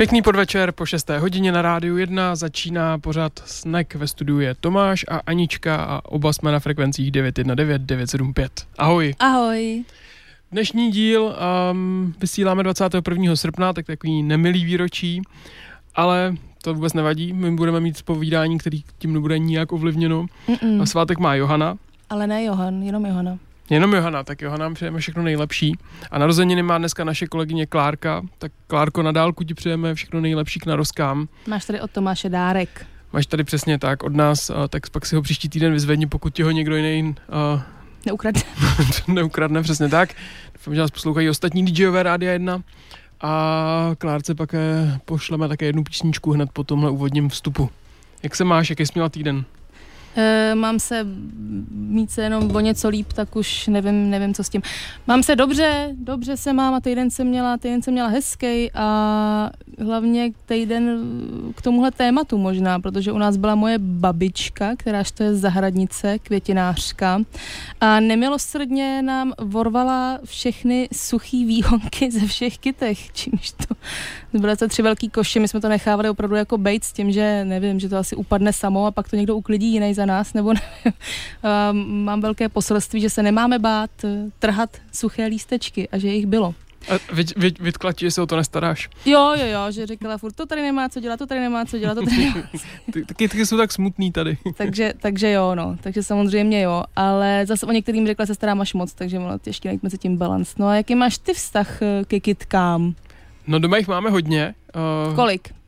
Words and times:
Pěkný 0.00 0.22
podvečer 0.22 0.72
po 0.72 0.86
6. 0.86 1.10
hodině 1.10 1.52
na 1.52 1.62
rádiu 1.62 1.96
1 1.96 2.36
začíná 2.36 2.98
pořád 2.98 3.32
Snack 3.44 3.94
ve 3.94 4.06
studiu 4.06 4.40
je 4.40 4.54
Tomáš 4.54 5.04
a 5.08 5.20
Anička 5.26 5.76
a 5.76 6.04
oba 6.04 6.32
jsme 6.32 6.52
na 6.52 6.60
frekvencích 6.60 7.10
919 7.10 7.86
975. 7.86 8.66
Ahoj. 8.78 9.14
Ahoj. 9.18 9.84
Dnešní 10.52 10.90
díl 10.90 11.36
um, 11.72 12.14
vysíláme 12.20 12.62
21. 12.62 13.36
srpna, 13.36 13.72
tak 13.72 13.86
takový 13.86 14.22
nemilý 14.22 14.64
výročí, 14.64 15.22
ale 15.94 16.34
to 16.62 16.74
vůbec 16.74 16.92
nevadí, 16.92 17.32
my 17.32 17.50
budeme 17.50 17.80
mít 17.80 17.96
spovídání, 17.96 18.58
který 18.58 18.82
tím 18.98 19.12
nebude 19.12 19.38
nijak 19.38 19.72
ovlivněno. 19.72 20.26
Mm-mm. 20.48 20.82
A 20.82 20.86
svátek 20.86 21.18
má 21.18 21.34
Johana. 21.34 21.76
Ale 22.10 22.26
ne 22.26 22.44
Johan, 22.44 22.82
jenom 22.82 23.06
Johana. 23.06 23.38
Jenom 23.70 23.94
Johana, 23.94 24.24
tak 24.24 24.42
Johana 24.42 24.64
nám 24.64 24.74
přejeme 24.74 24.98
všechno 24.98 25.22
nejlepší. 25.22 25.78
A 26.10 26.18
narozeniny 26.18 26.62
má 26.62 26.78
dneska 26.78 27.04
naše 27.04 27.26
kolegyně 27.26 27.66
Klárka, 27.66 28.22
tak 28.38 28.52
Klárko, 28.66 29.02
na 29.02 29.12
dálku 29.12 29.44
ti 29.44 29.54
přejeme 29.54 29.94
všechno 29.94 30.20
nejlepší 30.20 30.60
k 30.60 30.66
narozkám. 30.66 31.28
Máš 31.48 31.64
tady 31.64 31.80
od 31.80 31.90
Tomáše 31.90 32.28
dárek. 32.28 32.86
Máš 33.12 33.26
tady 33.26 33.44
přesně 33.44 33.78
tak 33.78 34.02
od 34.02 34.14
nás, 34.14 34.50
tak 34.68 34.90
pak 34.90 35.06
si 35.06 35.16
ho 35.16 35.22
příští 35.22 35.48
týden 35.48 35.72
vyzvedni, 35.72 36.06
pokud 36.06 36.34
ti 36.34 36.42
ho 36.42 36.50
někdo 36.50 36.76
jiný 36.76 37.14
uh, 37.54 37.62
neukradne. 38.06 38.42
neukradne, 39.08 39.62
přesně 39.62 39.88
tak. 39.88 40.14
Doufám, 40.54 40.74
že 40.74 40.80
nás 40.80 40.90
poslouchají 40.90 41.28
ostatní 41.28 41.64
DJové 41.64 42.02
Rádia 42.02 42.32
1. 42.32 42.62
A 43.20 43.90
Klárce 43.98 44.34
pak 44.34 44.54
eh, 44.54 44.98
pošleme 45.04 45.48
také 45.48 45.66
jednu 45.66 45.84
písničku 45.84 46.32
hned 46.32 46.50
po 46.52 46.64
tomhle 46.64 46.90
úvodním 46.90 47.28
vstupu. 47.28 47.70
Jak 48.22 48.36
se 48.36 48.44
máš, 48.44 48.70
jaký 48.70 48.86
jsi 48.86 48.92
měla 48.94 49.08
týden? 49.08 49.44
E, 50.16 50.54
mám 50.54 50.78
se 50.78 51.06
mít 51.70 52.10
se 52.10 52.22
jenom 52.22 52.56
o 52.56 52.60
něco 52.60 52.88
líp, 52.88 53.12
tak 53.12 53.36
už 53.36 53.66
nevím, 53.66 54.10
nevím, 54.10 54.34
co 54.34 54.44
s 54.44 54.48
tím. 54.48 54.62
Mám 55.06 55.22
se 55.22 55.36
dobře, 55.36 55.90
dobře 55.94 56.36
se 56.36 56.52
mám 56.52 56.74
a 56.74 56.80
týden 56.80 57.10
jsem 57.10 57.26
měla, 57.26 57.56
týden 57.56 57.82
jsem 57.82 57.92
měla 57.92 58.08
hezký 58.08 58.70
a 58.74 59.50
hlavně 59.78 60.30
týden 60.46 61.00
k 61.56 61.62
tomuhle 61.62 61.90
tématu 61.90 62.38
možná, 62.38 62.80
protože 62.80 63.12
u 63.12 63.18
nás 63.18 63.36
byla 63.36 63.54
moje 63.54 63.78
babička, 63.78 64.76
která 64.76 65.02
to 65.14 65.22
je 65.22 65.34
zahradnice, 65.34 66.18
květinářka 66.18 67.20
a 67.80 68.00
nemilosrdně 68.00 69.02
nám 69.02 69.32
vorvala 69.38 70.18
všechny 70.24 70.88
suchý 70.92 71.44
výhonky 71.44 72.10
ze 72.10 72.26
všech 72.26 72.58
kytech, 72.58 73.12
čímž 73.12 73.52
to 73.52 73.74
byly 74.38 74.56
to 74.56 74.68
tři 74.68 74.82
velký 74.82 75.08
koše, 75.08 75.40
my 75.40 75.48
jsme 75.48 75.60
to 75.60 75.68
nechávali 75.68 76.08
opravdu 76.08 76.36
jako 76.36 76.58
bejt 76.58 76.84
s 76.84 76.92
tím, 76.92 77.12
že 77.12 77.44
nevím, 77.44 77.80
že 77.80 77.88
to 77.88 77.96
asi 77.96 78.16
upadne 78.16 78.52
samo 78.52 78.86
a 78.86 78.90
pak 78.90 79.10
to 79.10 79.16
někdo 79.16 79.36
uklidí 79.36 79.72
jiný 79.72 79.94
za 80.00 80.06
nás, 80.06 80.34
nebo 80.34 80.52
nevím. 80.84 82.04
Mám 82.04 82.20
velké 82.20 82.48
poselství, 82.48 83.00
že 83.00 83.10
se 83.10 83.22
nemáme 83.22 83.58
bát 83.58 83.90
trhat 84.38 84.70
suché 84.92 85.26
lístečky 85.26 85.88
a 85.88 85.98
že 85.98 86.08
jich 86.08 86.26
bylo. 86.26 86.54
A 86.88 87.12
vy, 87.12 87.24
vy, 87.36 87.52
vytkla 87.60 87.92
ti, 87.92 88.06
že 88.06 88.10
se 88.10 88.22
o 88.22 88.26
to 88.26 88.36
nestaráš. 88.36 88.88
Jo, 89.06 89.34
jo, 89.38 89.46
jo, 89.46 89.70
že 89.70 89.86
říkala 89.86 90.18
furt, 90.18 90.32
to 90.32 90.46
tady 90.46 90.62
nemá 90.62 90.88
co 90.88 91.00
dělat, 91.00 91.18
to 91.18 91.26
tady 91.26 91.40
nemá 91.40 91.64
co 91.64 91.78
dělat, 91.78 91.94
to 91.94 92.02
tady 92.04 92.16
nemá 92.16 92.42
co 93.12 93.28
ty, 93.28 93.46
jsou 93.46 93.56
tak 93.56 93.72
smutný 93.72 94.12
tady. 94.12 94.38
takže, 94.56 94.92
takže 95.00 95.30
jo, 95.30 95.54
no, 95.54 95.76
takže 95.80 96.02
samozřejmě 96.02 96.60
jo, 96.60 96.84
ale 96.96 97.44
zase 97.46 97.66
o 97.66 97.72
některým 97.72 98.06
řekla 98.06 98.26
se 98.26 98.34
starám 98.34 98.60
až 98.60 98.74
moc, 98.74 98.92
takže 98.92 99.18
ono 99.18 99.38
těžké 99.38 99.68
najít 99.68 99.82
mezi 99.82 99.98
tím 99.98 100.16
balans. 100.16 100.56
No 100.56 100.66
a 100.66 100.74
jaký 100.74 100.94
máš 100.94 101.18
ty 101.18 101.34
vztah 101.34 101.82
eh, 101.82 102.04
ke 102.04 102.20
kytkám? 102.20 102.94
No 103.46 103.58
doma 103.58 103.76
jich 103.76 103.88
máme 103.88 104.10
hodně. 104.10 104.54
Uh, 105.08 105.14
Kolik? 105.14 105.59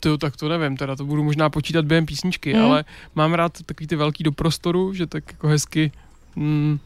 To, 0.00 0.18
tak 0.18 0.36
to 0.36 0.48
nevím, 0.48 0.76
teda 0.76 0.96
to 0.96 1.04
budu 1.04 1.24
možná 1.24 1.50
počítat 1.50 1.84
během 1.84 2.06
písničky, 2.06 2.52
hmm. 2.52 2.64
ale 2.64 2.84
mám 3.14 3.34
rád 3.34 3.62
takový 3.62 3.86
ty 3.86 3.96
velký 3.96 4.24
do 4.24 4.32
prostoru, 4.32 4.94
že 4.94 5.06
tak 5.06 5.24
jako 5.32 5.48
hezky 5.48 5.92
mm, 6.38 6.78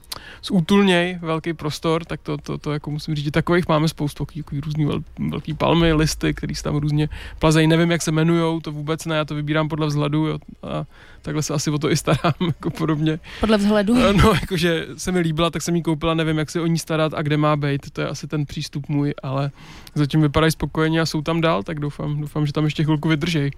zútulněj 0.44 1.18
velký 1.22 1.52
prostor, 1.52 2.04
tak 2.04 2.20
to, 2.20 2.38
to, 2.38 2.58
to 2.58 2.72
jako 2.72 2.90
musím 2.90 3.14
říct, 3.14 3.30
takových 3.30 3.68
máme 3.68 3.88
spoustu, 3.88 4.26
takový 4.26 4.60
různý 4.60 4.84
vel, 4.84 5.02
velký 5.30 5.54
palmy, 5.54 5.92
listy, 5.92 6.34
který 6.34 6.54
se 6.54 6.62
tam 6.62 6.76
různě 6.76 7.08
plazejí, 7.38 7.66
nevím, 7.66 7.90
jak 7.90 8.02
se 8.02 8.10
jmenujou, 8.10 8.60
to 8.60 8.72
vůbec 8.72 9.06
ne, 9.06 9.16
já 9.16 9.24
to 9.24 9.34
vybírám 9.34 9.68
podle 9.68 9.86
vzhledu 9.86 10.26
jo, 10.26 10.38
a 10.62 10.86
takhle 11.22 11.42
se 11.42 11.54
asi 11.54 11.70
o 11.70 11.78
to 11.78 11.90
i 11.90 11.96
starám, 11.96 12.34
jako 12.46 12.70
podobně. 12.70 13.18
Podle 13.40 13.56
vzhledu? 13.58 13.94
No, 14.12 14.32
jakože 14.40 14.86
se 14.96 15.12
mi 15.12 15.20
líbila, 15.20 15.50
tak 15.50 15.62
jsem 15.62 15.76
ji 15.76 15.82
koupila, 15.82 16.14
nevím, 16.14 16.38
jak 16.38 16.50
se 16.50 16.60
o 16.60 16.66
ní 16.66 16.78
starat 16.78 17.14
a 17.14 17.22
kde 17.22 17.36
má 17.36 17.56
být, 17.56 17.90
to 17.90 18.00
je 18.00 18.08
asi 18.08 18.26
ten 18.26 18.46
přístup 18.46 18.88
můj, 18.88 19.14
ale 19.22 19.50
zatím 19.94 20.20
vypadají 20.20 20.52
spokojeně 20.52 21.00
a 21.00 21.06
jsou 21.06 21.22
tam 21.22 21.40
dál, 21.40 21.62
tak 21.62 21.80
doufám, 21.80 22.20
doufám, 22.20 22.46
že 22.46 22.52
tam 22.52 22.64
ještě 22.64 22.84
chvilku 22.84 23.08
vydržej. 23.08 23.50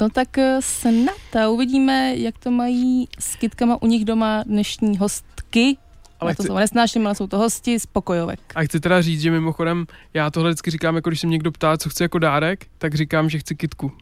No 0.00 0.08
tak 0.10 0.38
eh, 0.38 0.56
snad 0.60 1.36
a 1.42 1.48
uvidíme, 1.48 2.16
jak 2.16 2.38
to 2.38 2.50
mají 2.50 3.08
s 3.18 3.36
kytkama 3.36 3.82
u 3.82 3.86
nich 3.86 4.04
doma 4.04 4.42
dnešní 4.46 4.98
hostky. 4.98 5.76
Ale 6.20 6.34
to 6.34 6.42
chci... 6.42 6.46
jsou 6.46 6.56
nesnáším, 6.56 7.06
ale 7.06 7.14
jsou 7.14 7.26
to 7.26 7.38
hosti 7.38 7.80
z 7.80 7.86
pokojovek. 7.86 8.40
A 8.54 8.62
chci 8.62 8.80
teda 8.80 9.02
říct, 9.02 9.20
že 9.20 9.30
mimochodem, 9.30 9.86
já 10.14 10.30
tohle 10.30 10.50
vždycky 10.50 10.70
říkám, 10.70 10.96
jako 10.96 11.10
když 11.10 11.20
se 11.20 11.26
mě 11.26 11.34
někdo 11.34 11.52
ptá, 11.52 11.76
co 11.78 11.88
chci 11.88 12.02
jako 12.02 12.18
dárek, 12.18 12.66
tak 12.78 12.94
říkám, 12.94 13.30
že 13.30 13.38
chci 13.38 13.54
kitku. 13.54 13.92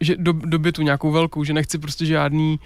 Že 0.00 0.16
do, 0.16 0.32
do 0.32 0.58
bytu 0.58 0.82
nějakou 0.82 1.10
velkou, 1.10 1.44
že 1.44 1.52
nechci 1.52 1.78
prostě 1.78 2.06
žádný 2.06 2.60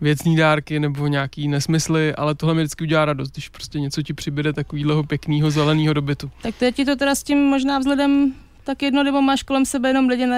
věcný 0.00 0.36
dárky 0.36 0.80
nebo 0.80 1.06
nějaký 1.06 1.48
nesmysly, 1.48 2.14
ale 2.14 2.34
tohle 2.34 2.54
mi 2.54 2.62
vždycky 2.62 2.84
udělá 2.84 3.04
radost, 3.04 3.32
když 3.32 3.48
prostě 3.48 3.80
něco 3.80 4.02
ti 4.02 4.14
přibyde 4.14 4.52
takového 4.52 5.04
pěkného 5.04 5.50
zeleného 5.50 5.94
dobytu. 5.94 6.30
Tak 6.42 6.54
teď 6.54 6.74
ti 6.74 6.84
to 6.84 6.96
teda 6.96 7.14
s 7.14 7.22
tím 7.22 7.38
možná 7.38 7.78
vzhledem 7.78 8.34
tak 8.68 8.82
jedno, 8.82 9.02
nebo 9.02 9.22
máš 9.22 9.42
kolem 9.42 9.64
sebe 9.64 9.88
jenom 9.88 10.08
lidi, 10.08 10.26
na 10.26 10.36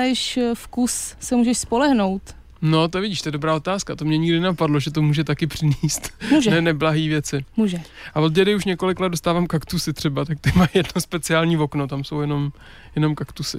vkus 0.55 1.15
se 1.21 1.37
můžeš 1.37 1.59
spolehnout. 1.59 2.23
No, 2.63 2.89
to 2.89 3.01
vidíš, 3.01 3.23
to 3.23 3.29
je 3.29 3.33
dobrá 3.33 3.55
otázka. 3.55 3.97
To 3.97 4.05
mě 4.05 4.19
nikdy 4.19 4.41
napadlo, 4.41 4.81
že 4.81 4.91
to 4.91 5.03
může 5.03 5.25
taky 5.25 5.47
přinést. 5.47 6.11
Může. 6.31 6.51
ne, 6.55 6.61
neblahý 6.61 7.09
věci. 7.09 7.45
Může. 7.57 7.83
A 8.15 8.21
od 8.21 8.33
dědy 8.33 8.55
už 8.55 8.65
několik 8.65 9.01
let 9.01 9.09
dostávám 9.09 9.47
kaktusy 9.47 9.93
třeba, 9.93 10.25
tak 10.25 10.41
ty 10.41 10.53
mají 10.55 10.69
jedno 10.75 11.01
speciální 11.01 11.59
okno, 11.59 11.89
tam 11.89 12.05
jsou 12.05 12.21
jenom, 12.21 12.53
jenom 12.97 13.15
kaktusy. 13.15 13.59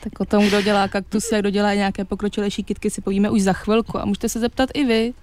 Tak 0.00 0.20
o 0.20 0.24
tom, 0.24 0.46
kdo 0.46 0.62
dělá 0.62 0.88
kaktusy 0.88 1.34
a 1.34 1.40
kdo 1.40 1.50
dělá 1.50 1.74
nějaké 1.74 2.04
pokročilejší 2.04 2.64
kitky, 2.64 2.90
si 2.90 3.00
povíme 3.00 3.30
už 3.30 3.42
za 3.42 3.52
chvilku. 3.52 3.98
A 3.98 4.04
můžete 4.04 4.28
se 4.28 4.40
zeptat 4.40 4.68
i 4.74 4.84
vy, 4.84 5.14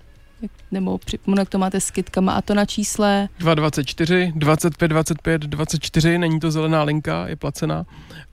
nebo 0.72 0.98
připomenu, 0.98 1.42
jak 1.42 1.50
to 1.50 1.58
máte 1.58 1.82
s 1.82 1.92
kitkama 1.92 2.34
a 2.34 2.42
to 2.42 2.54
na 2.54 2.66
čísle 2.66 3.30
224 3.40 4.32
25 4.36 4.88
25 4.88 5.42
24, 5.42 6.18
není 6.18 6.40
to 6.40 6.52
zelená 6.52 6.84
linka, 6.84 7.28
je 7.28 7.36
placená. 7.36 7.86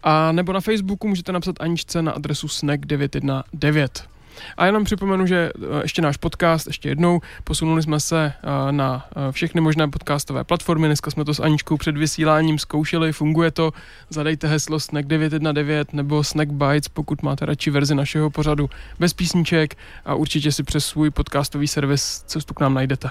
A 0.02 0.32
nebo 0.32 0.52
na 0.52 0.60
Facebooku 0.60 1.08
můžete 1.08 1.32
napsat 1.32 1.56
Aničce 1.60 2.02
na 2.02 2.12
adresu 2.12 2.48
snack 2.48 2.86
919. 2.86 4.09
A 4.56 4.66
jenom 4.66 4.84
připomenu, 4.84 5.26
že 5.26 5.50
eh, 5.56 5.82
ještě 5.82 6.02
náš 6.02 6.16
podcast, 6.16 6.66
ještě 6.66 6.88
jednou, 6.88 7.20
posunuli 7.44 7.82
jsme 7.82 8.00
se 8.00 8.32
eh, 8.42 8.72
na 8.72 9.06
eh, 9.16 9.32
všechny 9.32 9.60
možné 9.60 9.88
podcastové 9.88 10.44
platformy. 10.44 10.86
Dneska 10.86 11.10
jsme 11.10 11.24
to 11.24 11.34
s 11.34 11.40
Aničkou 11.40 11.76
před 11.76 11.96
vysíláním 11.96 12.58
zkoušeli, 12.58 13.12
funguje 13.12 13.50
to. 13.50 13.72
Zadejte 14.08 14.48
heslo 14.48 14.80
Snack 14.80 15.06
919 15.06 15.92
nebo 15.92 16.24
Snack 16.24 16.50
Bytes, 16.50 16.88
pokud 16.88 17.22
máte 17.22 17.46
radši 17.46 17.70
verzi 17.70 17.94
našeho 17.94 18.30
pořadu 18.30 18.70
bez 18.98 19.12
písniček 19.14 19.76
a 20.04 20.14
určitě 20.14 20.52
si 20.52 20.62
přes 20.62 20.86
svůj 20.86 21.10
podcastový 21.10 21.68
servis 21.68 22.22
cestu 22.26 22.54
k 22.54 22.60
nám 22.60 22.74
najdete. 22.74 23.10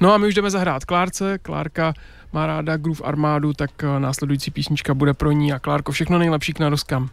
No 0.00 0.12
a 0.12 0.18
my 0.18 0.26
už 0.26 0.34
jdeme 0.34 0.50
zahrát 0.50 0.84
Klárce. 0.84 1.38
Klárka 1.38 1.94
má 2.32 2.46
ráda 2.46 2.76
Groove 2.76 3.04
Armádu, 3.04 3.52
tak 3.52 3.70
následující 3.98 4.50
písnička 4.50 4.94
bude 4.94 5.14
pro 5.14 5.32
ní 5.32 5.52
a 5.52 5.58
Klárko, 5.58 5.92
všechno 5.92 6.18
nejlepší 6.18 6.52
k 6.52 6.58
naroskám. 6.58 7.08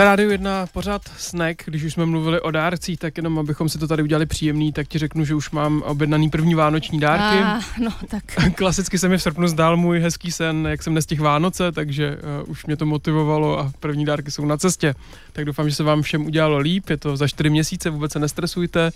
Na 0.00 0.04
rádiu 0.04 0.30
jedna 0.30 0.66
pořád 0.72 1.02
snack, 1.16 1.62
když 1.64 1.84
už 1.84 1.92
jsme 1.92 2.06
mluvili 2.06 2.40
o 2.40 2.50
dárcích, 2.50 2.98
tak 2.98 3.16
jenom 3.16 3.38
abychom 3.38 3.68
si 3.68 3.78
to 3.78 3.88
tady 3.88 4.02
udělali 4.02 4.26
příjemný, 4.26 4.72
tak 4.72 4.88
ti 4.88 4.98
řeknu, 4.98 5.24
že 5.24 5.34
už 5.34 5.50
mám 5.50 5.82
objednaný 5.82 6.30
první 6.30 6.54
vánoční 6.54 7.00
dárky. 7.00 7.44
A, 7.44 7.60
no, 7.80 7.90
tak. 8.08 8.22
Klasicky 8.54 8.98
se 8.98 9.08
mi 9.08 9.18
v 9.18 9.22
srpnu 9.22 9.48
zdál 9.48 9.76
můj 9.76 10.00
hezký 10.00 10.32
sen, 10.32 10.66
jak 10.70 10.82
jsem 10.82 10.94
nestihl 10.94 11.24
Vánoce, 11.24 11.72
takže 11.72 12.16
uh, 12.42 12.50
už 12.50 12.66
mě 12.66 12.76
to 12.76 12.86
motivovalo 12.86 13.58
a 13.58 13.72
první 13.80 14.04
dárky 14.04 14.30
jsou 14.30 14.44
na 14.44 14.56
cestě. 14.56 14.94
Tak 15.32 15.44
doufám, 15.44 15.68
že 15.68 15.74
se 15.74 15.82
vám 15.82 16.02
všem 16.02 16.26
udělalo 16.26 16.58
líp, 16.58 16.90
je 16.90 16.96
to 16.96 17.16
za 17.16 17.28
čtyři 17.28 17.50
měsíce, 17.50 17.90
vůbec 17.90 18.12
se 18.12 18.18
nestresujte 18.18 18.90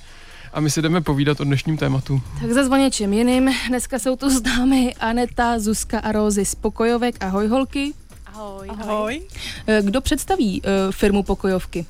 a 0.53 0.61
my 0.61 0.71
si 0.71 0.83
jdeme 0.83 1.01
povídat 1.01 1.41
o 1.41 1.45
dnešním 1.45 1.77
tématu. 1.77 2.23
Tak 2.41 2.51
zase 2.51 2.71
o 2.71 2.77
něčem 2.77 3.13
jiným. 3.13 3.51
Dneska 3.69 3.99
jsou 3.99 4.17
tu 4.17 4.31
známy 4.31 4.95
Aneta, 5.01 5.59
Zuzka 5.59 5.99
a 5.99 6.13
Rózy 6.13 6.45
z 6.45 6.55
Pokojovek. 6.55 7.25
Ahoj 7.25 7.49
holky. 7.49 7.93
Ahoj. 8.35 8.69
Ahoj. 8.69 9.23
Eh, 9.67 9.83
kdo 9.83 10.01
představí 10.01 10.63
uh, 10.63 10.93
firmu 10.93 11.23
Pokojovky? 11.23 11.87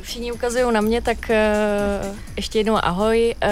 Všichni 0.00 0.32
ukazují 0.32 0.72
na 0.72 0.80
mě, 0.80 1.02
tak 1.02 1.18
uh, 1.30 2.16
ještě 2.36 2.58
jednou 2.58 2.84
ahoj. 2.84 3.34
Uh, 3.42 3.50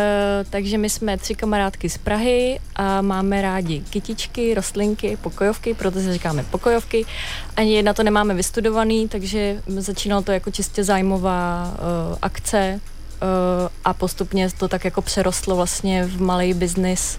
takže 0.51 0.79
my 0.79 0.91
jsme 0.91 1.19
tři 1.19 1.35
kamarádky 1.35 1.89
z 1.91 1.99
Prahy 1.99 2.61
a 2.77 3.03
máme 3.03 3.43
rádi 3.43 3.85
kytičky, 3.91 4.55
rostlinky, 4.55 5.17
pokojovky, 5.17 5.75
proto 5.75 6.01
se 6.01 6.13
říkáme 6.13 6.45
pokojovky. 6.45 7.05
Ani 7.57 7.75
jedna 7.75 7.93
to 7.93 8.03
nemáme 8.03 8.35
vystudovaný, 8.35 9.09
takže 9.09 9.63
začínalo 9.67 10.23
to 10.23 10.33
jako 10.33 10.51
čistě 10.51 10.85
zájmová 10.85 11.75
uh, 11.75 12.19
akce 12.23 12.81
uh, 12.83 13.69
a 13.85 13.95
postupně 13.95 14.49
to 14.59 14.69
tak 14.69 14.85
jako 14.85 15.03
přerostlo 15.03 15.57
vlastně 15.57 16.05
v 16.05 16.21
malý 16.21 16.55
biznis. 16.55 17.19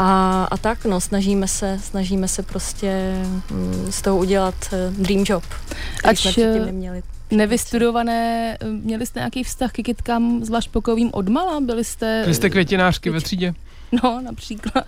A, 0.00 0.44
a 0.44 0.56
tak, 0.56 0.84
no, 0.84 1.00
snažíme 1.00 1.48
se, 1.48 1.78
snažíme 1.82 2.28
se 2.28 2.42
prostě 2.42 3.14
mm, 3.50 3.86
z 3.90 4.02
toho 4.02 4.18
udělat 4.18 4.54
dream 4.90 5.24
job, 5.28 5.44
který 5.44 6.10
Ač 6.10 6.18
jsme 6.18 6.30
předtím 6.30 6.66
neměli 6.66 7.02
nevystudované, 7.30 8.58
měli 8.64 9.06
jste 9.06 9.20
nějaký 9.20 9.44
vztah 9.44 9.72
k 9.72 9.82
kytkám, 9.82 10.44
zvlášť 10.44 10.70
pokojovým 10.70 11.10
odmala? 11.12 11.60
Byli 11.60 11.84
jste... 11.84 12.20
Byli 12.22 12.34
jste 12.34 12.50
květinářky 12.50 13.10
ve 13.10 13.20
třídě? 13.20 13.54
No, 14.02 14.20
například. 14.20 14.84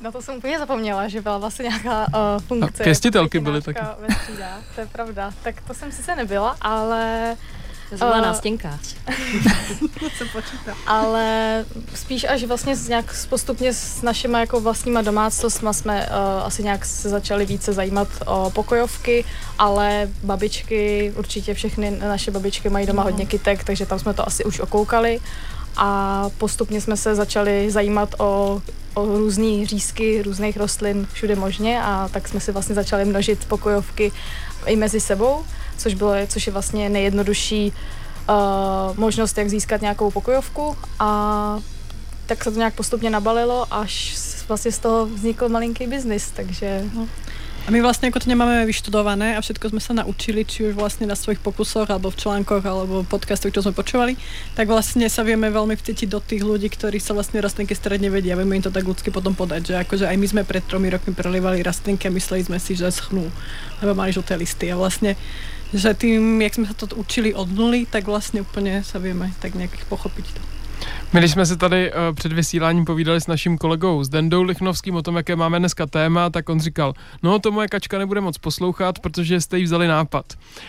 Na 0.00 0.10
to 0.10 0.22
jsem 0.22 0.34
úplně 0.34 0.58
zapomněla, 0.58 1.08
že 1.08 1.20
byla 1.20 1.38
vlastně 1.38 1.62
nějaká 1.62 2.06
uh, 2.08 2.42
funkce. 2.42 2.82
A 2.82 2.84
pěstitelky 2.84 3.40
byly 3.40 3.62
taky. 3.62 3.80
Ve 4.00 4.08
to 4.74 4.80
je 4.80 4.86
pravda. 4.86 5.32
Tak 5.42 5.60
to 5.60 5.74
jsem 5.74 5.92
sice 5.92 6.16
nebyla, 6.16 6.56
ale 6.60 7.36
Zvolená 7.92 8.20
uh, 8.20 8.26
nástěnkář. 8.26 8.80
co 10.18 10.24
počítá. 10.32 10.74
Ale 10.86 11.64
spíš 11.94 12.24
až 12.24 12.44
vlastně 12.44 12.74
nějak 12.88 13.26
postupně 13.28 13.72
s 13.72 14.02
našimi 14.02 14.38
jako 14.38 14.60
vlastníma 14.60 15.02
domácnostma 15.02 15.72
jsme 15.72 16.06
uh, 16.06 16.46
asi 16.46 16.62
nějak 16.62 16.84
se 16.84 17.08
začali 17.08 17.46
více 17.46 17.72
zajímat 17.72 18.08
o 18.26 18.50
pokojovky, 18.50 19.24
ale 19.58 20.08
babičky, 20.22 21.12
určitě 21.16 21.54
všechny 21.54 21.90
naše 21.90 22.30
babičky 22.30 22.68
mají 22.68 22.86
doma 22.86 23.02
no. 23.02 23.10
hodně 23.10 23.26
kytek, 23.26 23.64
takže 23.64 23.86
tam 23.86 23.98
jsme 23.98 24.14
to 24.14 24.28
asi 24.28 24.44
už 24.44 24.60
okoukali 24.60 25.20
a 25.76 26.30
postupně 26.38 26.80
jsme 26.80 26.96
se 26.96 27.14
začali 27.14 27.70
zajímat 27.70 28.14
o, 28.18 28.62
o 28.94 29.06
různé 29.06 29.66
řízky 29.66 30.22
různých 30.22 30.56
rostlin 30.56 31.06
všude 31.12 31.36
možně 31.36 31.82
a 31.82 32.08
tak 32.12 32.28
jsme 32.28 32.40
si 32.40 32.52
vlastně 32.52 32.74
začali 32.74 33.04
množit 33.04 33.44
pokojovky 33.44 34.12
i 34.66 34.76
mezi 34.76 35.00
sebou 35.00 35.44
což, 35.76 35.94
bylo, 35.94 36.14
což 36.26 36.46
je 36.46 36.52
vlastně 36.52 36.88
nejjednodušší 36.88 37.72
uh, 37.72 38.96
možnost, 38.96 39.38
jak 39.38 39.50
získat 39.50 39.80
nějakou 39.80 40.10
pokojovku 40.10 40.76
a 40.98 41.58
tak 42.26 42.44
se 42.44 42.50
to 42.50 42.58
nějak 42.58 42.74
postupně 42.74 43.10
nabalilo, 43.10 43.66
až 43.70 44.16
vlastně 44.48 44.72
z 44.72 44.78
toho 44.78 45.06
vznikl 45.06 45.48
malinký 45.48 45.86
biznis, 45.86 46.30
takže... 46.30 46.84
A 47.64 47.72
my 47.72 47.80
vlastne 47.80 48.12
ako 48.12 48.20
to 48.20 48.28
nemáme 48.28 48.68
vyštudované 48.68 49.36
a 49.36 49.40
všetko 49.40 49.72
sme 49.72 49.80
sa 49.80 49.96
naučili, 49.96 50.44
či 50.44 50.68
už 50.68 50.76
vlastne 50.76 51.08
na 51.08 51.16
svojich 51.16 51.40
pokusoch, 51.40 51.88
alebo 51.88 52.12
v 52.12 52.20
článkoch, 52.20 52.60
alebo 52.60 53.08
podcastoch, 53.08 53.56
čo 53.56 53.64
sme 53.64 53.72
počúvali, 53.72 54.20
tak 54.52 54.68
vlastne 54.68 55.08
sa 55.08 55.24
vieme 55.24 55.48
veľmi 55.48 55.72
vcítiť 55.72 56.04
do 56.12 56.20
tých 56.20 56.44
ľudí, 56.44 56.68
ktorí 56.68 57.00
sa 57.00 57.16
vlastne 57.16 57.40
rastlinky 57.40 57.72
stredne 57.72 58.12
vedia. 58.12 58.36
Vieme 58.36 58.60
im 58.60 58.64
to 58.64 58.68
tak 58.68 58.84
ľudsky 58.84 59.08
potom 59.08 59.32
podať, 59.32 59.72
že 59.72 59.74
akože 59.80 60.04
aj 60.04 60.16
my 60.20 60.26
sme 60.28 60.42
pred 60.44 60.60
tromi 60.60 60.92
rokmi 60.92 61.16
prelivali 61.16 61.64
rastlinky 61.64 62.04
a 62.04 62.12
mysleli 62.12 62.44
sme 62.44 62.60
si, 62.60 62.76
že 62.76 62.92
schnú, 62.92 63.32
lebo 63.80 63.96
mali 63.96 64.12
žlté 64.12 64.36
listy 64.36 64.68
a 64.68 64.76
vlastne 64.76 65.16
že 65.74 65.94
tým, 65.94 66.42
jak 66.42 66.54
jsme 66.54 66.66
se 66.66 66.74
to 66.74 66.96
učili 66.96 67.34
od 67.34 67.50
nuly, 67.50 67.86
tak 67.90 68.04
vlastně 68.04 68.40
úplně 68.40 68.84
se 68.84 68.98
víme 68.98 69.32
tak 69.38 69.54
nějak 69.54 69.84
pochopit 69.84 70.32
to. 70.32 70.54
My, 71.12 71.20
když 71.20 71.30
jsme 71.30 71.46
se 71.46 71.56
tady 71.56 71.92
uh, 71.92 71.98
před 72.14 72.32
vysíláním 72.32 72.84
povídali 72.84 73.20
s 73.20 73.26
naším 73.26 73.58
kolegou, 73.58 74.04
s 74.04 74.08
Dendou 74.08 74.42
Lichnovským 74.42 74.94
o 74.94 75.02
tom, 75.02 75.16
jaké 75.16 75.36
máme 75.36 75.58
dneska 75.58 75.86
téma, 75.86 76.30
tak 76.30 76.48
on 76.48 76.60
říkal, 76.60 76.94
no 77.22 77.38
to 77.38 77.52
moje 77.52 77.68
kačka 77.68 77.98
nebude 77.98 78.20
moc 78.20 78.38
poslouchat, 78.38 78.98
protože 78.98 79.40
jste 79.40 79.58
jí 79.58 79.64
vzali 79.64 79.88
nápad. 79.88 80.26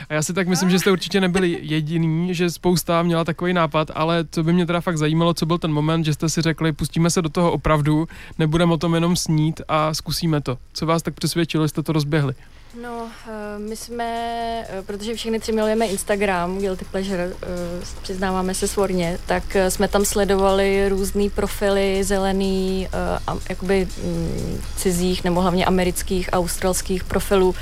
A 0.10 0.14
já 0.14 0.22
si 0.24 0.34
tak 0.34 0.48
myslím, 0.48 0.70
že 0.70 0.80
jste 0.80 0.92
určitě 0.92 1.22
nebyli 1.22 1.60
jediný, 1.62 2.34
že 2.34 2.50
spousta 2.50 3.04
měla 3.04 3.24
takový 3.24 3.54
nápad, 3.54 3.92
ale 3.96 4.26
co 4.32 4.44
by 4.44 4.54
mě 4.54 4.66
teda 4.66 4.82
fakt 4.82 4.98
zajímalo, 4.98 5.34
co 5.34 5.46
byl 5.46 5.58
ten 5.58 5.74
moment, 5.74 6.06
že 6.06 6.14
jste 6.14 6.30
si 6.30 6.42
řekli, 6.42 6.72
pustíme 6.72 7.10
se 7.10 7.22
do 7.22 7.30
toho 7.30 7.52
opravdu, 7.52 8.08
nebudeme 8.40 8.74
o 8.74 8.78
tom 8.78 8.94
jenom 8.94 9.16
snít 9.16 9.62
a 9.68 9.94
zkusíme 9.94 10.42
to. 10.42 10.58
Co 10.74 10.86
vás 10.86 11.02
tak 11.02 11.14
přesvědčilo, 11.14 11.68
jste 11.68 11.84
to 11.84 11.94
rozběhli? 11.94 12.34
No, 12.82 13.10
eh, 13.28 13.60
my 13.60 13.76
jsme, 13.76 14.06
eh, 14.70 14.82
protože 14.82 15.14
všechny 15.14 15.40
tři 15.40 15.52
milujeme 15.52 15.86
Instagram, 15.86 16.58
Guilty 16.58 16.86
Pleasure, 16.86 17.24
eh, 17.24 17.38
přiznáváme 18.02 18.54
se 18.54 18.68
svorně, 18.68 19.18
tak 19.26 19.58
jsme 19.70 19.88
tam 19.88 20.06
sledovali 20.06 20.90
různý 20.90 21.30
profily 21.30 22.04
zelený, 22.04 22.88
jakoby 23.50 23.88
mm, 24.04 24.62
cizích 24.78 25.24
nebo 25.24 25.42
hlavně 25.42 25.66
amerických, 25.66 26.30
australských 26.32 27.04
profilů, 27.04 27.56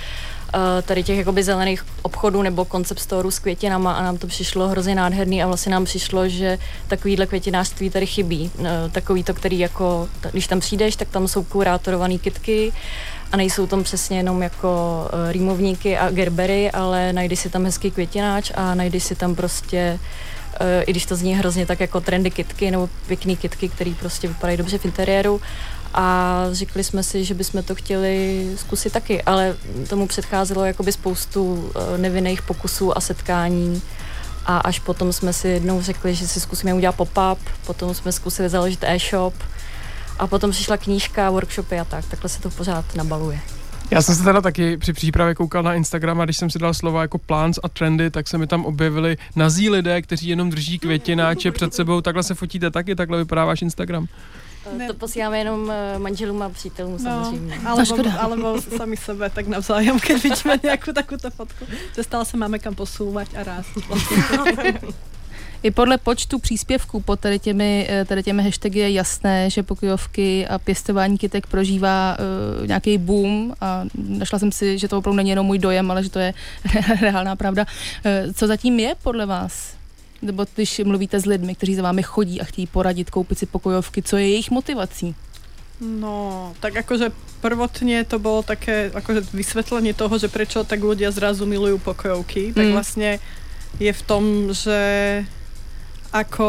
tady 0.83 1.03
těch 1.03 1.17
jakoby 1.17 1.43
zelených 1.43 1.85
obchodů 2.01 2.41
nebo 2.41 2.65
koncept 2.65 2.99
storu 2.99 3.31
s 3.31 3.39
květinama 3.39 3.93
a 3.93 4.03
nám 4.03 4.17
to 4.17 4.27
přišlo 4.27 4.67
hrozně 4.67 4.95
nádherný 4.95 5.43
a 5.43 5.47
vlastně 5.47 5.71
nám 5.71 5.85
přišlo, 5.85 6.29
že 6.29 6.57
takovýhle 6.87 7.25
květinářství 7.25 7.89
tady 7.89 8.05
chybí. 8.05 8.51
Takový 8.91 9.23
to, 9.23 9.33
který 9.33 9.59
jako, 9.59 10.09
když 10.31 10.47
tam 10.47 10.59
přijdeš, 10.59 10.95
tak 10.95 11.09
tam 11.09 11.27
jsou 11.27 11.43
kurátorované 11.43 12.17
kitky, 12.17 12.73
a 13.33 13.37
nejsou 13.37 13.67
tam 13.67 13.83
přesně 13.83 14.17
jenom 14.17 14.41
jako 14.41 15.01
uh, 15.13 15.31
rýmovníky 15.31 15.97
a 15.97 16.09
gerbery, 16.11 16.71
ale 16.71 17.13
najdeš 17.13 17.39
si 17.39 17.49
tam 17.49 17.65
hezký 17.65 17.91
květináč 17.91 18.51
a 18.55 18.75
najdeš 18.75 19.03
si 19.03 19.15
tam 19.15 19.35
prostě 19.35 19.99
uh, 20.61 20.67
i 20.87 20.91
když 20.91 21.05
to 21.05 21.15
zní 21.15 21.35
hrozně 21.35 21.65
tak 21.65 21.79
jako 21.79 22.01
trendy 22.01 22.31
kitky 22.31 22.71
nebo 22.71 22.89
pěkný 23.07 23.37
kitky, 23.37 23.69
které 23.69 23.93
prostě 23.99 24.27
vypadají 24.27 24.57
dobře 24.57 24.77
v 24.77 24.85
interiéru. 24.85 25.41
A 25.93 26.45
řekli 26.51 26.83
jsme 26.83 27.03
si, 27.03 27.25
že 27.25 27.33
bychom 27.33 27.63
to 27.63 27.75
chtěli 27.75 28.47
zkusit 28.55 28.93
taky, 28.93 29.23
ale 29.23 29.55
tomu 29.89 30.07
předcházelo 30.07 30.65
jakoby 30.65 30.91
spoustu 30.91 31.53
uh, 31.53 31.97
nevinných 31.97 32.41
pokusů 32.41 32.97
a 32.97 33.01
setkání. 33.01 33.81
A 34.45 34.57
až 34.57 34.79
potom 34.79 35.13
jsme 35.13 35.33
si 35.33 35.47
jednou 35.47 35.81
řekli, 35.81 36.15
že 36.15 36.27
si 36.27 36.39
zkusíme 36.39 36.73
udělat 36.73 36.95
pop-up, 36.95 37.37
potom 37.65 37.93
jsme 37.93 38.11
zkusili 38.11 38.49
založit 38.49 38.83
e-shop, 38.83 39.33
a 40.19 40.27
potom 40.27 40.51
přišla 40.51 40.77
knížka, 40.77 41.29
workshopy 41.29 41.79
a 41.79 41.85
tak. 41.85 42.05
Takhle 42.05 42.29
se 42.29 42.41
to 42.41 42.49
pořád 42.49 42.95
nabaluje. 42.95 43.39
Já 43.91 44.01
jsem 44.01 44.15
se 44.15 44.23
teda 44.23 44.41
taky 44.41 44.77
při 44.77 44.93
přípravě 44.93 45.35
koukal 45.35 45.63
na 45.63 45.73
Instagram 45.73 46.21
a 46.21 46.25
když 46.25 46.37
jsem 46.37 46.49
si 46.49 46.59
dal 46.59 46.73
slova 46.73 47.01
jako 47.01 47.17
plans 47.17 47.59
a 47.63 47.69
trendy, 47.69 48.11
tak 48.11 48.27
se 48.27 48.37
mi 48.37 48.47
tam 48.47 48.65
objevili 48.65 49.17
nazí 49.35 49.69
lidé, 49.69 50.01
kteří 50.01 50.27
jenom 50.27 50.49
drží 50.49 50.79
květináče 50.79 51.51
před 51.51 51.73
sebou. 51.73 52.01
Takhle 52.01 52.23
se 52.23 52.35
fotíte 52.35 52.71
taky, 52.71 52.95
takhle 52.95 53.17
vypadá 53.17 53.45
váš 53.45 53.61
Instagram. 53.61 54.07
Ne. 54.77 54.87
To 54.87 54.93
posíláme 54.93 55.39
jenom 55.39 55.71
eh, 55.71 55.99
manželům 55.99 56.41
a 56.41 56.49
přítelům 56.49 56.91
no, 56.91 56.99
samozřejmě. 56.99 57.59
Alebo, 57.65 58.09
alebo 58.19 58.61
sami 58.77 58.97
sebe 58.97 59.29
tak 59.29 59.47
navzájem, 59.47 59.99
když 60.05 60.23
vidíme 60.23 60.59
nějakou 60.63 60.91
takovou 60.91 61.29
fotku. 61.29 61.65
Že 61.95 62.03
stále 62.03 62.25
se 62.25 62.37
máme 62.37 62.59
kam 62.59 62.75
posouvat 62.75 63.27
a 63.37 63.43
rást. 63.43 63.69
I 65.63 65.71
podle 65.71 65.97
počtu 65.97 66.39
příspěvků 66.39 66.99
pod 66.99 67.19
tady 67.19 67.39
těmi, 67.39 67.87
eh, 67.89 68.05
tady 68.05 68.23
těmi 68.23 68.43
hashtagy 68.43 68.79
je 68.79 68.91
jasné, 68.91 69.49
že 69.49 69.63
pokojovky 69.63 70.47
a 70.47 70.59
pěstování 70.59 71.17
kytek 71.17 71.47
prožívá 71.47 72.17
uh, 72.19 72.67
nějaký 72.67 72.97
boom 72.97 73.53
a 73.61 73.85
našla 73.95 74.39
jsem 74.39 74.51
si, 74.51 74.77
že 74.77 74.87
to 74.87 74.97
opravdu 74.97 75.17
není 75.17 75.29
jenom 75.29 75.45
můj 75.45 75.59
dojem, 75.59 75.91
ale 75.91 76.03
že 76.03 76.09
to 76.09 76.19
je 76.19 76.33
reálná 77.01 77.35
pravda. 77.35 77.65
Uh, 77.65 78.33
co 78.33 78.47
zatím 78.47 78.79
je 78.79 78.95
podle 79.03 79.25
vás? 79.25 79.73
Nebo 80.21 80.45
když 80.55 80.79
mluvíte 80.79 81.19
s 81.19 81.25
lidmi, 81.25 81.55
kteří 81.55 81.75
za 81.75 81.81
vámi 81.81 82.03
chodí 82.03 82.41
a 82.41 82.43
chtějí 82.43 82.67
poradit, 82.67 83.09
koupit 83.09 83.39
si 83.39 83.45
pokojovky, 83.45 84.01
co 84.01 84.17
je 84.17 84.29
jejich 84.29 84.51
motivací? 84.51 85.15
No, 85.81 86.53
tak 86.59 86.77
akože 86.77 87.11
prvotně 87.41 88.03
to 88.03 88.19
bylo 88.19 88.43
také 88.43 88.91
akože 88.93 89.21
vysvětlení 89.33 89.93
toho, 89.93 90.17
že 90.17 90.27
prečo 90.27 90.63
tak 90.63 90.79
ľudia 90.79 91.11
zrazu 91.11 91.43
milujú 91.45 91.77
pokojovky, 91.77 92.53
tak 92.53 92.65
mm. 92.65 92.71
vlastně 92.71 93.19
je 93.79 93.93
v 93.93 94.01
tom, 94.01 94.23
že 94.53 94.79
ako 96.13 96.47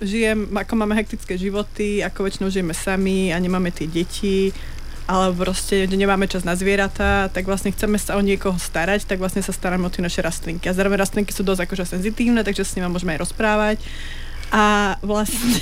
žijem, 0.00 0.48
ako 0.56 0.72
máme 0.76 0.96
hektické 0.96 1.38
životy, 1.38 2.00
ako 2.00 2.24
väčšinou 2.24 2.48
žijeme 2.48 2.74
sami 2.74 3.30
a 3.30 3.38
nemáme 3.38 3.70
tie 3.70 3.86
deti, 3.86 4.50
ale 5.06 5.28
proste 5.34 5.84
nemáme 5.86 6.24
čas 6.24 6.42
na 6.42 6.56
zvieratá, 6.56 7.28
tak 7.28 7.44
vlastne 7.44 7.70
chceme 7.70 8.00
sa 8.00 8.16
o 8.16 8.22
niekoho 8.24 8.56
starať, 8.56 9.04
tak 9.04 9.20
vlastne 9.20 9.44
sa 9.44 9.52
staráme 9.52 9.86
o 9.86 9.92
tie 9.92 10.02
naše 10.02 10.24
rastlinky. 10.24 10.66
A 10.66 10.74
zároveň 10.74 11.04
rastlinky 11.04 11.36
sú 11.36 11.44
dosť 11.44 11.68
akože 11.68 11.84
senzitívne, 11.98 12.40
takže 12.40 12.64
s 12.64 12.74
nimi 12.74 12.88
môžeme 12.88 13.14
aj 13.14 13.22
rozprávať. 13.28 13.78
A 14.52 14.96
vlastně 15.02 15.60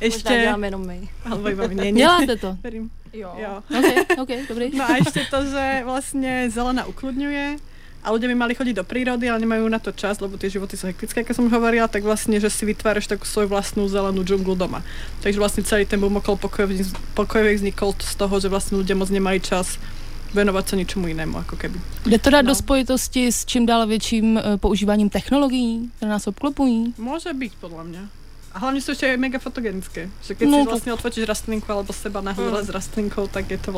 ještě... 0.00 0.28
Možná 0.28 0.42
děláme 0.42 0.66
jenom 0.66 0.86
my. 0.86 1.08
Alebo 1.24 1.48
iba 1.48 1.64
mne, 1.66 1.96
nie. 1.96 2.04
Děláte 2.04 2.36
to? 2.36 2.56
Verím. 2.60 2.90
Jo. 3.12 3.32
Jo. 3.40 3.62
OK, 3.72 4.20
OK, 4.20 4.28
dobrý. 4.48 4.70
No 4.76 4.84
a 4.84 5.00
ešte 5.00 5.24
to, 5.32 5.48
že 5.48 5.80
vlastne 5.84 6.52
zelená 6.52 6.84
ukludňuje 6.84 7.56
a 8.02 8.10
ľudia 8.10 8.26
by 8.28 8.36
mali 8.36 8.52
chodiť 8.52 8.74
do 8.76 8.84
prírody, 8.84 9.30
ale 9.30 9.38
nemajú 9.38 9.62
na 9.66 9.78
to 9.78 9.94
čas, 9.94 10.18
lebo 10.18 10.34
tie 10.34 10.50
životy 10.50 10.74
sú 10.74 10.90
hektické, 10.90 11.22
ako 11.22 11.32
som 11.32 11.46
už 11.46 11.54
hovorila, 11.54 11.86
tak 11.86 12.02
vlastne, 12.02 12.34
že 12.36 12.50
si 12.50 12.66
vytváraš 12.66 13.06
takú 13.06 13.22
svoju 13.22 13.46
vlastnú 13.46 13.86
zelenú 13.86 14.26
džunglu 14.26 14.58
doma. 14.58 14.82
Takže 15.22 15.38
vlastne 15.38 15.62
celý 15.62 15.86
ten 15.86 16.02
boom 16.02 16.18
okolo 16.18 16.34
pokojových 17.14 17.58
vznikol 17.62 17.94
z 17.94 18.14
toho, 18.14 18.34
že 18.40 18.50
vlastne 18.50 18.78
ľudia 18.78 18.98
moc 18.98 19.06
nemají 19.06 19.38
čas 19.38 19.78
venovať 20.32 20.64
sa 20.64 20.74
ničemu 20.76 21.04
inému, 21.12 21.34
ako 21.44 21.54
keby. 21.54 21.76
Jde 22.08 22.18
to 22.18 22.30
dát 22.30 22.42
No. 22.42 22.48
do 22.50 22.54
spojitosti 22.56 23.28
s 23.28 23.44
čím 23.44 23.66
dál 23.66 23.86
větším 23.86 24.38
eh, 24.38 24.56
používáním 24.56 25.10
technologií, 25.12 25.90
které 25.96 26.10
nás 26.10 26.26
obklopují? 26.26 26.94
Môže 26.98 27.30
byť, 27.36 27.52
podľa 27.60 27.82
mňa. 27.84 28.02
A 28.54 28.58
sú 28.84 28.92
ešte 28.92 29.08
aj 29.08 29.16
mega 29.16 29.38
fotogenické. 29.40 30.12
Že 30.22 30.32
keď 30.34 30.46
No 30.48 30.56
si 30.60 30.68
vlastne 30.68 30.92
odfotíš 30.92 31.24
rastlinku 31.24 31.64
alebo 31.72 31.92
seba 31.92 32.20
na 32.20 32.36
hore 32.36 32.60
Mm. 32.60 32.64
s 32.64 32.68
rastlinkou, 32.68 33.24
tak 33.32 33.48
je 33.50 33.58
to 33.58 33.72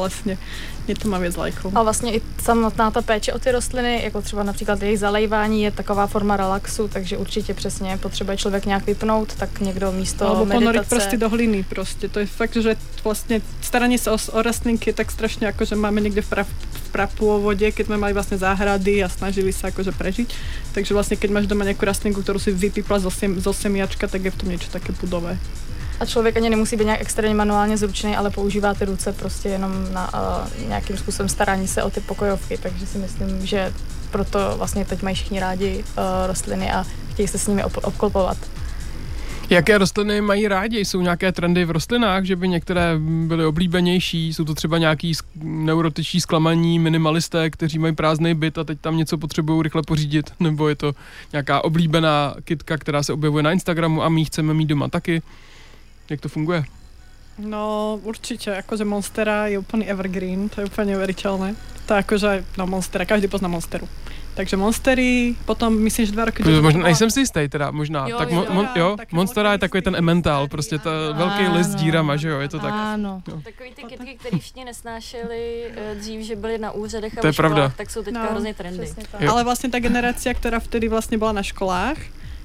to 0.98 1.06
má 1.08 1.18
viac 1.18 1.36
lajkov. 1.36 1.72
A 1.74 1.82
vlastně 1.82 2.12
i 2.12 2.20
samotná 2.42 2.90
ta 2.90 3.02
péče 3.02 3.32
o 3.32 3.38
ty 3.38 3.52
rostliny, 3.52 4.02
jako 4.04 4.22
třeba 4.22 4.42
například 4.42 4.82
jejich 4.82 4.98
zalejvání, 4.98 5.62
je 5.62 5.70
taková 5.70 6.06
forma 6.06 6.36
relaxu, 6.36 6.88
takže 6.88 7.16
určitě 7.16 7.54
přesně 7.54 7.98
potřebuje 8.02 8.36
člověk 8.36 8.66
nějak 8.66 8.86
vypnout, 8.86 9.34
tak 9.34 9.60
někdo 9.60 9.92
místo 9.92 10.26
Alebo 10.28 10.60
meditace. 10.60 10.88
prsty 10.96 11.16
do 11.16 11.28
hliny 11.30 11.62
proste. 11.62 12.08
To 12.08 12.18
je 12.18 12.26
fakt, 12.26 12.56
že 12.56 12.76
vlastne 13.04 13.40
staranie 13.62 13.98
sa 13.98 14.10
o, 14.12 14.18
o 14.18 14.42
rastlinky 14.42 14.90
je 14.90 14.96
tak 14.96 15.10
strašne 15.10 15.46
ako, 15.48 15.64
že 15.64 15.74
máme 15.76 16.00
niekde 16.00 16.22
v, 16.24 16.28
pra, 16.28 16.42
v 16.48 16.88
prapôvode, 16.92 17.66
keď 17.72 17.86
sme 17.86 17.96
mali 18.00 18.12
vlastne 18.16 18.38
záhrady 18.40 19.04
a 19.04 19.08
snažili 19.12 19.52
sa 19.52 19.68
akože 19.68 19.92
prežiť. 19.92 20.28
Takže 20.72 20.94
vlastne 20.94 21.16
keď 21.20 21.30
máš 21.30 21.46
doma 21.46 21.64
nejakú 21.64 21.84
rastlinku, 21.84 22.22
ktorú 22.22 22.38
si 22.40 22.50
vypípla 22.50 22.98
zo, 22.98 23.10
sem, 23.12 23.36
zo 23.40 23.52
semiačka, 23.52 24.08
tak 24.08 24.24
je 24.24 24.30
v 24.32 24.38
tom 24.40 24.48
niečo 24.64 24.72
také 24.72 24.92
budové. 25.00 25.38
A 26.00 26.06
člověk 26.06 26.36
ani 26.36 26.50
nemusí 26.50 26.76
být 26.76 26.84
nějak 26.84 27.00
extrémně 27.00 27.34
manuálně 27.34 27.76
zručný, 27.76 28.16
ale 28.16 28.30
používá 28.30 28.74
ty 28.74 28.84
ruce 28.84 29.12
prostě 29.12 29.48
jenom 29.48 29.92
na 29.92 30.10
uh, 30.14 30.68
nějakým 30.68 30.96
způsobem 30.96 31.28
starání 31.28 31.68
se 31.68 31.82
o 31.82 31.90
ty 31.90 32.00
pokojovky, 32.00 32.58
takže 32.58 32.86
si 32.86 32.98
myslím, 32.98 33.46
že 33.46 33.72
proto 34.10 34.54
vlastně 34.56 34.84
teď 34.84 35.02
mají 35.02 35.16
všichni 35.16 35.40
rádi 35.40 35.84
uh, 35.84 36.04
rostliny 36.26 36.72
a 36.72 36.84
chtějí 37.10 37.28
se 37.28 37.38
s 37.38 37.46
nimi 37.46 37.64
ob- 37.64 37.84
obklopovat. 37.84 38.36
Jaké 39.50 39.78
rostliny 39.78 40.20
mají 40.20 40.48
rádi? 40.48 40.84
Jsou 40.84 41.00
nějaké 41.00 41.32
trendy 41.32 41.64
v 41.64 41.70
rostlinách, 41.70 42.24
že 42.24 42.36
by 42.36 42.48
některé 42.48 42.98
byly 42.98 43.44
oblíbenější? 43.44 44.34
Jsou 44.34 44.44
to 44.44 44.54
třeba 44.54 44.78
nějaký 44.78 45.12
neurotičtí 45.42 46.20
zklamaní 46.20 46.78
minimalisté, 46.78 47.50
kteří 47.50 47.78
mají 47.78 47.94
prázdný 47.94 48.34
byt 48.34 48.58
a 48.58 48.64
teď 48.64 48.80
tam 48.80 48.96
něco 48.96 49.18
potřebují 49.18 49.62
rychle 49.62 49.82
pořídit? 49.86 50.32
Nebo 50.40 50.68
je 50.68 50.74
to 50.74 50.92
nějaká 51.32 51.64
oblíbená 51.64 52.34
kitka, 52.44 52.78
která 52.78 53.02
se 53.02 53.12
objevuje 53.12 53.42
na 53.42 53.52
Instagramu 53.52 54.02
a 54.02 54.08
my 54.08 54.20
ji 54.20 54.24
chceme 54.24 54.54
mít 54.54 54.66
doma 54.66 54.88
taky? 54.88 55.22
Jak 56.10 56.20
to 56.20 56.28
funguje? 56.28 56.64
No 57.38 57.98
určite, 58.02 58.56
akože 58.56 58.84
Monstera 58.84 59.46
je 59.46 59.58
úplný 59.58 59.90
evergreen, 59.90 60.48
to 60.48 60.62
je 60.62 60.70
úplne 60.70 60.94
neuveriteľné. 60.94 61.58
To 61.90 61.98
akože, 61.98 62.46
no 62.54 62.66
Monstera, 62.66 63.02
každý 63.02 63.26
pozná 63.26 63.50
Monsteru. 63.50 63.90
Takže 64.34 64.56
Monstery, 64.56 65.34
potom 65.46 65.70
myslím, 65.78 66.06
že 66.06 66.12
dva 66.12 66.24
roky... 66.24 66.42
Možná, 66.42 66.58
bola- 66.60 66.84
nejsem 66.90 67.10
si 67.10 67.20
jistý 67.22 67.46
teda, 67.48 67.70
možná. 67.70 68.08
Jo, 68.10 68.18
tak 68.18 68.30
jo, 68.30 68.34
mon, 68.34 68.44
mon, 68.50 68.64
jo, 68.74 68.82
jo, 68.82 68.96
tak 68.96 69.12
Monstera 69.12 69.52
je 69.52 69.58
takový 69.58 69.82
ten 69.82 69.96
emmental, 69.96 70.48
prostě 70.48 70.78
to 70.78 70.90
ano. 70.90 71.14
velký 71.14 71.48
list 71.48 71.70
s 71.70 71.74
dírama, 71.74 72.16
že 72.16 72.28
jo, 72.28 72.40
je 72.40 72.48
to 72.48 72.58
tak. 72.58 72.74
Ano. 72.74 73.22
Takový 73.44 73.70
ty 73.74 73.82
kytky, 73.82 74.14
které 74.18 74.38
všichni 74.38 74.64
nesnášeli 74.64 75.64
eh, 75.76 75.94
dřív, 75.94 76.20
že 76.26 76.36
byly 76.36 76.58
na 76.58 76.70
úřadech 76.72 77.18
a 77.18 77.20
To 77.20 77.26
je 77.26 77.32
školách, 77.32 77.52
pravda. 77.52 77.72
tak 77.76 77.90
jsou 77.90 78.02
teďka 78.02 78.22
No, 78.22 78.30
hrozně 78.30 78.54
trendy. 78.54 78.86
Ale 79.28 79.44
vlastne 79.44 79.70
tá 79.70 79.78
generácia, 79.78 80.34
ktorá 80.34 80.58
vtedy 80.58 80.90
vlastne 80.90 81.14
bola 81.14 81.32
na 81.38 81.44
školách, 81.46 81.98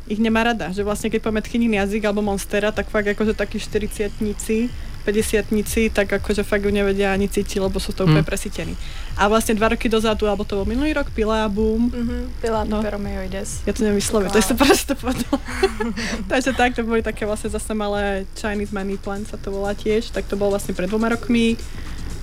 ich 0.10 0.22
nemá 0.22 0.46
rada. 0.46 0.70
Že 0.70 0.86
vlastne 0.86 1.10
keď 1.10 1.22
povieme 1.26 1.42
tchýnin 1.42 1.74
jazyk 1.74 2.06
alebo 2.06 2.22
Monstera, 2.22 2.70
tak 2.70 2.90
fakt 2.90 3.06
akože 3.10 3.34
takí 3.34 3.58
40 3.58 4.14
50 5.06 5.90
tak 5.90 6.14
akože 6.14 6.44
fakt 6.44 6.64
ju 6.66 6.72
nevedia 6.72 7.14
ani 7.16 7.30
cítiť, 7.30 7.58
lebo 7.64 7.80
sú 7.80 7.96
to 7.96 8.04
úplne 8.06 8.22
Hmm. 8.22 8.30
presítení. 8.30 8.74
A 9.20 9.28
vlastne 9.28 9.52
dva 9.52 9.68
roky 9.70 9.86
dozadu, 9.86 10.26
alebo 10.26 10.42
to 10.42 10.56
bol 10.56 10.64
minulý 10.64 10.96
rok, 10.96 11.12
Pilábum, 11.12 11.92
Mhm, 11.92 12.40
Pilar 12.40 12.64
No. 12.64 12.80
no. 12.80 12.82
Peromioides. 12.82 13.68
ja 13.68 13.76
to 13.76 13.84
neviem 13.84 14.00
vysloviť, 14.00 14.32
to 14.32 14.40
že 14.40 14.56
to 14.88 14.96
povedala. 14.96 15.38
Takže 16.32 16.56
tak, 16.56 16.72
to 16.72 16.82
boli 16.82 17.04
také 17.04 17.28
vlastne 17.28 17.50
zase 17.50 17.76
malé 17.76 18.24
Chinese 18.34 18.72
money 18.72 18.96
plant 18.96 19.28
sa 19.28 19.36
to 19.36 19.52
volá 19.52 19.76
tiež, 19.76 20.10
tak 20.10 20.24
to 20.24 20.34
bolo 20.34 20.56
vlastne 20.56 20.72
pred 20.72 20.88
dvoma 20.88 21.12
rokmi. 21.12 21.60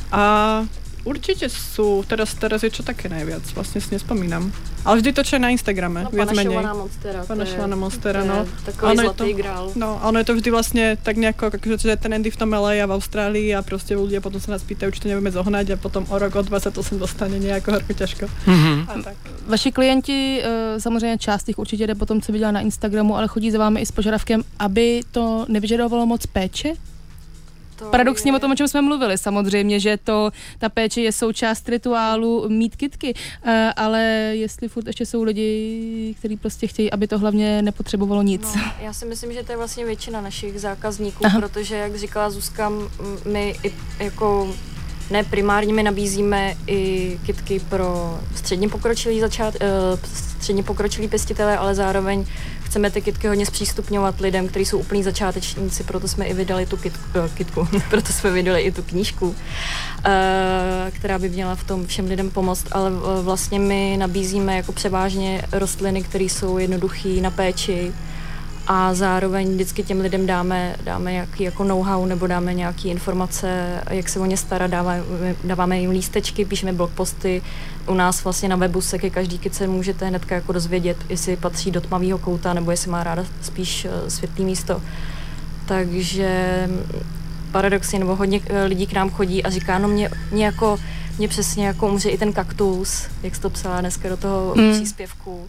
A 0.08 0.64
určite 1.06 1.46
sú, 1.46 2.02
teraz, 2.02 2.34
teraz 2.34 2.60
je 2.60 2.70
čo 2.70 2.82
také 2.82 3.06
najviac, 3.06 3.40
vlastne 3.54 3.78
si 3.80 3.94
nespomínam. 3.94 4.50
Ale 4.84 4.98
vždy 4.98 5.10
to, 5.14 5.22
čo 5.22 5.38
je 5.38 5.42
na 5.42 5.50
Instagrame, 5.50 6.04
No, 6.04 6.10
viac 6.10 6.30
menej. 6.30 6.50
panašovaná 6.52 6.72
monstera. 6.74 7.18
je- 7.22 7.26
Panašovaná 7.26 7.76
monstera, 7.76 8.20
to 8.20 8.26
je 8.26 8.30
no. 8.30 8.38
Takový 8.64 8.86
Ono 8.92 9.00
je 9.02 9.06
zlatý 9.06 9.30
to- 9.32 9.38
grál. 9.38 9.64
No, 9.74 9.88
a 10.02 10.04
ono 10.08 10.18
je 10.18 10.24
to 10.24 10.34
vždy 10.34 10.48
vlastne 10.50 10.84
tak 10.98 11.16
nejako, 11.16 11.44
akože 11.48 11.78
že 11.78 11.96
ten 11.96 12.14
Andy 12.14 12.30
v 12.30 12.36
tom 12.36 12.50
LA 12.52 12.82
a 12.82 12.86
v 12.86 12.92
Austrálii 12.92 13.48
a 13.54 13.62
proste 13.62 13.94
ľudia 13.96 14.20
potom 14.20 14.40
sa 14.42 14.50
nás 14.52 14.62
pýtajú, 14.62 14.90
či 14.90 15.00
to 15.00 15.08
nevieme 15.08 15.30
zohnať 15.30 15.66
a 15.70 15.76
potom 15.78 16.02
o 16.10 16.16
rok, 16.18 16.34
o 16.34 16.42
dva 16.42 16.58
sa 16.60 16.70
to 16.70 16.82
sem 16.82 16.98
dostane 16.98 17.38
nejako 17.38 17.72
horko 17.72 17.92
ťažko. 17.94 18.26
Mhm. 18.46 18.72
A 18.90 18.92
tak. 19.02 19.16
Vaši 19.46 19.70
klienti, 19.72 20.42
eh, 20.42 20.80
samozřejmě 20.80 21.18
část 21.18 21.48
jich 21.48 21.58
určitě 21.58 21.86
jde 21.86 21.94
potom, 21.94 22.20
co 22.20 22.32
viděla 22.32 22.50
na 22.50 22.60
Instagramu, 22.60 23.16
ale 23.16 23.28
chodí 23.28 23.50
za 23.50 23.58
vámi 23.58 23.80
i 23.80 23.86
s 23.86 23.90
požadavkem, 23.92 24.42
aby 24.58 25.00
to 25.12 25.46
nevyžadovalo 25.48 26.06
moc 26.06 26.26
péče? 26.26 26.74
To 27.76 27.84
Paradoxně 27.84 28.30
je- 28.32 28.36
o 28.36 28.38
tom, 28.38 28.50
o 28.50 28.54
čem 28.54 28.68
jsme 28.68 28.82
mluvili, 28.82 29.18
samozřejmě, 29.18 29.80
že 29.80 29.96
to, 30.04 30.30
ta 30.58 30.68
péče 30.68 31.00
je 31.00 31.12
součást 31.12 31.68
rituálu 31.68 32.48
mít 32.48 32.76
kitky, 32.76 33.14
eh, 33.44 33.72
ale 33.76 34.02
jestli 34.32 34.68
furt 34.68 34.86
ještě 34.86 35.06
jsou 35.06 35.22
lidi, 35.22 36.14
kteří 36.18 36.36
prostě 36.36 36.66
chtějí, 36.66 36.90
aby 36.92 37.06
to 37.06 37.18
hlavně 37.18 37.62
nepotřebovalo 37.62 38.22
nic. 38.22 38.54
No, 38.54 38.62
já 38.80 38.92
si 38.92 39.04
myslím, 39.06 39.32
že 39.32 39.42
to 39.42 39.52
je 39.52 39.58
vlastně 39.58 39.84
většina 39.84 40.20
našich 40.20 40.60
zákazníků, 40.60 41.26
Aha. 41.26 41.40
protože, 41.40 41.76
jak 41.76 41.96
říkala 41.96 42.30
Zuzka, 42.30 42.72
my 43.32 43.54
i 43.62 43.72
jako 43.98 44.54
ne 45.10 45.24
primárně 45.24 45.74
my 45.74 45.82
nabízíme 45.82 46.54
i 46.66 47.18
kitky 47.26 47.60
pro 47.60 48.18
středně 48.34 48.68
pokročilý 48.68 49.20
začát, 49.20 49.54
uh, 49.54 49.98
středně 50.14 50.62
pokročilý 50.62 51.08
pěstitele, 51.08 51.56
ale 51.56 51.74
zároveň 51.74 52.24
chceme 52.62 52.90
ty 52.90 53.00
kitky 53.00 53.28
hodně 53.28 53.46
zpřístupňovat 53.46 54.20
lidem, 54.20 54.48
kteří 54.48 54.64
jsou 54.64 54.78
úplní 54.78 55.02
začátečníci, 55.02 55.84
proto 55.84 56.08
jsme 56.08 56.24
i 56.24 56.34
vydali 56.34 56.66
tu 56.66 56.76
kitku, 56.76 57.18
uh, 57.18 57.28
kitku 57.34 57.68
proto 57.90 58.12
jsme 58.12 58.30
vydali 58.30 58.60
i 58.60 58.72
tu 58.72 58.82
knížku, 58.82 59.26
uh, 59.28 59.34
která 60.90 61.18
by 61.18 61.28
měla 61.28 61.54
v 61.54 61.64
tom 61.64 61.86
všem 61.86 62.06
lidem 62.06 62.30
pomoct, 62.30 62.66
ale 62.72 62.90
vlastně 63.22 63.58
my 63.58 63.96
nabízíme 63.98 64.56
jako 64.56 64.72
převážně 64.72 65.42
rostliny, 65.52 66.02
které 66.02 66.24
jsou 66.24 66.58
jednoduché 66.58 67.08
na 67.20 67.30
péči, 67.30 67.92
a 68.66 68.94
zároveň 68.94 69.52
vždycky 69.52 69.82
těm 69.82 70.00
lidem 70.00 70.26
dáme, 70.26 70.76
dáme 70.84 71.12
nějaký 71.12 71.44
jako 71.44 71.64
know-how 71.64 72.06
nebo 72.06 72.26
dáme 72.26 72.54
nějaké 72.54 72.88
informace, 72.88 73.80
jak 73.90 74.08
se 74.08 74.20
o 74.20 74.24
ně 74.24 74.36
starat, 74.36 74.70
dáváme, 74.70 75.02
dáváme 75.44 75.80
jim 75.80 75.90
lístečky, 75.90 76.44
píšeme 76.44 76.72
blogposty. 76.72 77.42
U 77.86 77.94
nás 77.94 78.24
vlastně 78.24 78.48
na 78.48 78.56
webu 78.56 78.80
se 78.80 78.98
ke 78.98 79.10
každý 79.10 79.38
kice 79.38 79.66
můžete 79.66 80.06
hnedka 80.06 80.34
jako 80.34 80.52
dozvědět, 80.52 80.96
jestli 81.08 81.36
patří 81.36 81.70
do 81.70 81.80
tmavého 81.80 82.18
kouta 82.18 82.54
nebo 82.54 82.70
jestli 82.70 82.90
má 82.90 83.04
ráda 83.04 83.24
spíš 83.42 83.84
eh, 83.84 84.10
světlý 84.10 84.44
místo. 84.44 84.82
Takže 85.66 86.64
mm, 86.66 87.02
paradoxně, 87.52 87.98
nebo 87.98 88.16
hodně 88.16 88.40
eh, 88.46 88.64
lidí 88.64 88.86
k 88.86 88.92
nám 88.92 89.10
chodí 89.10 89.42
a 89.42 89.50
říká, 89.50 89.78
no 89.78 89.88
mě, 89.88 90.10
mě 90.30 90.44
jako, 90.44 90.78
mě 91.18 91.28
přesně 91.28 91.66
jako 91.66 91.88
umře 91.88 92.08
i 92.08 92.18
ten 92.18 92.32
kaktus, 92.32 93.06
jak 93.22 93.34
jsi 93.34 93.40
to 93.40 93.50
psala 93.50 93.80
dneska 93.80 94.08
do 94.08 94.16
toho 94.16 94.54
mm. 94.56 94.72
příspěvku 94.72 95.48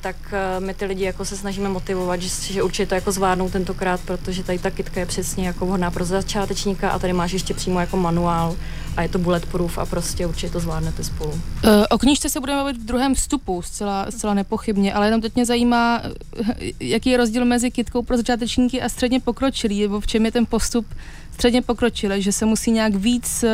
tak 0.00 0.16
eh, 0.32 0.60
my 0.60 0.74
ty 0.74 0.84
lidi 0.84 1.04
jako 1.04 1.24
se 1.24 1.36
snažíme 1.36 1.68
motivovat, 1.68 2.22
že, 2.22 2.52
že 2.52 2.62
určitě 2.62 2.86
to 2.86 2.94
jako 2.94 3.12
zvládnou 3.12 3.50
tentokrát, 3.50 4.00
protože 4.00 4.44
tady 4.44 4.58
ta 4.58 4.70
kitka 4.70 5.00
je 5.00 5.06
přesně 5.06 5.46
jako 5.46 5.66
vhodná 5.66 5.90
pro 5.90 6.04
začátečníka 6.04 6.90
a 6.90 6.98
tady 6.98 7.12
máš 7.12 7.32
ještě 7.32 7.54
přímo 7.54 7.80
jako 7.80 7.96
manuál 7.96 8.56
a 8.96 9.02
je 9.02 9.08
to 9.08 9.18
bulletproof 9.18 9.78
a 9.78 9.86
prostě 9.86 10.26
určitě 10.26 10.52
to 10.52 10.60
zvládnete 10.60 11.04
spolu. 11.04 11.40
Eh, 11.64 11.86
O 11.88 11.98
knížce 11.98 12.28
se 12.28 12.40
budeme 12.40 12.58
bavit 12.58 12.76
v 12.76 12.84
druhém 12.84 13.14
vstupu, 13.14 13.62
zcela, 13.62 14.06
zcela 14.10 14.34
nepochybně, 14.34 14.94
ale 14.94 15.06
jenom 15.06 15.20
teď 15.20 15.34
mě 15.34 15.46
zajímá, 15.46 16.02
eh, 16.04 16.70
jaký 16.80 17.10
je 17.10 17.16
rozdíl 17.16 17.44
mezi 17.44 17.70
kitkou 17.70 18.02
pro 18.02 18.16
začátečníky 18.16 18.82
a 18.82 18.88
středně 18.88 19.20
pokročilý, 19.20 19.82
nebo 19.82 20.00
v 20.00 20.06
čem 20.06 20.24
je 20.24 20.32
ten 20.32 20.46
postup 20.46 20.86
středně 21.32 21.62
pokročilý, 21.62 22.22
že 22.22 22.32
se 22.32 22.46
musí 22.46 22.70
nějak 22.70 22.94
víc 22.94 23.44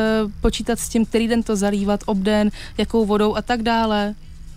počítat 0.41 0.79
s 0.79 0.89
tím, 0.89 1.05
který 1.05 1.27
den 1.27 1.43
to 1.43 1.55
zalívat, 1.55 1.99
obden, 2.05 2.51
jakou 2.77 3.05
vodou 3.05 3.35
a 3.35 3.41
tak 3.41 3.61
dále. 3.63 4.15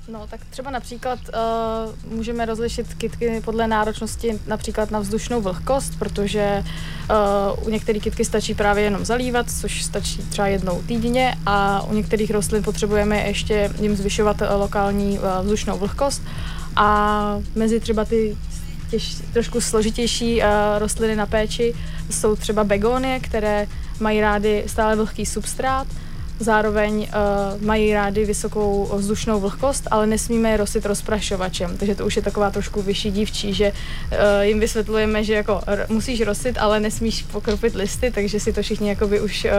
No, 0.09 0.27
tak 0.31 0.41
třeba 0.51 0.71
například 0.71 1.19
uh, 1.29 2.13
můžeme 2.17 2.45
rozlišit 2.45 2.95
kytky 2.95 3.43
podle 3.45 3.67
náročnosti 3.67 4.41
například 4.47 4.91
na 4.91 4.99
vzdušnou 4.99 5.41
vlhkost, 5.41 5.99
protože 5.99 6.65
uh, 7.11 7.67
u 7.67 7.71
některých 7.71 8.03
kytky 8.03 8.25
stačí 8.25 8.55
právě 8.55 8.85
jenom 8.85 9.05
zalívat, 9.05 9.51
což 9.51 9.85
stačí 9.85 10.19
třeba 10.19 10.49
jednou 10.49 10.83
týdně 10.83 11.35
a 11.47 11.83
u 11.83 11.95
některých 11.95 12.31
rostlin 12.31 12.63
potřebujeme 12.63 13.19
ještě 13.19 13.71
jim 13.81 13.97
zvyšovat 13.97 14.41
uh, 14.41 14.47
lokální 14.61 15.19
uh, 15.19 15.25
vzdušnou 15.43 15.79
vlhkost. 15.79 16.23
A 16.77 17.41
mezi 17.55 17.81
třeba 17.81 18.05
ty 18.05 18.37
těž, 18.91 19.17
trošku 19.33 19.61
složitější 19.61 20.41
uh, 20.41 20.47
rostliny 20.79 21.17
na 21.17 21.27
péči 21.27 21.75
jsou 22.11 22.37
třeba 22.37 22.65
begonie, 22.65 23.21
které 23.21 23.67
mají 24.01 24.21
rády 24.21 24.65
stále 24.67 24.97
vlhký 24.97 25.27
substrát 25.27 25.87
zároveň 26.41 26.99
uh, 26.99 27.63
mají 27.63 27.95
rády 27.95 28.25
vysokou 28.25 28.91
vzdušnou 28.97 29.41
vlhkost, 29.41 29.89
ale 29.91 30.07
nesmíme 30.07 30.51
je 30.51 30.57
rosit 30.57 30.87
rozprašovačem, 30.87 31.77
takže 31.77 31.95
to 31.95 32.07
už 32.07 32.17
je 32.17 32.23
taková 32.23 32.51
trošku 32.51 32.83
vyšší 32.83 33.11
dívčí, 33.11 33.55
že 33.55 33.73
uh, 33.73 34.19
jim 34.41 34.61
vysvětlujeme, 34.61 35.25
že 35.25 35.35
jako 35.35 35.61
musíš 35.89 36.21
rosit, 36.21 36.59
ale 36.59 36.81
nesmíš 36.81 37.23
pokropit 37.23 37.75
listy, 37.75 38.11
takže 38.11 38.41
si 38.41 38.53
to 38.53 38.63
všichni 38.63 38.89
jakoby 38.89 39.21
už 39.21 39.45
uh, 39.45 39.51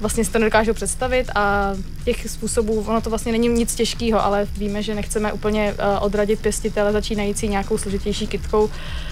vlastně 0.00 0.24
si 0.24 0.30
to 0.30 0.38
nedokážou 0.38 0.72
představit 0.72 1.30
a 1.34 1.74
těch 2.04 2.30
způsobů, 2.30 2.80
ono 2.80 3.00
to 3.00 3.10
vlastně 3.10 3.32
není 3.32 3.48
nic 3.48 3.74
těžkého, 3.74 4.24
ale 4.24 4.46
víme, 4.56 4.82
že 4.82 4.94
nechceme 4.94 5.32
úplně 5.32 5.72
uh, 5.72 6.04
odradit 6.04 6.40
pěstitele 6.40 6.92
začínající 6.92 7.48
nějakou 7.48 7.78
složitější 7.78 8.26
kitkou, 8.26 8.70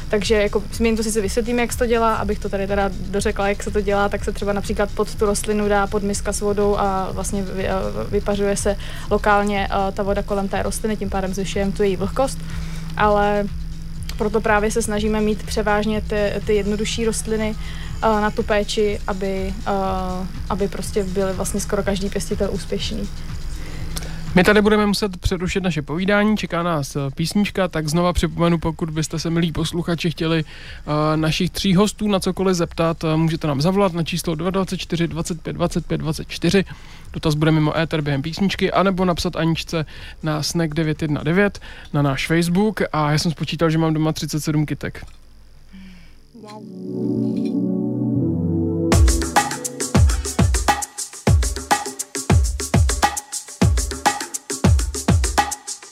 takže 0.08 0.34
jako 0.34 0.62
my 0.80 0.88
jim 0.88 0.96
to 0.96 1.02
sice 1.02 1.20
vysvětlíme, 1.20 1.62
jak 1.62 1.72
se 1.72 1.78
to 1.78 1.86
dělá, 1.86 2.14
abych 2.14 2.38
to 2.38 2.48
tady 2.48 2.66
teda 2.66 2.90
dořekla, 3.10 3.48
jak 3.48 3.62
se 3.62 3.70
to 3.70 3.80
dělá, 3.80 4.08
tak 4.08 4.24
se 4.24 4.32
třeba 4.32 4.52
například 4.52 4.90
pod 4.90 5.14
tu 5.14 5.26
rostlinu 5.26 5.68
dá 5.68 5.86
pod 5.86 6.02
miska 6.02 6.32
s 6.32 6.40
vodou 6.40 6.76
a 6.78 7.08
vlastně 7.12 7.42
vy, 7.42 7.68
vypařuje 8.10 8.56
se 8.56 8.76
lokálně 9.10 9.68
uh, 9.70 9.94
ta 9.94 10.02
voda 10.02 10.22
kolem 10.22 10.48
té 10.48 10.62
rostliny, 10.62 10.96
tím 10.96 11.10
pádem 11.10 11.34
zvyšujeme 11.34 11.72
tu 11.72 11.82
její 11.82 11.96
vlhkost, 11.96 12.38
ale 12.96 13.44
proto 14.18 14.40
právě 14.40 14.70
se 14.70 14.82
snažíme 14.82 15.20
mít 15.20 15.42
převážně 15.42 16.00
ty, 16.00 16.32
ty 16.46 16.54
jednodušší 16.54 17.04
rostliny 17.04 17.54
na 18.02 18.30
tu 18.30 18.42
péči, 18.42 19.00
aby, 19.06 19.54
uh, 19.68 20.26
aby 20.50 20.68
prostě 20.68 21.04
byly 21.04 21.32
vlastně 21.32 21.60
skoro 21.60 21.82
každý 21.82 22.10
pěstitel 22.10 22.48
úspěšný. 22.52 23.08
My 24.34 24.44
tady 24.44 24.62
budeme 24.62 24.86
muset 24.86 25.16
přerušit 25.16 25.62
naše 25.62 25.82
povídání, 25.82 26.36
čeká 26.36 26.62
nás 26.62 26.96
eh, 26.96 27.00
písnička, 27.14 27.68
tak 27.68 27.88
znova 27.88 28.12
připomenu, 28.12 28.58
pokud 28.58 28.90
byste 28.90 29.18
se, 29.18 29.30
milí 29.30 29.52
posluchači, 29.52 30.10
chtěli 30.10 30.44
uh, 30.44 30.92
našich 31.16 31.50
tří 31.50 31.74
hostů 31.74 32.08
na 32.08 32.20
cokoliv 32.20 32.56
zeptat, 32.56 33.04
uh, 33.04 33.16
můžete 33.16 33.46
nám 33.46 33.60
zavolat 33.60 33.92
na 33.92 34.02
číslo 34.02 34.34
224 34.34 35.08
25 35.08 35.52
25 35.52 35.98
24. 35.98 36.64
Dotaz 37.12 37.34
bude 37.34 37.50
mimo 37.50 37.78
éter 37.78 38.00
během 38.00 38.22
písničky, 38.22 38.72
anebo 38.72 39.04
napsat 39.04 39.36
Aničce 39.36 39.86
na 40.22 40.42
snack 40.42 40.74
919 40.74 41.60
na 41.92 42.02
náš 42.02 42.26
Facebook 42.26 42.82
a 42.92 43.10
já 43.10 43.18
jsem 43.18 43.30
spočítal, 43.30 43.70
že 43.70 43.78
mám 43.78 43.94
doma 43.94 44.12
37 44.12 44.66
kytek. 44.66 45.04
Wow. 46.42 47.87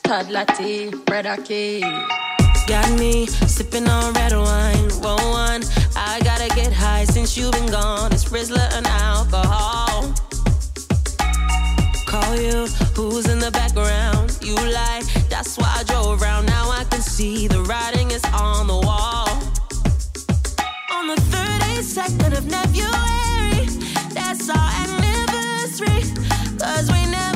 Toddler 0.06 0.44
tea, 0.56 0.88
bread 1.06 1.26
or 1.26 1.36
cake. 1.42 1.82
Got 2.68 2.88
me 2.98 3.26
sipping 3.26 3.88
on 3.88 4.12
red 4.14 4.32
wine, 4.32 4.88
whoa 5.02 5.16
one. 5.30 5.62
I 5.96 6.20
gotta 6.22 6.48
get 6.54 6.72
high 6.72 7.04
since 7.04 7.36
you've 7.36 7.52
been 7.52 7.66
gone. 7.66 8.12
It's 8.12 8.26
Rizzler 8.26 8.68
and 8.76 8.86
alcohol. 8.86 10.14
Call 12.06 12.36
you, 12.36 12.66
who's 12.94 13.28
in 13.28 13.40
the 13.40 13.50
background? 13.50 14.38
You 14.42 14.54
lie, 14.54 15.02
that's 15.28 15.58
why 15.58 15.72
I 15.76 15.82
drove 15.82 16.22
around. 16.22 16.46
Now 16.46 16.70
I 16.70 16.84
can 16.84 17.00
see 17.00 17.48
the 17.48 17.62
writing 17.62 18.12
is 18.12 18.24
on 18.32 18.68
the 18.68 18.80
wall. 18.86 19.28
On 20.96 21.08
the 21.08 21.20
32nd 21.34 22.38
of 22.38 22.44
February, 22.54 23.66
that's 24.14 24.48
our 24.48 24.70
anniversary. 24.82 26.02
Cause 26.58 26.92
we 26.92 27.06
Blizzy 27.06 27.35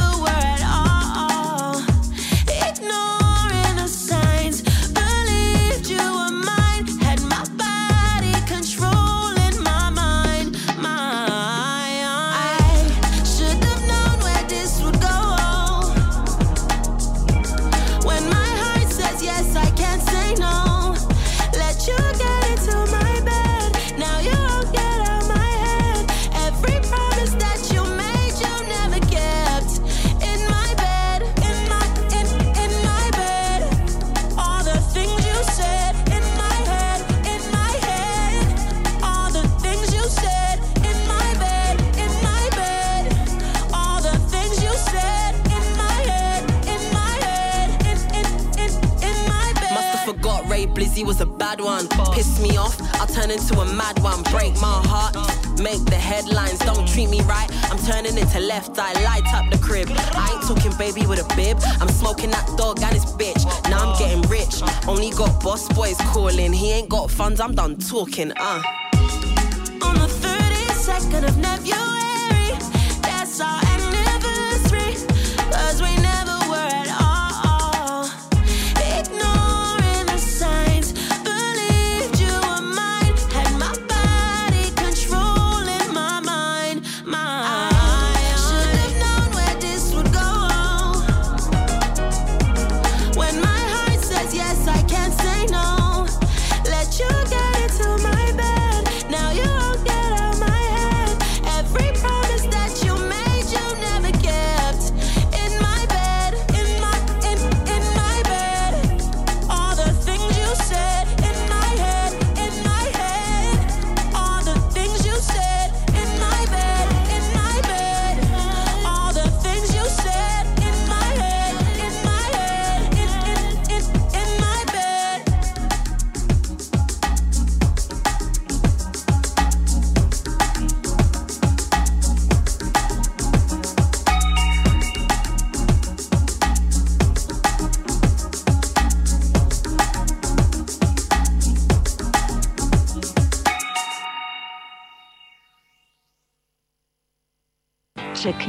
talking. 67.91 68.33
Uh. 68.37 68.90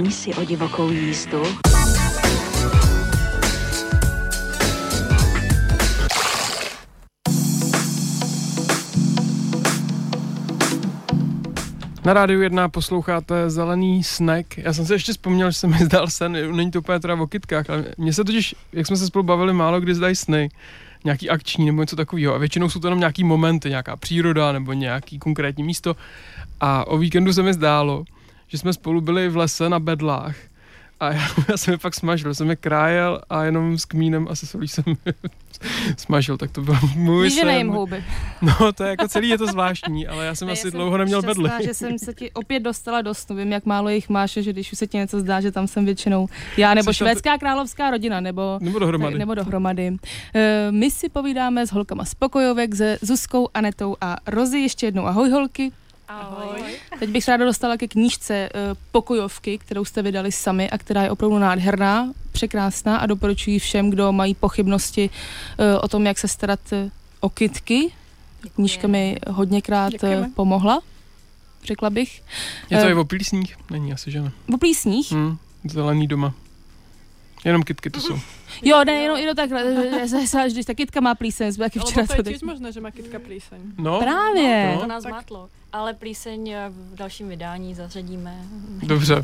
Řekni 0.01 0.13
si 0.13 0.33
o 0.33 0.45
divokou 0.45 0.89
jízdu. 0.91 1.43
Na 12.05 12.13
rádiu 12.13 12.41
1 12.41 12.69
posloucháte 12.69 13.49
Zelený 13.49 14.03
snack. 14.03 14.57
Já 14.57 14.73
jsem 14.73 14.85
si 14.85 14.93
ještě 14.93 15.11
vzpomněl, 15.11 15.51
že 15.51 15.57
se 15.57 15.67
mi 15.67 15.77
zdal 15.77 16.07
sen, 16.07 16.55
není 16.55 16.71
to 16.71 16.79
úplně 16.79 16.99
teda 16.99 17.13
o 17.13 17.27
kytkách, 17.27 17.69
ale 17.69 17.85
mně 17.97 18.13
se 18.13 18.23
totiž, 18.23 18.55
jak 18.73 18.87
jsme 18.87 18.97
se 18.97 19.07
spolu 19.07 19.23
bavili, 19.23 19.53
málo 19.53 19.79
kdy 19.79 19.95
zdají 19.95 20.15
sny, 20.15 20.49
nějaký 21.05 21.29
akční 21.29 21.65
nebo 21.65 21.81
něco 21.81 21.95
takového. 21.95 22.35
A 22.35 22.37
většinou 22.37 22.69
jsou 22.69 22.79
to 22.79 22.87
jenom 22.87 22.99
nějaký 22.99 23.23
momenty, 23.23 23.69
nějaká 23.69 23.95
příroda 23.95 24.51
nebo 24.51 24.73
nějaký 24.73 25.19
konkrétní 25.19 25.63
místo. 25.63 25.95
A 26.59 26.87
o 26.87 26.97
víkendu 26.97 27.33
se 27.33 27.43
mi 27.43 27.53
zdálo, 27.53 28.03
že 28.51 28.57
jsme 28.57 28.73
spolu 28.73 29.01
byli 29.01 29.29
v 29.29 29.37
lese 29.37 29.69
na 29.69 29.79
bedlách 29.79 30.35
A 30.99 31.13
já, 31.13 31.27
já 31.49 31.57
jsem 31.57 31.71
je 31.71 31.77
pak 31.77 31.95
smažil, 31.95 32.33
jsem 32.35 32.49
je 32.49 32.55
krájel 32.55 33.21
a 33.29 33.43
jenom 33.43 33.77
s 33.77 33.85
kmínem 33.85 34.27
a 34.29 34.35
se 34.35 34.45
solí 34.45 34.67
jsem 34.67 34.83
je 35.05 35.13
smažil, 35.97 36.37
tak 36.37 36.51
to 36.51 36.61
byl 36.61 36.75
můj 36.95 37.23
Víš, 37.25 37.33
že 37.33 37.39
sen. 37.39 37.47
nejím 37.47 37.69
houby. 37.69 38.03
No, 38.41 38.71
to 38.73 38.83
je 38.83 38.89
jako 38.89 39.07
celý 39.07 39.29
je 39.29 39.37
to 39.37 39.47
zvláštní, 39.47 40.07
ale 40.07 40.25
já 40.25 40.35
jsem 40.35 40.45
Ne, 40.47 40.51
asi 40.53 40.67
já 40.67 40.71
dlouho 40.71 40.97
neměl 40.97 41.21
šťastná, 41.21 41.43
vedle. 41.43 41.63
že 41.67 41.73
jsem 41.73 41.99
se 41.99 42.13
ti 42.13 42.31
opět 42.31 42.59
dostala 42.59 43.01
do 43.01 43.13
snu. 43.13 43.35
Vím, 43.35 43.51
jak 43.51 43.65
málo 43.65 43.89
jich 43.89 44.09
máš, 44.09 44.31
že 44.31 44.53
když 44.53 44.71
už 44.71 44.77
se 44.77 44.87
ti 44.87 44.97
něco 44.97 45.19
zdá, 45.19 45.41
že 45.41 45.51
tam 45.51 45.67
jsem 45.67 45.85
většinou 45.85 46.27
já, 46.57 46.73
nebo 46.73 46.93
Jsi 46.93 46.97
švédská 46.97 47.37
královská 47.37 47.91
rodina, 47.91 48.19
nebo 48.19 48.59
Nebo 48.61 48.79
dohromady. 48.79 49.17
nebo 49.19 49.35
dohromady. 49.35 49.97
Eh, 50.35 50.67
My 50.71 50.91
si 50.91 51.09
povídáme 51.09 51.67
s 51.67 51.71
holkama 51.71 52.05
z 52.05 52.15
Pokojovek, 52.15 52.75
se 52.75 52.97
Zuzkou, 53.01 53.47
Anetou 53.53 53.95
a 54.01 54.17
Rozy. 54.27 54.59
Ještě 54.59 54.85
jednou 54.85 55.05
ahoj 55.07 55.29
holky. 55.29 55.71
Ahoj. 56.19 56.63
Teď 56.99 57.09
bych 57.09 57.23
se 57.23 57.31
ráda 57.31 57.45
dostala 57.45 57.77
ke 57.77 57.87
knížce 57.87 58.33
eh, 58.35 58.49
Pokojovky, 58.91 59.57
kterou 59.57 59.85
jste 59.85 60.01
vydali 60.01 60.31
sami 60.31 60.69
a 60.69 60.77
která 60.77 61.03
je 61.03 61.11
opravdu 61.11 61.39
nádherná, 61.39 62.11
překrásná 62.31 62.97
a 62.97 63.05
doporučuji 63.05 63.59
všem, 63.59 63.89
kdo 63.89 64.11
mají 64.11 64.35
pochybnosti 64.35 65.09
eh, 65.59 65.77
o 65.77 65.87
tom, 65.87 66.05
jak 66.05 66.17
se 66.19 66.27
starat 66.27 66.59
eh, 66.73 66.89
o 67.19 67.29
kytky. 67.29 67.91
Knížka 68.55 68.87
mi 68.87 69.17
hodněkrát 69.29 69.91
Děkujeme. 69.91 70.29
pomohla, 70.35 70.81
řekla 71.63 71.89
bych. 71.89 72.23
Je 72.69 72.81
to 72.81 72.89
i 72.89 72.93
o 72.93 73.05
plísních? 73.05 73.57
Není 73.71 73.93
asi, 73.93 74.11
že 74.11 74.21
ne? 74.21 74.31
O 74.53 74.57
plísních? 74.57 75.11
Hm, 75.11 75.37
zelený 75.63 76.07
doma. 76.07 76.33
Jenom 77.45 77.63
kitky 77.63 77.89
to 77.89 77.99
jsou. 77.99 78.19
Jo, 78.61 78.83
ne, 78.85 78.93
jenom, 78.93 79.17
jenom 79.17 79.35
takhle, 79.35 79.89
že 80.01 80.07
se- 80.07 80.27
se- 80.27 80.49
když 80.51 80.65
ta 80.65 80.73
kytka 80.73 81.01
má 81.01 81.15
plíseň, 81.15 81.53
jsme 81.53 81.65
taky 81.65 81.79
včera 81.79 82.07
to 82.07 82.13
je 82.13 82.23
to 82.23 82.29
tiež 82.29 82.41
možné, 82.41 82.71
že 82.71 82.81
má 82.81 82.91
kytka 82.91 83.19
plíseň. 83.19 83.59
No, 83.77 83.99
Právě. 83.99 84.71
No. 84.75 84.81
To 84.81 84.87
nás 84.87 85.03
tak- 85.03 85.11
mátlo. 85.11 85.49
Ale 85.73 85.93
plíseň 85.93 86.49
eh, 86.49 86.69
v 86.69 86.95
dalším 86.95 87.29
vydání 87.29 87.75
zařadíme. 87.75 88.35
dobře. 88.83 89.21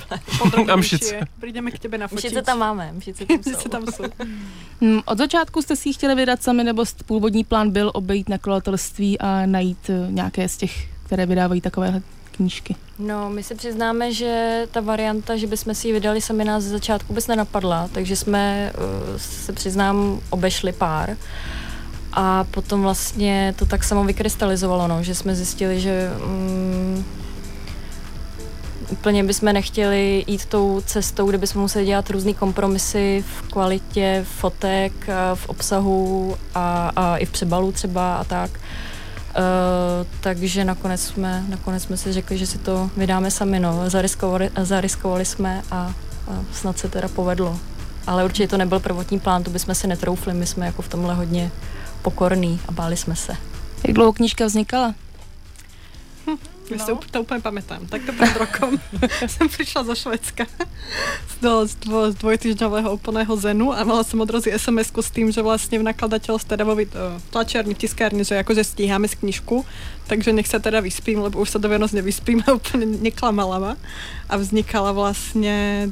A 0.72 0.76
mšice. 0.76 1.20
Prídeme 1.40 1.72
k 1.72 1.80
tebe 1.80 1.98
na 1.98 2.08
fotiť. 2.08 2.26
Mšice 2.26 2.42
tam 2.42 2.60
máme, 2.60 2.92
mšice 2.94 3.26
tam 3.26 3.38
jsou. 3.44 3.50
Mšice 3.52 3.70
tam 3.70 3.84
sú. 3.86 4.04
Hm, 4.82 5.00
Od 5.06 5.18
začátku 5.18 5.62
jste 5.62 5.76
si 5.76 5.90
ji 5.90 5.94
chtěli 5.94 6.16
vydat 6.16 6.44
sami, 6.44 6.64
nebo 6.64 6.82
st- 6.84 7.04
původní 7.06 7.44
plán 7.44 7.72
byl 7.72 7.92
obejít 7.94 8.30
nakladatelství 8.30 9.20
a 9.20 9.46
najít 9.46 9.90
eh, 9.90 10.08
nějaké 10.12 10.50
z 10.50 10.58
těch, 10.58 10.88
které 11.06 11.26
vydávají 11.26 11.62
takovéhle 11.62 12.02
knížky? 12.32 12.76
No, 13.00 13.30
my 13.30 13.44
se 13.44 13.56
přiznáme, 13.56 14.14
že 14.14 14.64
ta 14.72 14.82
varianta, 14.82 15.38
že 15.38 15.48
bychom 15.48 15.76
si 15.76 15.88
ji 15.88 15.94
vydali 15.94 16.22
sami 16.22 16.46
nás 16.46 16.64
ze 16.64 16.70
začátku 16.70 17.08
vůbec 17.08 17.28
nenapadla, 17.28 17.90
takže 17.94 18.16
jsme, 18.16 18.72
eh, 18.76 19.20
se 19.20 19.54
přiznám, 19.54 20.20
obešli 20.30 20.72
pár. 20.74 21.18
A 22.14 22.44
potom 22.44 22.82
vlastně 22.82 23.54
to 23.58 23.66
tak 23.66 23.84
samo 23.84 24.04
vykrystalizovalo, 24.04 24.88
no, 24.88 25.04
že 25.04 25.16
jsme 25.16 25.36
zjistili, 25.36 25.80
že 25.80 26.10
mm, 26.26 27.06
úplně 28.90 29.24
bychom 29.24 29.54
nechtěli 29.54 30.24
jít 30.28 30.46
tou 30.46 30.82
cestou, 30.86 31.28
kde 31.28 31.38
bychom 31.38 31.62
museli 31.62 31.86
dělat 31.86 32.10
různé 32.10 32.34
kompromisy 32.34 33.24
v 33.28 33.42
kvalitě 33.52 34.26
fotek, 34.40 34.94
v 35.34 35.50
obsahu 35.50 36.38
a, 36.56 36.92
a 36.96 37.18
i 37.18 37.26
v 37.26 37.32
přebalu 37.32 37.72
třeba 37.72 38.18
a 38.18 38.24
tak. 38.24 38.52
Uh, 39.38 40.08
takže 40.22 40.66
nakonec 40.66 41.02
jsme, 41.02 41.44
nakonec 41.50 41.84
jsme 41.84 41.98
si 41.98 42.14
řekli, 42.14 42.38
že 42.38 42.48
si 42.48 42.58
to 42.58 42.90
vydáme 42.98 43.32
sami, 43.32 43.60
no. 43.60 43.90
Zariskovali, 43.90 44.50
zariskovali 44.62 45.26
jsme 45.26 45.62
a, 45.72 45.76
a 45.76 45.94
snad 46.54 46.80
se 46.80 46.90
teda 46.90 47.08
povedlo. 47.08 47.60
Ale 48.08 48.26
určitě 48.26 48.48
to 48.48 48.58
nebyl 48.58 48.80
prvotní 48.80 49.20
plán, 49.20 49.44
to 49.44 49.52
bychom 49.52 49.76
si 49.76 49.88
netroufli, 49.88 50.34
my 50.34 50.46
jsme 50.46 50.66
jako 50.66 50.82
v 50.82 50.88
tomhle 50.88 51.14
hodně 51.14 51.52
pokorný 52.08 52.60
a 52.68 52.72
báli 52.72 52.98
jsme 52.98 53.16
se. 53.16 53.36
Jak 53.88 53.94
dlouho 53.94 54.14
knížka 54.14 54.46
vznikala? 54.46 54.96
Ja 56.68 56.84
si 56.84 56.92
to, 56.92 57.00
to 57.00 57.24
úplne 57.24 57.40
pamätám. 57.40 57.88
Takto 57.88 58.12
pred 58.12 58.36
rokom 58.36 58.76
som 59.32 59.48
prišla 59.56 59.88
zo 59.88 59.96
Švedska 59.96 60.44
z, 61.32 61.36
do, 61.40 61.64
z, 61.64 61.80
dvo, 61.80 62.12
z 62.12 62.16
dvojtýždňového 62.20 62.92
úplného 62.92 63.32
zenu 63.40 63.72
a 63.72 63.88
mala 63.88 64.04
som 64.04 64.20
od 64.20 64.28
Rozy 64.28 64.52
sms 64.52 64.92
s 64.92 65.12
tým, 65.16 65.32
že 65.32 65.40
vlastne 65.40 65.80
v 65.80 65.88
nakladateľstve, 65.88 66.52
teda 66.52 66.68
vid- 66.76 66.92
v 66.92 67.24
tlačiarni, 67.32 67.72
v 67.72 67.80
tiskárni, 67.88 68.28
že 68.28 68.44
akože 68.44 68.68
stíhame 68.68 69.08
z 69.08 69.16
knižku, 69.16 69.64
takže 70.12 70.36
nech 70.36 70.52
sa 70.52 70.60
teda 70.60 70.84
vyspím, 70.84 71.24
lebo 71.24 71.40
už 71.40 71.56
sa 71.56 71.60
do 71.64 71.72
Vianoc 71.72 71.96
nevyspím 71.96 72.44
a 72.52 72.60
úplne 72.60 73.00
neklamala 73.00 73.64
ma. 73.64 73.74
A 74.28 74.36
vznikala 74.36 74.92
vlastne 74.92 75.88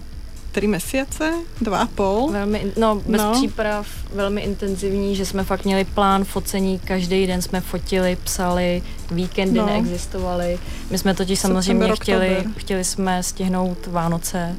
tři 0.55 0.67
mesiace, 0.67 1.33
dva 1.61 1.77
a 1.79 1.85
pol. 1.85 2.29
Velmi, 2.31 2.65
no, 2.79 2.95
bez 3.07 3.21
No. 3.21 3.31
příprav, 3.33 3.87
velmi 4.13 4.41
intenzivní, 4.41 5.15
že 5.15 5.25
jsme 5.25 5.43
fakt 5.43 5.65
měli 5.65 5.83
plán 5.85 6.23
focení, 6.23 6.79
každý 6.79 7.27
den 7.27 7.41
jsme 7.41 7.61
fotili, 7.61 8.17
psali, 8.23 8.83
víkendy 9.11 9.59
No. 9.59 9.65
no. 9.67 9.73
neexistovaly. 9.73 10.59
My 10.91 10.97
jsme 10.97 11.13
totiž 11.13 11.39
samozřejmě 11.39 11.63
September, 11.87 11.95
chtěli, 12.01 12.37
oktober. 12.37 12.53
chtěli 12.61 12.83
jsme 12.83 13.23
stihnout 13.23 13.87
Vánoce 13.87 14.55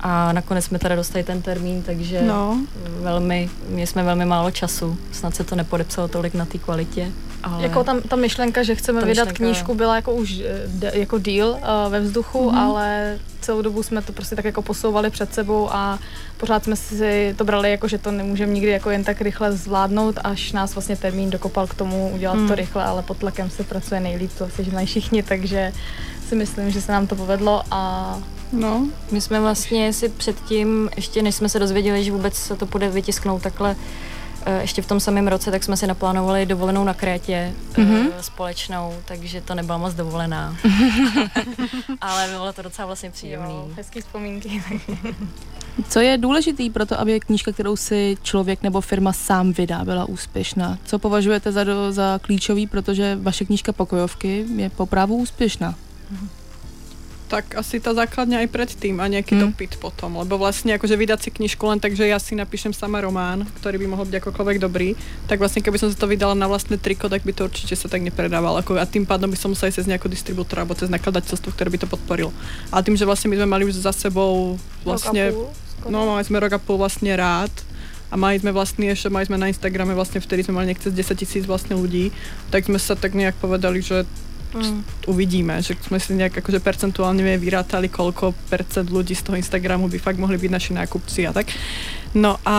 a 0.00 0.32
nakonec 0.32 0.64
jsme 0.64 0.78
teda 0.78 0.96
dostali 0.96 1.24
ten 1.24 1.42
termín, 1.42 1.82
takže 1.82 2.22
No, 2.22 2.58
velmi, 3.00 3.50
měli 3.68 3.86
jsme 3.86 4.02
velmi 4.02 4.24
málo 4.24 4.50
času. 4.50 4.96
Snad 5.12 5.34
se 5.34 5.44
to 5.44 5.54
nepodepsalo 5.56 6.08
tolik 6.08 6.34
na 6.34 6.44
té 6.44 6.58
kvalitě. 6.58 7.10
Ale... 7.42 7.62
Jako 7.62 7.84
tam, 7.84 8.00
ta 8.00 8.16
myšlenka, 8.16 8.62
že 8.62 8.74
chceme 8.74 9.00
Ta 9.00 9.06
vydat 9.06 9.28
myšlenka, 9.28 9.44
knížku, 9.44 9.74
byla 9.74 9.96
jako 9.96 10.12
už 10.14 10.38
eh, 10.44 10.62
de, 10.66 10.92
jako 10.94 11.18
deal 11.18 11.48
uh, 11.50 11.92
ve 11.92 12.00
vzduchu, 12.00 12.50
Mhm. 12.50 12.58
ale 12.58 13.18
celou 13.40 13.62
dobu 13.62 13.82
jsme 13.82 14.02
to 14.02 14.12
prostě 14.12 14.36
tak 14.36 14.44
jako 14.44 14.62
posouvali 14.62 15.10
před 15.10 15.34
sebou 15.34 15.68
a 15.72 15.98
pořád 16.36 16.64
jsme 16.64 16.76
si 16.76 17.34
to 17.38 17.44
brali 17.44 17.70
jako, 17.70 17.88
že 17.88 17.98
to 17.98 18.10
nemůžeme 18.10 18.52
nikdy 18.52 18.70
jako 18.70 18.90
jen 18.90 19.04
tak 19.04 19.20
rychle 19.20 19.52
zvládnout, 19.52 20.18
až 20.24 20.52
nás 20.52 20.74
vlastně 20.74 20.96
termín 20.96 21.30
dokopal 21.30 21.66
k 21.66 21.74
tomu 21.74 22.10
udělat 22.14 22.34
Mm. 22.34 22.48
to 22.48 22.54
rychle, 22.54 22.84
ale 22.84 23.02
pod 23.02 23.16
tlakem 23.16 23.50
se 23.50 23.64
pracuje 23.64 24.00
nejlíp, 24.00 24.30
to 24.38 24.44
asi 24.44 24.64
znají 24.64 24.86
všichni, 24.86 25.22
takže 25.22 25.72
si 26.28 26.34
myslím, 26.34 26.70
že 26.70 26.80
se 26.80 26.92
nám 26.92 27.06
to 27.06 27.14
povedlo 27.14 27.62
a 27.70 28.18
no. 28.52 28.86
My 29.10 29.20
jsme 29.20 29.40
vlastně 29.40 29.92
si 29.92 30.08
předtím, 30.08 30.90
ještě 30.96 31.22
než 31.22 31.34
jsme 31.34 31.48
se 31.48 31.58
dozvěděli, 31.58 32.04
že 32.04 32.12
vůbec 32.12 32.34
se 32.34 32.56
to 32.56 32.66
bude 32.66 32.88
vytisknout 32.88 33.42
takhle, 33.42 33.70
eh, 33.70 33.76
ještě 34.60 34.82
v 34.82 34.86
tom 34.86 35.00
samém 35.00 35.28
roce, 35.28 35.50
tak 35.50 35.64
jsme 35.64 35.76
si 35.76 35.86
naplánovali 35.86 36.46
dovolenou 36.46 36.84
na 36.84 36.94
Krétě 36.94 37.52
Mhm. 37.78 37.86
mm-hmm. 37.96 38.10
společnou, 38.20 38.94
takže 39.04 39.40
to 39.40 39.54
nebyla 39.54 39.78
moc 39.78 39.94
dovolená. 39.94 40.56
Ale 42.00 42.28
bylo 42.28 42.52
to 42.52 42.62
docela 42.62 42.86
vlastně 42.86 43.10
příjemný. 43.10 43.54
jo, 43.54 43.68
hezký 43.76 44.00
vzpomínky. 44.00 44.62
Co 45.88 46.00
je 46.00 46.18
důležitý 46.18 46.70
pro 46.70 46.86
to, 46.86 47.00
aby 47.00 47.20
knížka, 47.20 47.52
kterou 47.52 47.76
si 47.76 48.16
člověk 48.22 48.62
nebo 48.62 48.80
firma 48.80 49.12
sám 49.12 49.52
vydá, 49.52 49.84
byla 49.84 50.04
úspěšná? 50.04 50.78
Co 50.84 50.98
považujete 50.98 51.52
za, 51.52 51.64
do, 51.64 51.92
za 51.92 52.18
klíčový, 52.22 52.66
protože 52.66 53.18
vaše 53.22 53.44
knížka 53.44 53.72
Pokojovky 53.72 54.44
je 54.56 54.70
poprávu 54.70 55.16
úspěšná? 55.16 55.74
Tak 57.32 57.56
asi 57.56 57.80
tá 57.80 57.96
základňa 57.96 58.44
aj 58.44 58.48
predtým 58.52 59.00
a 59.00 59.08
nejaký 59.08 59.40
Hmm. 59.40 59.48
dopyt 59.48 59.80
potom, 59.80 60.20
lebo 60.20 60.36
vlastne 60.36 60.76
akože 60.76 60.92
vydať 60.92 61.18
si 61.24 61.30
knižku 61.32 61.64
len 61.64 61.80
tak, 61.80 61.96
že 61.96 62.04
ja 62.04 62.20
si 62.20 62.36
napíšem 62.36 62.76
sama 62.76 63.00
román, 63.00 63.48
ktorý 63.56 63.80
by 63.80 63.86
mohol 63.88 64.04
byť 64.04 64.20
akokoľvek 64.20 64.60
dobrý, 64.60 64.92
tak 65.24 65.40
vlastne 65.40 65.64
keby 65.64 65.80
som 65.80 65.88
sa 65.88 65.96
to 65.96 66.04
vydala 66.04 66.36
na 66.36 66.44
vlastné 66.44 66.76
triko, 66.76 67.08
tak 67.08 67.24
by 67.24 67.32
to 67.32 67.48
určite 67.48 67.72
sa 67.72 67.88
tak 67.88 68.04
nepredávalo. 68.04 68.60
Ako, 68.60 68.76
a 68.76 68.84
tým 68.84 69.08
pádom 69.08 69.32
by 69.32 69.38
som 69.40 69.48
musela 69.48 69.72
ísť 69.72 69.80
cez 69.80 69.88
nejakého 69.88 70.12
distribútora 70.12 70.68
alebo 70.68 70.76
cez 70.76 70.92
nakladateľstvo, 70.92 71.56
ktoré 71.56 71.72
by 71.72 71.80
to 71.80 71.88
podporilo. 71.88 72.36
Ale 72.68 72.84
tým, 72.84 73.00
že 73.00 73.08
vlastne 73.08 73.32
my 73.32 73.40
sme 73.40 73.48
mali 73.48 73.64
už 73.64 73.80
za 73.80 73.96
sebou 73.96 74.60
vlastne, 74.84 75.32
no 75.88 76.04
mali 76.04 76.24
sme 76.28 76.36
rok 76.36 76.52
a 76.52 76.60
pol 76.60 76.76
vlastne 76.76 77.16
rád 77.16 77.48
a 78.12 78.20
mali 78.20 78.36
sme 78.36 78.52
vlastne 78.52 78.92
ešte, 78.92 79.08
mali 79.08 79.24
sme 79.24 79.40
na 79.40 79.48
Instagrame 79.48 79.96
vlastne 79.96 80.20
vtedy 80.20 80.44
sme 80.44 80.60
mali 80.60 80.76
cez 80.76 80.92
10 80.92 81.16
tisíc 81.16 81.48
vlastne 81.48 81.80
ľudí, 81.80 82.12
tak 82.52 82.68
sme 82.68 82.76
sa 82.76 82.92
tak 82.92 83.16
nejak 83.16 83.40
povedali, 83.40 83.80
že 83.80 84.04
Mm. 84.52 84.84
uvidíme, 85.06 85.62
že 85.64 85.72
sme 85.80 85.96
si 85.96 86.12
nejak 86.12 86.44
akože 86.44 86.60
percentuálne 86.60 87.24
vyrátali, 87.40 87.88
koľko 87.88 88.36
percent 88.52 88.92
ľudí 88.92 89.16
z 89.16 89.22
toho 89.24 89.36
Instagramu 89.40 89.88
by 89.88 89.98
fakt 89.98 90.20
mohli 90.20 90.36
byť 90.36 90.50
naši 90.52 90.72
nákupci 90.76 91.24
a 91.24 91.32
tak. 91.32 91.48
No 92.12 92.36
a 92.44 92.56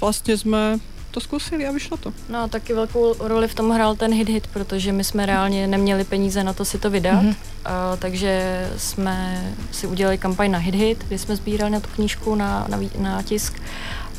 vlastne 0.00 0.32
sme 0.36 0.80
to 1.14 1.20
zkusili 1.20 1.62
a 1.62 1.70
vyšlo 1.70 1.96
to. 1.96 2.12
No 2.28 2.42
a 2.42 2.48
taky 2.48 2.74
velkou 2.74 3.14
roli 3.20 3.48
v 3.48 3.54
tom 3.54 3.70
hrál 3.70 3.94
ten 3.96 4.10
hit-hit, 4.10 4.46
protože 4.52 4.92
my 4.92 5.04
jsme 5.04 5.26
reálně 5.26 5.66
neměli 5.66 6.04
peníze 6.04 6.44
na 6.44 6.52
to 6.52 6.64
si 6.64 6.78
to 6.78 6.90
vydat, 6.90 7.22
Mhm. 7.22 7.30
mm-hmm. 7.30 7.92
uh, 7.92 7.98
takže 7.98 8.32
jsme 8.76 9.44
si 9.70 9.86
udělali 9.86 10.18
kampaň 10.18 10.50
na 10.50 10.58
hit-hit, 10.58 10.96
kdy 11.08 11.18
jsme 11.18 11.36
sbírali 11.36 11.70
na 11.70 11.80
tu 11.80 11.88
knížku 11.94 12.34
na, 12.34 12.66
na, 12.68 12.78
na 12.98 13.22
tisk, 13.22 13.54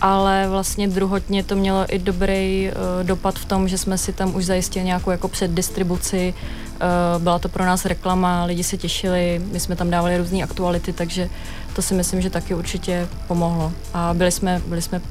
ale 0.02 0.48
vlastně 0.50 0.88
druhotně 0.88 1.44
to 1.44 1.56
mělo 1.56 1.86
i 1.90 2.00
dobrý 2.00 2.70
uh, 2.70 3.04
dopad 3.08 3.40
v 3.40 3.46
tom, 3.46 3.68
že 3.68 3.78
jsme 3.78 3.98
si 3.98 4.14
tam 4.14 4.36
už 4.36 4.46
zajistili 4.46 4.86
nějakou 4.86 5.12
jako 5.12 5.28
předdistribuci, 5.28 6.34
uh, 6.34 6.65
byla 7.18 7.40
to 7.40 7.50
pro 7.50 7.66
nás 7.66 7.86
reklama, 7.86 8.46
lidi 8.46 8.64
se 8.64 8.78
těšili, 8.78 9.42
my 9.52 9.60
jsme 9.60 9.76
tam 9.76 9.90
dávali 9.90 10.18
různé 10.18 10.44
aktuality, 10.44 10.94
takže 10.94 11.30
to 11.76 11.82
si 11.82 11.94
myslím, 11.94 12.22
že 12.22 12.30
taky 12.30 12.54
určitě 12.54 13.08
pomohlo 13.28 13.74
a 13.94 14.14
byli 14.14 14.32
jsme, 14.32 14.62
byli 14.68 14.82
jsme 14.82 15.02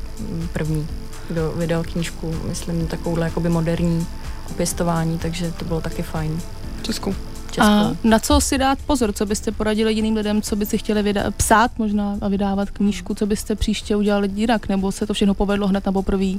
první 0.52 0.86
kdo 1.28 1.52
vydal 1.52 1.82
knížku, 1.82 2.34
myslím, 2.48 2.86
takovouhle 2.86 3.24
jakoby 3.26 3.48
moderní 3.48 4.06
opěstování, 4.50 5.18
takže 5.18 5.52
to 5.52 5.64
bylo 5.64 5.80
taky 5.80 6.02
fajn. 6.02 6.40
Česku. 6.82 7.10
A 7.10 7.52
Českou. 7.52 8.08
na 8.08 8.18
co 8.18 8.40
si 8.40 8.58
dát 8.58 8.78
pozor? 8.86 9.12
Co 9.12 9.26
byste 9.26 9.52
poradili 9.52 9.92
jiným 9.92 10.16
lidem, 10.16 10.42
co 10.42 10.56
by 10.56 10.66
si 10.66 10.78
chtěli 10.78 11.02
vyda- 11.02 11.30
psát 11.30 11.78
možná 11.78 12.18
a 12.20 12.28
vydávat 12.28 12.70
knížku? 12.70 13.14
Co 13.14 13.26
byste 13.26 13.54
příště 13.56 13.96
udělali 13.96 14.30
jinak? 14.34 14.68
Nebo 14.68 14.92
se 14.92 15.06
to 15.06 15.14
všechno 15.14 15.34
povedlo 15.34 15.68
hned 15.68 15.86
na 15.86 15.92
poprvé? 15.92 16.38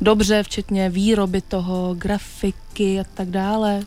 Dobře, 0.00 0.42
včetně 0.42 0.90
výroby 0.90 1.40
toho, 1.40 1.94
grafiky 1.94 3.00
a 3.00 3.04
tak 3.14 3.28
dále. 3.28 3.80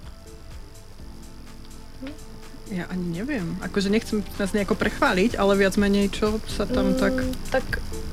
Ja 2.67 2.85
ani 2.91 3.23
neviem. 3.23 3.55
Akože 3.63 3.87
nechcem 3.87 4.23
nás 4.39 4.51
nejako 4.51 4.75
prechváliť, 4.75 5.39
ale 5.39 5.55
viac 5.55 5.79
menej, 5.79 6.11
čo 6.11 6.43
sa 6.51 6.67
tam 6.67 6.91
mm, 6.91 6.99
tak... 6.99 7.13
Tak 7.47 7.65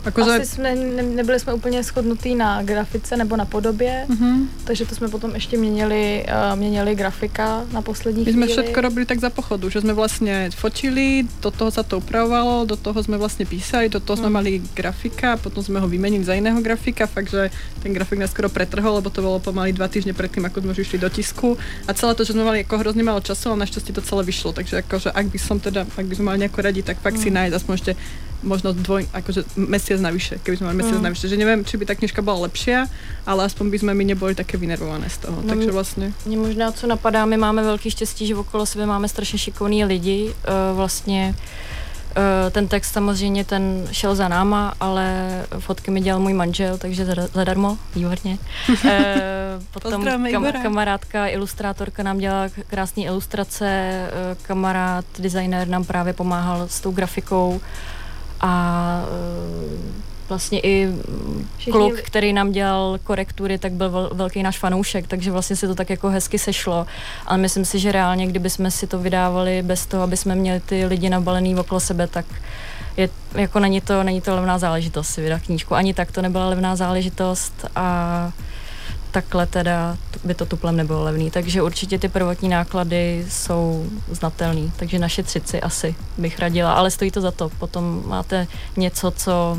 Akože... 0.05 0.37
Asi 0.37 0.47
jsme, 0.47 0.75
ne, 0.77 1.03
nebyli 1.03 1.41
jsme 1.41 1.55
úplně 1.55 1.83
shodnutí 1.83 2.35
na 2.35 2.63
grafice 2.63 3.17
nebo 3.17 3.37
na 3.37 3.45
podobě, 3.45 4.07
mm-hmm. 4.09 4.47
takže 4.65 4.85
to 4.85 4.95
jsme 4.95 5.09
potom 5.09 5.35
ještě 5.35 5.57
měnili, 5.57 6.27
uh, 6.29 6.59
měnili 6.59 6.95
grafika 6.95 7.65
na 7.73 7.83
poslední 7.83 8.25
My 8.25 8.33
jsme 8.33 8.47
všetko 8.47 8.81
robili 8.81 9.07
tak 9.07 9.19
za 9.21 9.31
pochodu, 9.31 9.71
že 9.71 9.81
jsme 9.81 9.93
vlastně 9.93 10.51
fotili, 10.57 11.25
do 11.43 11.51
toho 11.51 11.71
sa 11.71 11.83
to 11.83 11.99
upravovalo, 11.99 12.65
do 12.65 12.77
toho 12.77 13.03
jsme 13.03 13.17
vlastně 13.17 13.47
písali, 13.47 13.89
do 13.89 14.01
toho 14.01 14.17
mm. 14.17 14.23
jsme 14.23 14.31
mali 14.31 14.63
grafika, 14.75 15.37
potom 15.37 15.65
jsme 15.65 15.81
ho 15.81 15.89
vymenili 15.89 16.25
za 16.25 16.35
jiného 16.35 16.61
grafika, 16.61 17.07
fakt, 17.07 17.31
že 17.31 17.51
ten 17.83 17.93
grafik 17.93 18.19
nás 18.19 18.31
skoro 18.31 18.49
pretrhol, 18.49 18.95
lebo 18.95 19.11
to 19.11 19.21
bylo 19.21 19.39
pomaly 19.39 19.73
dva 19.73 19.89
týždne 19.89 20.13
predtým, 20.13 20.45
ako 20.45 20.61
sme 20.61 20.73
išli 20.77 20.99
do 21.01 21.09
tisku. 21.09 21.57
A 21.89 21.93
celé 21.95 22.15
to, 22.15 22.25
že 22.25 22.33
jsme 22.33 22.45
mali 22.45 22.59
jako 22.59 22.79
hrozně 22.79 23.03
málo 23.03 23.21
času, 23.21 23.49
ale 23.49 23.59
naštěstí 23.59 23.93
to 23.93 24.01
celé 24.01 24.25
vyšlo, 24.25 24.44
takže 24.53 24.83
akože 24.83 25.09
ak 25.15 25.27
by 25.33 25.39
som 25.39 25.57
teda, 25.61 25.87
ak 25.87 26.07
by 26.07 26.15
sme 26.17 26.25
mali 26.25 26.39
nejako 26.45 26.61
radi, 26.61 26.83
tak 26.83 27.01
fakt 27.01 27.17
mm. 27.17 27.23
si 27.23 27.29
nájsť 27.31 27.55
aspoň 27.57 27.75
ešte 27.75 27.93
možno 28.45 28.77
dvoj, 28.77 29.09
akože 29.09 29.57
mesiac 29.57 30.01
navyše, 30.05 30.37
keby 30.45 30.57
sme 30.61 30.67
mali 30.69 30.79
mesiac 30.85 31.01
mm. 31.01 31.07
navyše. 31.09 31.25
Že 31.33 31.41
neviem, 31.41 31.65
či 31.65 31.81
by 31.81 31.85
ta 31.89 31.95
knižka 31.97 32.21
byla 32.21 32.45
lepšia, 32.45 32.87
ale 33.25 33.49
aspoň 33.49 33.73
by 33.73 33.79
sme 33.81 33.93
my 33.97 34.05
neboli 34.05 34.35
také 34.37 34.61
vynervované 34.61 35.09
z 35.09 35.19
toho. 35.25 35.41
No, 35.41 35.49
Takže 35.49 35.71
vlastně. 35.71 36.13
Mě 36.27 36.37
možná 36.37 36.73
co 36.73 36.87
napadá, 36.87 37.25
my 37.25 37.37
máme 37.37 37.63
velký 37.63 37.91
štěstí, 37.91 38.27
že 38.27 38.37
okolo 38.37 38.67
sebe 38.67 38.87
máme 38.87 39.09
strašně 39.09 39.39
šikovní 39.39 39.85
lidi. 39.85 40.29
Uh, 40.29 40.77
vlastně 40.77 41.35
uh, 41.35 41.74
ten 42.51 42.69
text 42.69 42.93
samozřejmě 42.93 43.45
ten 43.45 43.89
šel 43.93 44.15
za 44.15 44.29
náma, 44.29 44.75
ale 44.81 45.29
fotky 45.59 45.91
mi 45.91 46.01
dělal 46.01 46.21
můj 46.21 46.35
manžel, 46.35 46.79
takže 46.79 47.07
zadarmo, 47.33 47.79
výborně. 47.95 48.39
uh, 48.69 48.79
potom 49.73 50.05
kam, 50.33 50.53
kamarádka, 50.63 51.27
ilustrátorka 51.27 52.03
nám 52.03 52.19
dělala 52.19 52.49
krásné 52.67 53.03
ilustrace, 53.03 54.01
kamarád, 54.43 55.05
designer 55.19 55.69
nám 55.69 55.85
právě 55.85 56.13
pomáhal 56.13 56.69
s 56.69 56.81
tou 56.81 56.91
grafikou 56.91 57.61
a 58.41 59.03
e, 59.05 60.14
vlastně 60.29 60.61
i 60.61 60.89
Všichni... 61.57 61.73
kluk, 61.73 62.01
který 62.01 62.33
nám 62.33 62.53
dělal 62.53 62.99
korektury, 63.05 63.59
tak 63.59 63.73
byl 63.73 63.91
vel, 63.91 64.11
velký 64.13 64.43
náš 64.43 64.59
fanoušek, 64.59 65.07
takže 65.07 65.31
vlastně 65.31 65.57
si 65.57 65.67
to 65.67 65.75
tak 65.75 65.91
jako 65.91 66.09
hezky 66.09 66.39
sešlo. 66.39 66.87
Ale 67.27 67.39
myslím 67.39 67.65
si, 67.65 67.79
že 67.79 67.93
reálně, 67.93 68.27
kdyby 68.27 68.51
jsme 68.51 68.71
si 68.71 68.87
to 68.87 68.99
vydávali 68.99 69.63
bez 69.63 69.87
toho, 69.87 70.03
aby 70.03 70.17
jsme 70.17 70.35
měli 70.35 70.61
ty 70.61 70.87
lidi 70.87 71.11
nabalený 71.11 71.57
okolo 71.57 71.81
sebe, 71.81 72.07
tak 72.07 72.27
je, 72.97 73.09
jako 73.35 73.59
není 73.59 73.81
to, 73.81 74.03
není 74.03 74.21
to 74.21 74.35
levná 74.35 74.59
záležitost 74.59 75.09
si 75.09 75.21
vydat 75.21 75.43
knížku. 75.43 75.75
Ani 75.75 75.95
tak 75.95 76.13
to 76.13 76.23
nebyla 76.23 76.49
levná 76.49 76.77
záležitost 76.77 77.67
a 77.77 78.33
takhle 79.11 79.47
teda 79.47 79.97
by 80.25 80.35
to 80.35 80.47
tuplem 80.47 80.77
nebylo 80.77 81.03
levný. 81.03 81.31
Takže 81.31 81.63
určitě 81.63 81.99
ty 81.99 82.09
prvotní 82.09 82.49
náklady 82.49 83.27
jsou 83.29 83.87
znatelný. 84.11 84.73
Takže 84.77 84.99
naše 84.99 85.23
třici 85.23 85.61
asi 85.61 85.95
bych 86.19 86.39
radila, 86.39 86.73
ale 86.73 86.91
stojí 86.91 87.11
to 87.11 87.21
za 87.21 87.31
to. 87.31 87.49
Potom 87.49 88.03
máte 88.07 88.47
něco, 88.77 89.11
co 89.11 89.59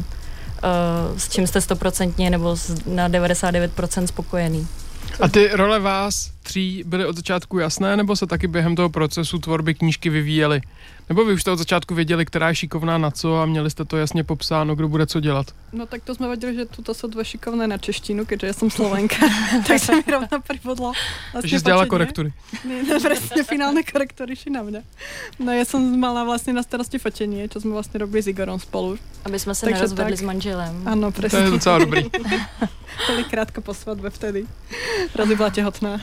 s 1.17 1.29
čím 1.29 1.47
jste 1.47 1.61
stoprocentně 1.61 2.29
nebo 2.29 2.55
na 2.85 3.09
99% 3.09 4.05
spokojený. 4.05 4.67
A 5.21 5.27
ty 5.27 5.49
role 5.53 5.79
vás 5.79 6.31
tří 6.45 6.83
byly 6.85 7.05
od 7.05 7.15
začátku 7.15 7.59
jasné, 7.59 7.97
nebo 7.97 8.15
se 8.15 8.27
taky 8.27 8.47
během 8.47 8.75
toho 8.75 8.89
procesu 8.89 9.39
tvorby 9.39 9.73
knížky 9.73 10.09
vyvíjely? 10.09 10.61
Nebo 11.09 11.25
vy 11.25 11.33
už 11.33 11.41
jste 11.41 11.51
od 11.51 11.55
začátku 11.55 11.95
věděli, 11.95 12.25
která 12.25 12.49
je 12.49 12.55
šikovná 12.55 12.97
na 12.97 13.11
co 13.11 13.39
a 13.41 13.45
měli 13.45 13.69
jste 13.69 13.85
to 13.85 13.97
jasně 13.97 14.23
popsáno, 14.23 14.75
kdo 14.75 14.87
bude 14.87 15.05
co 15.05 15.19
dělat? 15.19 15.47
No 15.73 15.85
tak 15.85 16.03
to 16.03 16.15
jsme 16.15 16.27
věděli, 16.27 16.55
že 16.55 16.65
tuto 16.65 16.93
jsou 16.93 17.07
dvě 17.07 17.25
šikovné 17.25 17.67
na 17.67 17.77
češtinu, 17.77 18.25
keďže 18.25 18.47
já 18.47 18.53
jsem 18.53 18.69
Slovenka, 18.69 19.15
tak 19.67 19.79
se 19.79 19.95
mi 19.95 20.03
rovna 20.11 20.39
přibodla. 20.49 20.91
Vlastně 21.33 21.49
že 21.49 21.59
dělala 21.59 21.85
korektury. 21.85 22.33
Ne, 22.67 22.83
ne, 22.83 22.99
přesně 22.99 23.43
finální 23.43 23.83
korektury 23.83 24.35
ši 24.35 24.49
na 24.49 24.61
mě. 24.61 24.83
No 25.39 25.51
já 25.51 25.65
jsem 25.65 25.99
mala 25.99 26.23
vlastně 26.23 26.53
na 26.53 26.63
starosti 26.63 26.97
fotění, 26.97 27.49
co 27.49 27.61
jsme 27.61 27.71
vlastně 27.71 27.97
robili 27.97 28.21
s 28.23 28.27
Igorom 28.27 28.59
spolu. 28.59 28.97
Aby 29.25 29.39
jsme 29.39 29.55
se 29.55 29.61
Takže 29.61 29.75
nerozvedli 29.75 30.11
tak. 30.11 30.19
s 30.19 30.21
manželem. 30.21 30.81
Ano, 30.85 31.11
přesně. 31.11 31.39
To 31.39 31.45
je 31.45 31.51
docela 31.51 31.79
dobrý. 31.79 32.05
Byli 33.07 33.23
krátko 33.23 33.61
po 33.61 33.73
svatbě 33.73 34.09
vtedy. 34.09 34.45
Razy 35.15 35.35
byla 35.35 35.49
těhotná. 35.49 36.01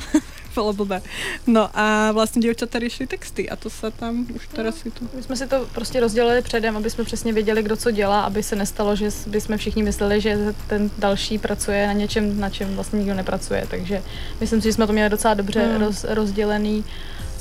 Bylo 0.55 0.73
blbé. 0.73 1.03
No 1.47 1.71
a 1.75 2.13
vlastně 2.13 2.43
děvčata 2.43 2.79
řešili 2.79 3.07
texty 3.07 3.51
a 3.51 3.57
to 3.57 3.71
se 3.71 3.91
tam 3.91 4.27
už 4.35 4.47
teraz 4.47 4.77
si 4.77 4.91
to... 4.91 5.05
My 5.17 5.23
jsme 5.23 5.37
si 5.37 5.47
to 5.47 5.67
prostě 5.75 6.01
rozdělili 6.01 6.43
předem, 6.43 6.77
aby 6.77 6.91
jsme 6.91 7.05
přesně 7.05 7.33
věděli, 7.33 7.63
kdo 7.63 7.77
co 7.77 7.91
dělá, 7.91 8.21
aby 8.21 8.43
se 8.43 8.57
nestalo, 8.57 8.97
že 8.97 9.09
by 9.27 9.41
jsme 9.41 9.57
všichni 9.57 9.83
mysleli, 9.83 10.21
že 10.21 10.55
ten 10.67 10.91
další 10.99 11.39
pracuje 11.39 11.87
na 11.87 11.93
něčem, 11.93 12.41
na 12.41 12.51
čem 12.51 12.75
vlastně 12.75 12.99
nikdo 12.99 13.15
nepracuje. 13.15 13.67
Takže 13.71 14.03
myslím 14.41 14.61
si, 14.61 14.69
že 14.69 14.73
jsme 14.73 14.87
to 14.87 14.93
měli 14.93 15.11
docela 15.11 15.35
dobře 15.35 15.67
hmm. 15.67 15.81
roz, 15.81 16.05
rozdělený 16.09 16.85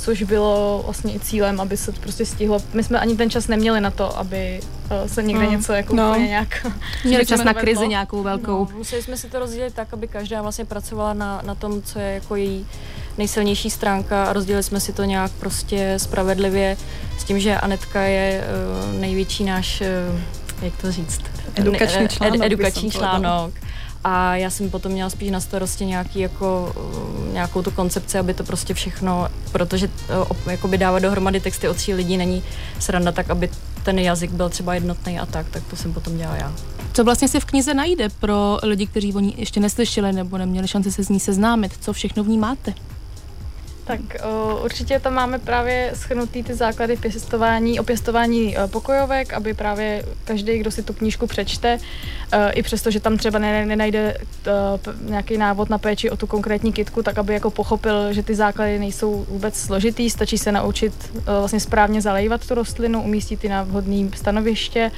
což 0.01 0.23
bylo 0.23 0.81
vlastně 0.85 1.13
i 1.13 1.19
cílem, 1.19 1.61
aby 1.61 1.77
se 1.77 1.91
to 1.91 2.01
prostě 2.01 2.25
stihlo. 2.25 2.59
My 2.73 2.83
jsme 2.83 2.99
ani 2.99 3.17
ten 3.17 3.29
čas 3.29 3.47
neměli 3.47 3.81
na 3.81 3.91
to, 3.91 4.17
aby 4.17 4.59
eh, 4.89 5.09
se 5.09 5.23
někde 5.23 5.43
hmm. 5.43 5.51
něco 5.51 5.73
jako 5.73 5.95
no. 5.95 6.09
úplně 6.09 6.27
nějak... 6.27 6.67
Měli 7.05 7.25
čas 7.25 7.43
na 7.43 7.53
krizi 7.53 7.87
nějakou 7.87 8.23
velkou. 8.23 8.67
No, 8.71 8.77
museli 8.77 9.01
jsme 9.01 9.17
si 9.17 9.29
to 9.29 9.39
rozdělit 9.39 9.73
tak, 9.73 9.93
aby 9.93 10.07
každá 10.07 10.41
vlastně 10.41 10.65
pracovala 10.65 11.13
na, 11.13 11.41
na 11.45 11.55
tom, 11.55 11.81
co 11.81 11.99
je 11.99 12.13
jako 12.13 12.35
její 12.35 12.67
nejsilnější 13.17 13.69
stránka 13.69 14.23
a 14.23 14.33
rozdělili 14.33 14.63
jsme 14.63 14.79
si 14.79 14.93
to 14.93 15.03
nějak 15.03 15.31
prostě 15.31 15.93
spravedlivě 15.97 16.77
s 17.17 17.23
tím, 17.23 17.39
že 17.39 17.57
Anetka 17.57 18.01
je 18.01 18.43
uh, 18.93 18.99
největší 18.99 19.43
náš, 19.43 19.81
uh, 19.81 20.19
jak 20.61 20.81
to 20.81 20.91
říct? 20.91 21.21
Edukační 21.55 22.07
článok. 22.07 22.35
Ed, 22.35 22.45
edukační 22.45 22.91
článok. 22.91 23.53
A 24.03 24.35
já 24.35 24.49
jsem 24.49 24.69
potom 24.69 24.91
měla 24.91 25.09
spíš 25.09 25.31
na 25.31 25.39
starosti 25.39 25.85
nějaký 25.85 26.19
jako, 26.19 26.73
uh, 26.77 27.33
nějakou 27.33 27.61
tu 27.61 27.71
koncepci, 27.71 28.17
aby 28.17 28.33
to 28.33 28.43
prostě 28.43 28.73
všechno, 28.73 29.27
protože 29.51 29.89
uh, 30.21 30.51
jakoby 30.51 30.77
dávat 30.77 30.99
dohromady 30.99 31.39
texty 31.39 31.67
od 31.67 31.77
tří 31.77 31.93
lidí 31.93 32.17
není 32.17 32.43
sranda, 32.79 33.11
tak 33.11 33.29
aby 33.29 33.49
ten 33.83 33.99
jazyk 33.99 34.31
byl 34.31 34.49
třeba 34.49 34.73
jednotný 34.73 35.19
a 35.19 35.25
tak, 35.25 35.49
tak 35.49 35.63
to 35.69 35.75
jsem 35.75 35.93
potom 35.93 36.17
dělala 36.17 36.37
já. 36.37 36.53
Co 36.93 37.03
vlastně 37.03 37.27
se 37.27 37.39
v 37.39 37.45
knize 37.45 37.73
najde 37.73 38.09
pro 38.09 38.57
lidi, 38.63 38.87
kteří 38.87 39.13
o 39.13 39.19
ní 39.19 39.33
ještě 39.37 39.59
neslyšeli 39.59 40.13
nebo 40.13 40.37
neměli 40.37 40.67
šanci 40.67 40.91
se 40.91 41.03
s 41.03 41.09
ní 41.09 41.19
seznámit? 41.19 41.71
Co 41.81 41.93
všechno 41.93 42.23
v 42.23 42.27
ní 42.27 42.37
máte? 42.37 42.73
Tak 43.83 43.99
uh, 43.99 44.63
určitě 44.65 44.99
tam 44.99 45.13
máme 45.13 45.39
právě 45.39 45.91
schrnutý 45.93 46.43
ty 46.43 46.53
základy 46.53 46.97
pěstování, 46.97 47.79
o 47.79 47.83
pěstování 47.83 48.57
uh, 48.57 48.67
pokojovek, 48.67 49.33
aby 49.33 49.53
právě 49.53 50.05
každý, 50.23 50.57
kdo 50.57 50.71
si 50.71 50.83
tu 50.83 50.93
knížku 50.93 51.27
přečte, 51.27 51.77
uh, 51.77 52.39
i 52.53 52.63
přesto, 52.63 52.91
že 52.91 52.99
tam 52.99 53.17
třeba 53.17 53.39
nenajde 53.39 54.17
nějaký 55.01 55.37
návod 55.37 55.69
na 55.69 55.77
péči 55.77 56.09
o 56.09 56.17
tu 56.17 56.27
konkrétní 56.27 56.73
kitku, 56.73 57.03
tak 57.03 57.17
aby 57.17 57.33
jako 57.33 57.51
pochopil, 57.51 58.13
že 58.13 58.23
ty 58.23 58.35
základy 58.35 58.79
nejsou 58.79 59.25
vůbec 59.29 59.55
složitý, 59.55 60.09
stačí 60.09 60.37
se 60.37 60.51
naučit 60.51 60.93
vlastně 61.25 61.59
správně 61.59 62.01
zalejvat 62.01 62.47
tu 62.47 62.55
rostlinu, 62.55 63.03
umístit 63.03 63.43
ji 63.43 63.49
na 63.49 63.63
vhodné 63.63 64.09
stanoviště 64.15 64.91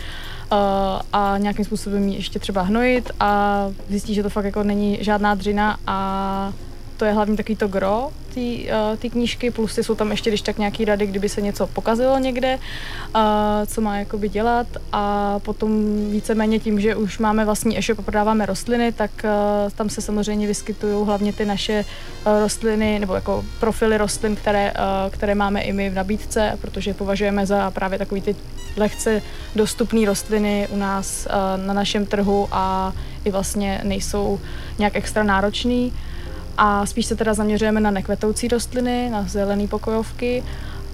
a 1.14 1.36
nějakým 1.38 1.66
způsobem 1.66 2.08
ji 2.08 2.16
ještě 2.16 2.40
třeba 2.40 2.62
hnojit 2.62 3.12
a 3.20 3.68
zjistí, 3.90 4.14
že 4.14 4.24
to 4.24 4.30
fakt 4.30 4.46
jako 4.46 4.64
není 4.64 4.98
žádná 5.02 5.36
dřina 5.36 5.78
a 5.88 6.54
to 6.98 7.06
je 7.06 7.12
hlavně 7.12 7.38
takový 7.38 7.56
to 7.56 7.68
gro 7.68 8.10
té 8.34 8.42
uh, 9.04 9.12
knížky, 9.12 9.52
plus 9.52 9.78
jsou 9.78 9.96
tam 9.96 10.12
ještě 10.12 10.30
když 10.30 10.42
tak 10.42 10.58
nějaký 10.58 10.86
rady, 10.86 11.08
kdyby 11.08 11.30
se 11.30 11.42
něco 11.42 11.68
pokazilo 11.68 12.20
někde, 12.20 12.60
uh, 13.16 13.22
co 13.68 13.82
má 13.82 13.98
jakoby 13.98 14.30
dělat. 14.30 14.68
A 14.92 15.40
potom 15.40 15.72
víceméně 16.12 16.60
tím, 16.60 16.80
že 16.80 16.96
už 16.96 17.20
máme 17.20 17.46
vlastní 17.46 17.78
e-shop 17.78 18.00
a 18.00 18.02
prodáváme 18.02 18.46
rostliny, 18.46 18.92
tak 18.92 19.12
uh, 19.24 19.30
tam 19.72 19.90
se 19.90 20.02
samozřejmě 20.02 20.48
vyskytují 20.48 21.06
hlavně 21.06 21.34
ty 21.34 21.46
naše 21.46 21.86
rostliny 22.42 23.00
nebo 23.00 23.16
jako 23.16 23.46
profily 23.60 23.98
rostlin, 23.98 24.36
které, 24.36 24.74
které 25.10 25.36
máme 25.36 25.62
i 25.62 25.74
my 25.74 25.90
v 25.90 25.94
nabídce, 25.94 26.58
protože 26.62 26.94
považujeme 26.94 27.46
za 27.46 27.72
právě 27.72 28.00
takový 28.00 28.22
ty 28.22 28.36
lehce 28.78 29.22
dostupné 29.56 30.06
rostliny 30.06 30.68
u 30.72 30.78
nás 30.78 31.28
na 31.66 31.74
našem 31.74 32.06
trhu 32.06 32.48
a 32.52 32.94
i 33.26 33.32
vlastně 33.32 33.82
nejsou 33.84 34.40
nějak 34.80 34.96
extra 34.96 35.24
náročný 35.24 35.94
a 36.58 36.86
spíš 36.86 37.06
se 37.06 37.16
teda 37.16 37.34
zaměřujeme 37.34 37.80
na 37.80 37.92
nekvetoucí 37.92 38.48
rostliny, 38.48 39.10
na 39.10 39.24
zelené 39.28 39.68
pokojovky 39.68 40.44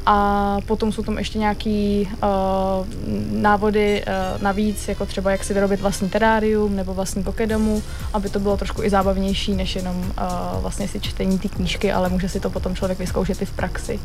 a 0.06 0.58
potom 0.66 0.92
jsou 0.92 1.04
tam 1.04 1.18
ještě 1.18 1.40
nějaký 1.40 2.10
uh, 2.12 2.88
návody 3.42 4.04
uh, 4.08 4.42
navíc, 4.42 4.88
jako 4.88 5.06
třeba 5.06 5.32
jak 5.32 5.44
si 5.44 5.54
vyrobit 5.54 5.82
vlastní 5.82 6.10
terárium 6.10 6.76
nebo 6.76 6.94
vlastní 6.94 7.24
kokedomu, 7.24 7.84
aby 8.14 8.30
to 8.30 8.40
bylo 8.40 8.58
trošku 8.58 8.84
i 8.84 8.90
zábavnější, 8.90 9.54
než 9.54 9.76
jenom 9.76 9.98
uh, 9.98 10.62
vlastně 10.62 10.88
si 10.88 11.00
čtení 11.00 11.40
ty 11.40 11.50
knížky, 11.50 11.92
ale 11.92 12.10
může 12.10 12.30
si 12.30 12.40
to 12.40 12.50
potom 12.50 12.76
člověk 12.76 13.00
vyzkoušet 13.00 13.42
i 13.42 13.46
v 13.46 13.52
praxi. 13.52 14.00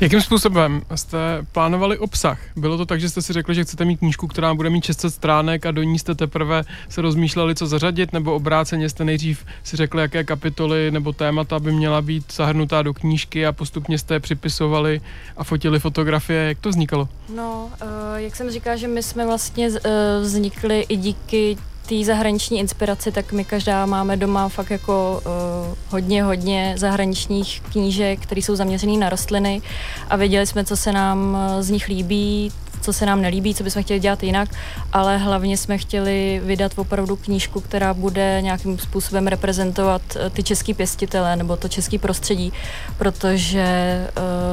Jakým 0.00 0.20
způsobem 0.20 0.82
jste 0.94 1.18
plánovali 1.52 1.98
obsah? 1.98 2.40
Bylo 2.56 2.76
to 2.78 2.86
tak, 2.86 3.00
že 3.00 3.08
jste 3.08 3.22
si 3.22 3.32
řekli, 3.32 3.54
že 3.54 3.64
chcete 3.64 3.84
mít 3.84 3.96
knížku, 3.96 4.26
která 4.26 4.54
bude 4.54 4.70
mít 4.70 4.84
600 4.84 5.14
stránek 5.14 5.66
a 5.66 5.70
do 5.70 5.82
ní 5.82 5.98
jste 5.98 6.14
teprve 6.14 6.62
se 6.88 7.02
rozmýšleli, 7.02 7.54
co 7.54 7.66
zařadit, 7.66 8.12
nebo 8.12 8.34
obráceně 8.34 8.88
jste 8.88 9.04
nejdřív 9.04 9.46
si 9.64 9.76
řekli, 9.76 10.02
jaké 10.02 10.24
kapitoly 10.24 10.90
nebo 10.90 11.12
témata 11.12 11.58
by 11.58 11.72
měla 11.72 12.02
být 12.02 12.32
zahrnutá 12.32 12.82
do 12.82 12.94
knížky 12.94 13.46
a 13.46 13.52
postupně 13.52 13.98
jste 13.98 14.14
je 14.14 14.20
připisovali 14.20 15.00
a 15.36 15.44
fotili 15.44 15.80
fotografie. 15.80 16.48
Jak 16.48 16.58
to 16.58 16.68
vznikalo? 16.68 17.08
No, 17.34 17.70
uh, 17.82 17.88
jak 18.16 18.36
jsem 18.36 18.50
říkala, 18.50 18.76
že 18.76 18.88
my 18.88 19.02
jsme 19.02 19.26
vlastně 19.26 19.68
uh, 19.68 19.76
vznikli 20.20 20.86
i 20.88 20.96
díky 20.96 21.56
té 21.86 22.04
zahraniční 22.04 22.58
inspiraci, 22.58 23.12
tak 23.12 23.32
my 23.32 23.44
každá 23.44 23.86
máme 23.86 24.16
doma 24.16 24.48
fakt 24.48 24.70
jako 24.70 25.22
uh, 25.26 25.74
hodně, 25.90 26.22
hodně 26.22 26.74
zahraničních 26.78 27.60
knížek, 27.60 28.20
které 28.20 28.42
jsou 28.42 28.56
zaměřené 28.56 28.98
na 28.98 29.08
rostliny. 29.08 29.62
A 30.10 30.16
věděli 30.16 30.46
jsme, 30.46 30.64
co 30.64 30.76
se 30.76 30.92
nám 30.92 31.38
z 31.60 31.70
nich 31.70 31.88
líbí, 31.88 32.52
co 32.86 32.92
se 32.92 33.06
nám 33.06 33.22
nelíbí, 33.22 33.54
co 33.54 33.64
bychom 33.64 33.82
chtěli 33.82 34.00
dělat 34.00 34.22
jinak, 34.22 34.48
ale 34.92 35.18
hlavně 35.18 35.56
jsme 35.56 35.78
chtěli 35.78 36.40
vydat 36.44 36.72
opravdu 36.76 37.16
knížku, 37.16 37.60
která 37.60 37.94
bude 37.94 38.38
nějakým 38.42 38.78
způsobem 38.78 39.26
reprezentovat 39.26 40.02
eh, 40.16 40.30
ty 40.30 40.42
český 40.42 40.74
pěstitele 40.74 41.36
nebo 41.36 41.56
to 41.56 41.68
český 41.68 41.98
prostředí, 41.98 42.52
protože 42.98 43.60
eh, 43.60 44.12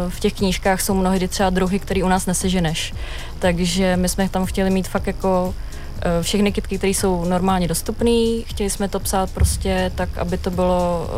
v 0.10 0.20
těch 0.20 0.34
knížkách 0.34 0.82
jsou 0.82 0.94
mnohdy 0.94 1.28
třeba 1.28 1.50
druhy, 1.50 1.80
které 1.80 2.04
u 2.04 2.08
nás 2.08 2.26
neseženeš. 2.26 2.94
Takže 3.40 3.98
my 3.98 4.10
jsme 4.10 4.30
tam 4.30 4.46
chtěli 4.46 4.70
mít 4.70 4.88
fakt 4.88 5.08
jako 5.08 5.54
eh, 5.58 5.73
všechny 6.22 6.52
kytky, 6.52 6.78
které 6.78 6.92
jsou 6.92 7.26
normálně 7.26 7.68
dostupné. 7.68 8.42
Chtěli 8.46 8.70
jsme 8.70 8.90
to 8.90 9.00
psát 9.00 9.32
prostě 9.32 9.92
tak, 9.96 10.18
aby 10.18 10.38
to 10.38 10.52
bylo 10.52 11.10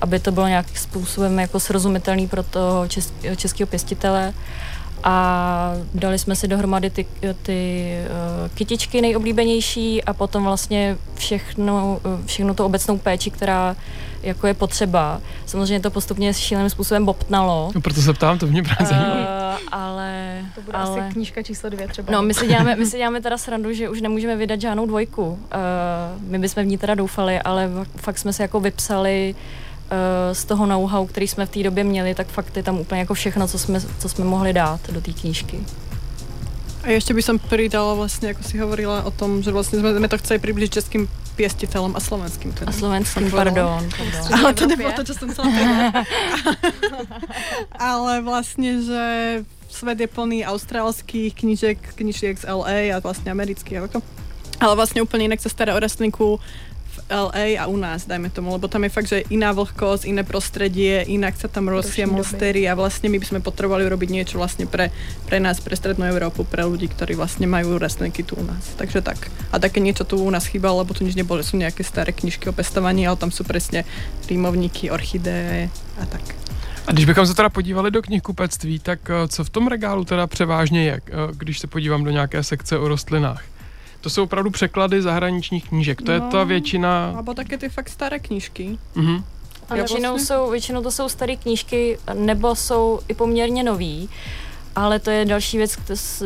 aby 0.00 0.18
to 0.18 0.32
bylo 0.32 0.48
nějakým 0.48 0.76
způsobem 0.76 1.38
jako 1.38 1.60
srozumitelný 1.60 2.28
pro 2.28 2.42
toho 2.42 2.88
českého 3.36 3.66
pěstitele 3.66 4.34
a 5.04 5.72
dali 5.94 6.18
jsme 6.18 6.36
si 6.36 6.48
dohromady 6.48 6.90
ty, 6.90 7.06
ty 7.42 7.92
uh, 8.02 8.48
kytičky 8.54 9.00
nejoblíbenější 9.00 10.04
a 10.04 10.12
potom 10.12 10.44
vlastně 10.44 10.96
všechno, 11.14 12.00
uh, 12.06 12.26
všechno 12.26 12.54
to 12.54 12.66
obecnou 12.66 12.98
péči, 12.98 13.30
která 13.30 13.76
jako 14.22 14.46
je 14.46 14.54
potřeba. 14.54 15.20
Samozřejmě 15.46 15.80
to 15.80 15.90
postupně 15.90 16.34
šíleným 16.34 16.70
způsobem 16.70 17.04
bobtnalo. 17.04 17.70
No, 17.74 17.80
proto 17.80 18.02
se 18.02 18.12
ptám, 18.12 18.38
to 18.38 18.46
mě 18.46 18.62
právě 18.62 18.96
uh, 18.96 19.04
ale... 19.72 20.40
To 20.54 20.60
bude 20.60 20.78
ale, 20.78 21.00
asi 21.00 21.12
knížka 21.12 21.42
číslo 21.42 21.70
dvě 21.70 21.88
třeba. 21.88 22.12
No, 22.12 22.22
my 22.22 22.34
si, 22.34 22.46
děláme, 22.46 22.76
my 22.76 22.86
si 22.90 22.96
děláme 22.96 23.20
teda 23.20 23.38
srandu, 23.38 23.72
že 23.72 23.88
už 23.88 24.00
nemůžeme 24.00 24.36
vydat 24.36 24.60
žádnou 24.60 24.86
dvojku. 24.86 25.26
Uh, 25.26 25.38
my 26.22 26.38
bychom 26.38 26.62
v 26.62 26.66
ní 26.66 26.78
teda 26.78 26.94
doufali, 26.94 27.40
ale 27.40 27.70
fakt 27.96 28.18
jsme 28.18 28.32
se 28.32 28.42
jako 28.42 28.60
vypsali 28.60 29.34
Eh, 29.90 30.34
z 30.34 30.44
toho 30.44 30.66
know-how, 30.66 31.06
který 31.06 31.28
jsme 31.28 31.46
v 31.46 31.50
té 31.50 31.62
době 31.62 31.84
měli, 31.84 32.14
tak 32.14 32.26
fakt 32.26 32.56
je 32.56 32.62
tam 32.62 32.78
úplně 32.78 33.00
jako 33.00 33.14
všechno, 33.14 33.48
co 33.48 33.58
jsme, 33.58 33.80
co 33.80 34.08
jsme 34.08 34.24
mohli 34.24 34.52
dát 34.52 34.90
do 34.90 35.00
té 35.00 35.12
knížky. 35.12 35.60
A 36.88 36.90
ještě 36.90 37.14
by 37.14 37.22
som 37.22 37.38
pridala 37.38 37.94
vlastně, 37.94 38.28
jako 38.28 38.42
si 38.42 38.58
hovorila 38.58 39.02
o 39.02 39.10
tom, 39.10 39.42
že 39.42 39.52
vlastně 39.52 39.78
jsme 39.78 40.08
to 40.08 40.18
chceli 40.18 40.38
přiblížit 40.38 40.72
českým 40.72 41.08
pěstitelům 41.36 41.96
a 41.96 42.00
slovenským. 42.00 42.52
Teda. 42.52 42.70
A 42.70 42.72
slovenským, 42.72 43.30
pardon. 43.30 43.88
pardon. 43.96 44.40
Ale 44.44 44.54
to 44.54 44.66
nebylo 44.66 44.92
to, 44.92 45.04
co 45.04 45.14
jsem 45.14 45.30
chcela 45.30 45.48
Ale 47.78 48.20
vlastně, 48.20 48.82
že 48.82 49.44
svět 49.68 50.00
je 50.00 50.06
plný 50.06 50.46
australských 50.46 51.34
knížek, 51.34 51.94
knížek 51.94 52.38
z 52.38 52.46
LA 52.48 52.96
a 52.96 53.00
vlastně 53.02 53.30
amerických. 53.30 53.78
Ale 54.60 54.76
vlastně 54.76 55.02
úplně 55.02 55.24
jinak 55.24 55.40
se 55.40 55.48
stará 55.48 55.76
o 55.76 55.78
rastlinku 55.78 56.40
LA 57.08 57.56
a 57.56 57.66
u 57.66 57.76
nás, 57.76 58.04
dajme 58.04 58.30
tomu, 58.30 58.52
lebo 58.52 58.68
tam 58.68 58.84
je 58.84 58.92
fakt, 58.92 59.08
že 59.08 59.24
iná 59.32 59.52
vlhkosť, 59.56 60.04
iné 60.04 60.22
prostredie, 60.24 61.04
inak 61.08 61.40
sa 61.40 61.48
tam 61.48 61.72
rozsie 61.72 62.04
monstery 62.04 62.68
a 62.68 62.76
vlastne 62.76 63.08
my 63.08 63.16
by 63.16 63.26
sme 63.26 63.40
potrebovali 63.40 63.88
robiť 63.88 64.08
niečo 64.12 64.36
vlastne 64.36 64.68
pre, 64.68 64.92
pre 65.24 65.40
nás, 65.40 65.60
pre 65.64 65.72
strednú 65.72 66.04
Európu, 66.04 66.44
pre 66.44 66.68
ľudí, 66.68 66.92
ktorí 66.92 67.16
vlastne 67.16 67.48
majú 67.48 67.80
rastlinky 67.80 68.20
tu 68.20 68.36
u 68.36 68.44
nás. 68.44 68.76
Takže 68.76 69.00
tak. 69.00 69.32
A 69.48 69.56
také 69.56 69.80
niečo 69.80 70.04
tu 70.04 70.20
u 70.20 70.30
nás 70.30 70.44
chýbalo, 70.44 70.84
lebo 70.84 70.92
tu 70.92 71.02
nič 71.02 71.16
nebolo, 71.16 71.40
že 71.40 71.52
sú 71.52 71.56
nejaké 71.56 71.80
staré 71.80 72.12
knižky 72.12 72.48
o 72.48 72.52
pestovaní, 72.52 73.08
ale 73.08 73.16
tam 73.16 73.32
sú 73.32 73.42
presne 73.42 73.88
rýmovníky, 74.28 74.92
orchideje 74.92 75.72
a 75.96 76.04
tak. 76.06 76.22
A 76.88 76.92
když 76.92 77.04
bychom 77.04 77.26
se 77.26 77.34
teda 77.34 77.48
podívali 77.48 77.90
do 77.90 78.02
knihkupectví, 78.02 78.78
tak 78.78 79.10
eh, 79.10 79.28
co 79.28 79.44
v 79.44 79.50
tom 79.50 79.66
regálu 79.66 80.04
teda 80.04 80.26
převážně 80.26 80.84
je, 80.84 81.00
eh, 81.06 81.12
když 81.32 81.58
se 81.58 81.66
podívám 81.66 82.04
do 82.04 82.10
nějaké 82.10 82.42
sekce 82.42 82.78
o 82.78 82.88
rostlinách? 82.88 83.44
To 84.00 84.10
jsou 84.10 84.22
opravdu 84.22 84.50
překlady 84.50 85.02
zahraničních 85.02 85.68
knížek. 85.68 86.02
To 86.02 86.12
no, 86.12 86.14
je 86.14 86.20
ta 86.20 86.44
většina... 86.44 87.12
Nebo 87.16 87.34
také 87.34 87.58
ty 87.58 87.68
fakt 87.68 87.88
staré 87.88 88.18
knížky. 88.18 88.78
Mhm. 88.94 89.24
A 89.68 89.74
většinou, 89.74 90.10
vlastně... 90.10 90.26
jsou, 90.26 90.50
většinou 90.50 90.82
to 90.82 90.90
jsou 90.90 91.08
staré 91.08 91.36
knížky, 91.36 91.98
nebo 92.14 92.54
jsou 92.54 93.00
i 93.08 93.14
poměrně 93.14 93.62
nový. 93.62 94.08
Ale 94.76 94.98
to 94.98 95.10
je 95.10 95.24
další 95.24 95.56
věc, 95.56 95.78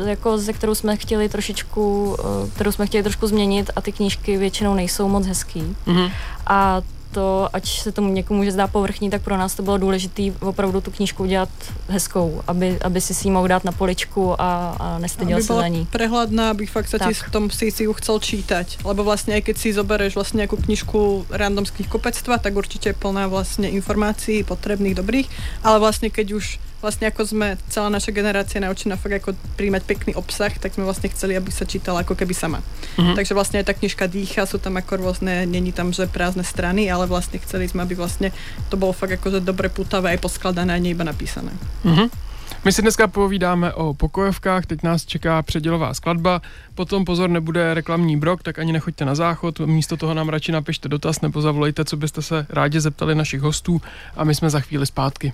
jako, 0.04 0.38
ze 0.38 0.52
kterou 0.52 0.74
jsme 0.74 0.96
chtěli 0.96 1.28
trošičku, 1.28 2.16
eh, 2.20 2.50
kterou 2.50 2.72
jsme 2.72 2.86
chtěli 2.86 3.02
trošku 3.02 3.26
změnit 3.26 3.70
a 3.76 3.80
ty 3.80 3.92
knížky 3.92 4.36
většinou 4.36 4.74
nejsou 4.74 5.08
moc 5.08 5.26
hezký. 5.26 5.76
Mm-hmm. 5.86 6.12
A 6.46 6.82
to, 7.12 7.48
ať 7.52 7.68
se 7.68 7.92
tomu 7.92 8.12
někomu 8.12 8.38
může 8.40 8.52
zdá 8.52 8.66
povrchní, 8.66 9.10
tak 9.10 9.22
pro 9.22 9.36
nás 9.36 9.54
to 9.54 9.62
bylo 9.62 9.78
důležité 9.78 10.22
opravdu 10.40 10.80
tu 10.80 10.90
knížku 10.90 11.22
udělat 11.22 11.48
hezkou, 11.88 12.42
aby, 12.46 12.78
aby 12.80 13.00
si 13.00 13.14
si 13.14 13.28
ji 13.28 13.30
mohl 13.30 13.48
dát 13.48 13.64
na 13.64 13.72
poličku 13.72 14.40
a, 14.40 14.76
a 14.80 14.98
nestyděl 14.98 15.36
aby 15.36 15.42
se 15.42 15.54
za 15.54 15.68
ní. 15.68 15.86
prehľadná, 15.92 16.50
aby 16.50 16.66
fakt 16.66 16.88
sa 16.88 16.98
ti 16.98 17.14
v 17.14 17.30
tom 17.30 17.50
si, 17.50 17.70
si 17.70 17.84
ju 17.84 17.92
chcel 17.92 18.18
čítať. 18.20 18.84
Lebo 18.84 19.04
vlastne 19.04 19.36
aj 19.36 19.52
keď 19.52 19.56
si 19.60 19.68
zobereš 19.76 20.16
vlastne 20.16 20.42
nejakú 20.42 20.56
knižku 20.56 21.28
randomských 21.30 21.88
kopectva, 21.92 22.40
tak 22.40 22.56
určite 22.56 22.90
je 22.90 22.96
plná 22.96 23.28
vlastne 23.28 23.68
informácií 23.68 24.42
potrebných, 24.42 24.96
dobrých, 24.96 25.28
ale 25.62 25.76
vlastne 25.78 26.08
keď 26.08 26.40
už 26.40 26.58
vlastne 26.82 27.08
ako 27.08 27.22
sme 27.22 27.54
celá 27.70 27.88
naša 27.88 28.10
generácia 28.10 28.58
naučená 28.58 28.98
fakt 28.98 29.22
ako 29.22 29.38
príjmať 29.56 29.82
pekný 29.86 30.12
obsah, 30.18 30.50
tak 30.50 30.74
sme 30.74 30.82
vlastne 30.82 31.08
chceli, 31.14 31.38
aby 31.38 31.48
sa 31.54 31.62
čítala 31.62 32.02
ako 32.02 32.18
keby 32.18 32.34
sama. 32.34 32.58
Mm-hmm. 32.98 33.14
Takže 33.14 33.32
vlastne 33.32 33.62
aj 33.62 33.70
tá 33.70 33.74
knižka 33.78 34.10
dýcha, 34.10 34.44
sú 34.44 34.58
tam 34.58 34.76
ako 34.76 34.98
rôzne, 34.98 35.46
není 35.46 35.70
tam 35.70 35.94
že 35.94 36.10
prázdne 36.10 36.42
strany, 36.42 36.90
ale 36.90 37.06
vlastne 37.06 37.38
chceli 37.38 37.70
sme, 37.70 37.86
aby 37.86 37.94
vlastne 37.94 38.34
to 38.68 38.74
bolo 38.74 38.90
fakt 38.90 39.14
že 39.22 39.38
dobre 39.38 39.70
putavé, 39.70 40.18
poskladané, 40.18 40.74
a 40.74 40.82
nie 40.82 40.92
iba 40.92 41.06
napísané. 41.06 41.54
Mm-hmm. 41.86 42.32
My 42.64 42.72
si 42.72 42.82
dneska 42.82 43.08
povídáme 43.08 43.72
o 43.72 43.94
pokojovkách, 43.94 44.66
teď 44.66 44.82
nás 44.82 45.06
čeká 45.06 45.42
předělová 45.42 45.94
skladba, 45.94 46.42
potom 46.74 47.04
pozor, 47.04 47.30
nebude 47.30 47.74
reklamní 47.74 48.16
brok, 48.16 48.42
tak 48.42 48.58
ani 48.58 48.72
nechoďte 48.72 49.04
na 49.04 49.14
záchod, 49.14 49.60
místo 49.60 49.96
toho 49.96 50.14
nám 50.14 50.28
radši 50.28 50.52
napište 50.52 50.88
dotaz 50.88 51.20
nebo 51.20 51.42
zavolejte, 51.42 51.84
co 51.84 51.96
byste 51.96 52.22
se 52.22 52.46
rádi 52.48 52.80
zeptali 52.80 53.14
našich 53.14 53.40
hostů 53.40 53.82
a 54.16 54.24
my 54.24 54.34
jsme 54.34 54.50
za 54.50 54.60
chvíli 54.60 54.86
zpátky. 54.86 55.32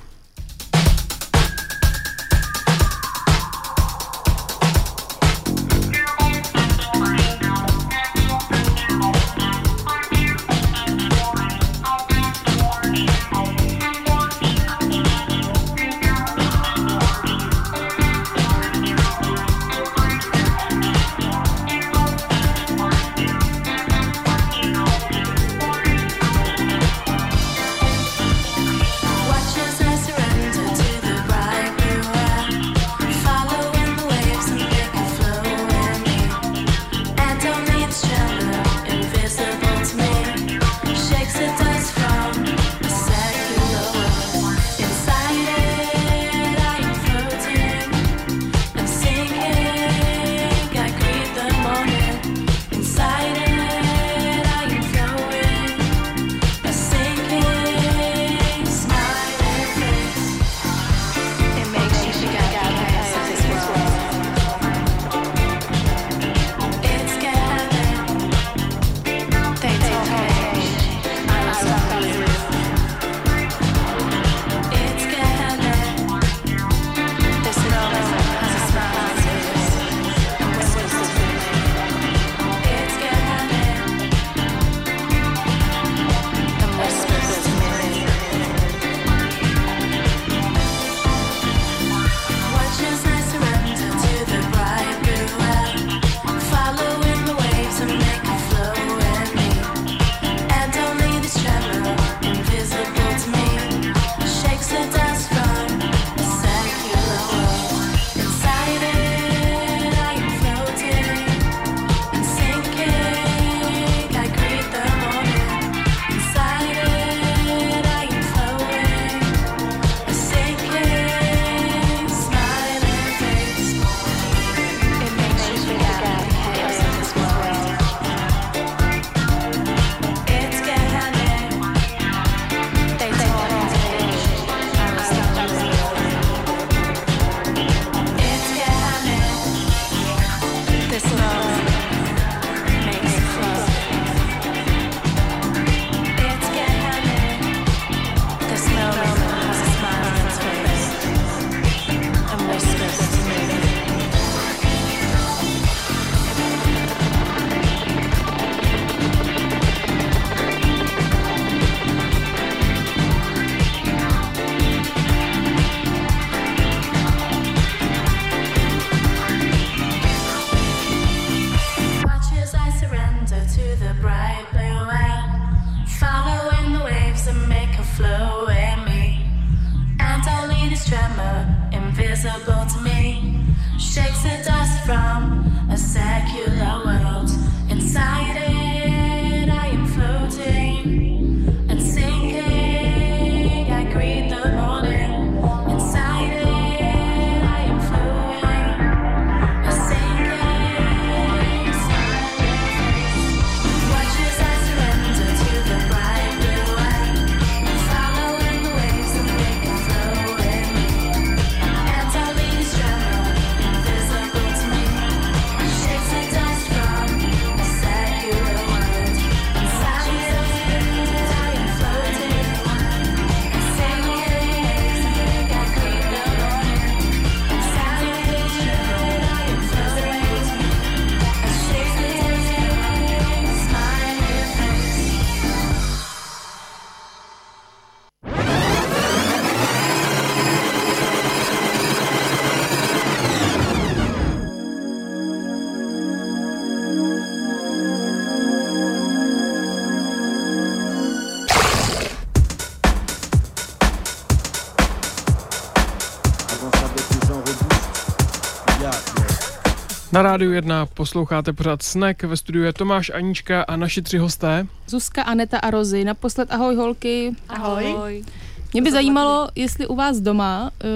Na 260.18 260.22
rádiu 260.22 260.52
1 260.52 260.86
posloucháte 260.86 261.52
pořád 261.52 261.82
Snack, 261.82 262.22
ve 262.22 262.36
studiu 262.36 262.64
je 262.64 262.72
Tomáš, 262.72 263.10
Anička 263.10 263.62
a 263.62 263.76
naši 263.76 264.02
tři 264.02 264.18
hosté. 264.18 264.66
Zuzka, 264.88 265.22
Aneta 265.22 265.58
a 265.58 265.70
Rozy. 265.70 266.04
Naposled 266.04 266.52
ahoj 266.52 266.76
holky. 266.76 267.36
Ahoj. 267.48 268.24
Mě 268.72 268.82
by 268.82 268.92
zajímalo, 268.92 269.48
jestli 269.54 269.86
u 269.86 269.94
vás 269.94 270.20
doma, 270.20 270.70
eh, 270.80 270.86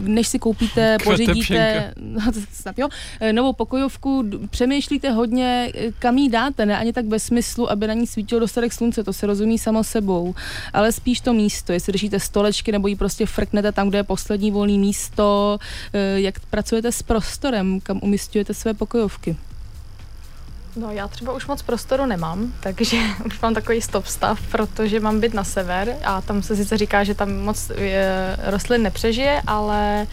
než 0.00 0.28
si 0.28 0.38
koupíte, 0.38 0.96
pořídíte, 1.04 1.94
no, 2.00 2.20
snad 2.52 2.78
jo, 2.78 2.88
eh, 3.20 3.32
novou 3.32 3.52
pokojovku, 3.52 4.24
přemýšlíte 4.50 5.10
hodně, 5.10 5.72
eh, 5.74 5.92
kam 5.98 6.18
jí 6.18 6.28
dáte, 6.28 6.66
ne 6.66 6.78
ani 6.78 6.92
tak 6.92 7.04
bez 7.04 7.24
smyslu, 7.24 7.70
aby 7.70 7.86
na 7.86 7.94
ní 7.94 8.06
svítilo 8.06 8.40
dostatek 8.40 8.72
slunce, 8.72 9.04
to 9.04 9.12
se 9.12 9.26
rozumí 9.26 9.58
samo 9.58 9.84
sebou, 9.84 10.34
ale 10.72 10.92
spíš 10.92 11.20
to 11.20 11.32
místo, 11.32 11.72
jestli 11.72 11.92
držíte 11.92 12.20
stolečky 12.20 12.72
nebo 12.72 12.88
ji 12.88 12.96
prostě 12.96 13.26
frknete 13.26 13.72
tam, 13.72 13.88
kde 13.88 13.98
je 13.98 14.02
poslední 14.02 14.50
volné 14.50 14.78
místo, 14.78 15.58
eh, 15.92 16.20
jak 16.20 16.40
pracujete 16.40 16.92
s 16.92 17.02
prostorem, 17.02 17.80
kam 17.80 18.00
umistujete 18.02 18.54
své 18.54 18.74
pokojovky. 18.74 19.36
No 20.76 20.90
já 20.92 21.08
třeba 21.08 21.32
už 21.32 21.46
moc 21.46 21.62
prostoru 21.62 22.06
nemám, 22.06 22.52
takže 22.60 22.96
už 23.26 23.40
mám 23.40 23.54
takový 23.54 23.82
stop 23.82 24.06
stav, 24.06 24.40
protože 24.50 25.00
mám 25.00 25.20
byt 25.20 25.34
na 25.34 25.44
sever 25.44 25.96
a 26.04 26.20
tam 26.20 26.42
se 26.42 26.56
sice 26.56 26.76
říká, 26.76 27.04
že 27.04 27.14
tam 27.14 27.36
moc 27.36 27.70
je, 27.76 28.36
rostlin 28.44 28.82
nepřežije, 28.82 29.42
ale 29.46 30.06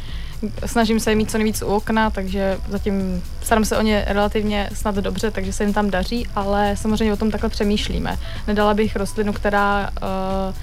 snažím 0.66 1.00
se 1.00 1.16
mít 1.16 1.32
co 1.32 1.38
nejvíc 1.38 1.62
u 1.62 1.66
okna, 1.66 2.10
takže 2.10 2.58
zatím 2.70 3.24
starám 3.44 3.66
se 3.66 3.78
o 3.78 3.82
ně 3.82 4.06
relativně 4.08 4.70
snad 4.74 4.96
dobře, 4.96 5.32
takže 5.32 5.54
se 5.54 5.64
jim 5.64 5.74
tam 5.74 5.90
daří, 5.90 6.28
ale 6.36 6.76
samozřejmě 6.76 7.14
o 7.14 7.18
tom 7.18 7.32
takhle 7.32 7.50
přemýšlíme. 7.50 8.18
Nedala 8.48 8.74
bych 8.74 8.96
rostlinu, 8.96 9.34
která 9.34 9.90
uh, 10.02 10.56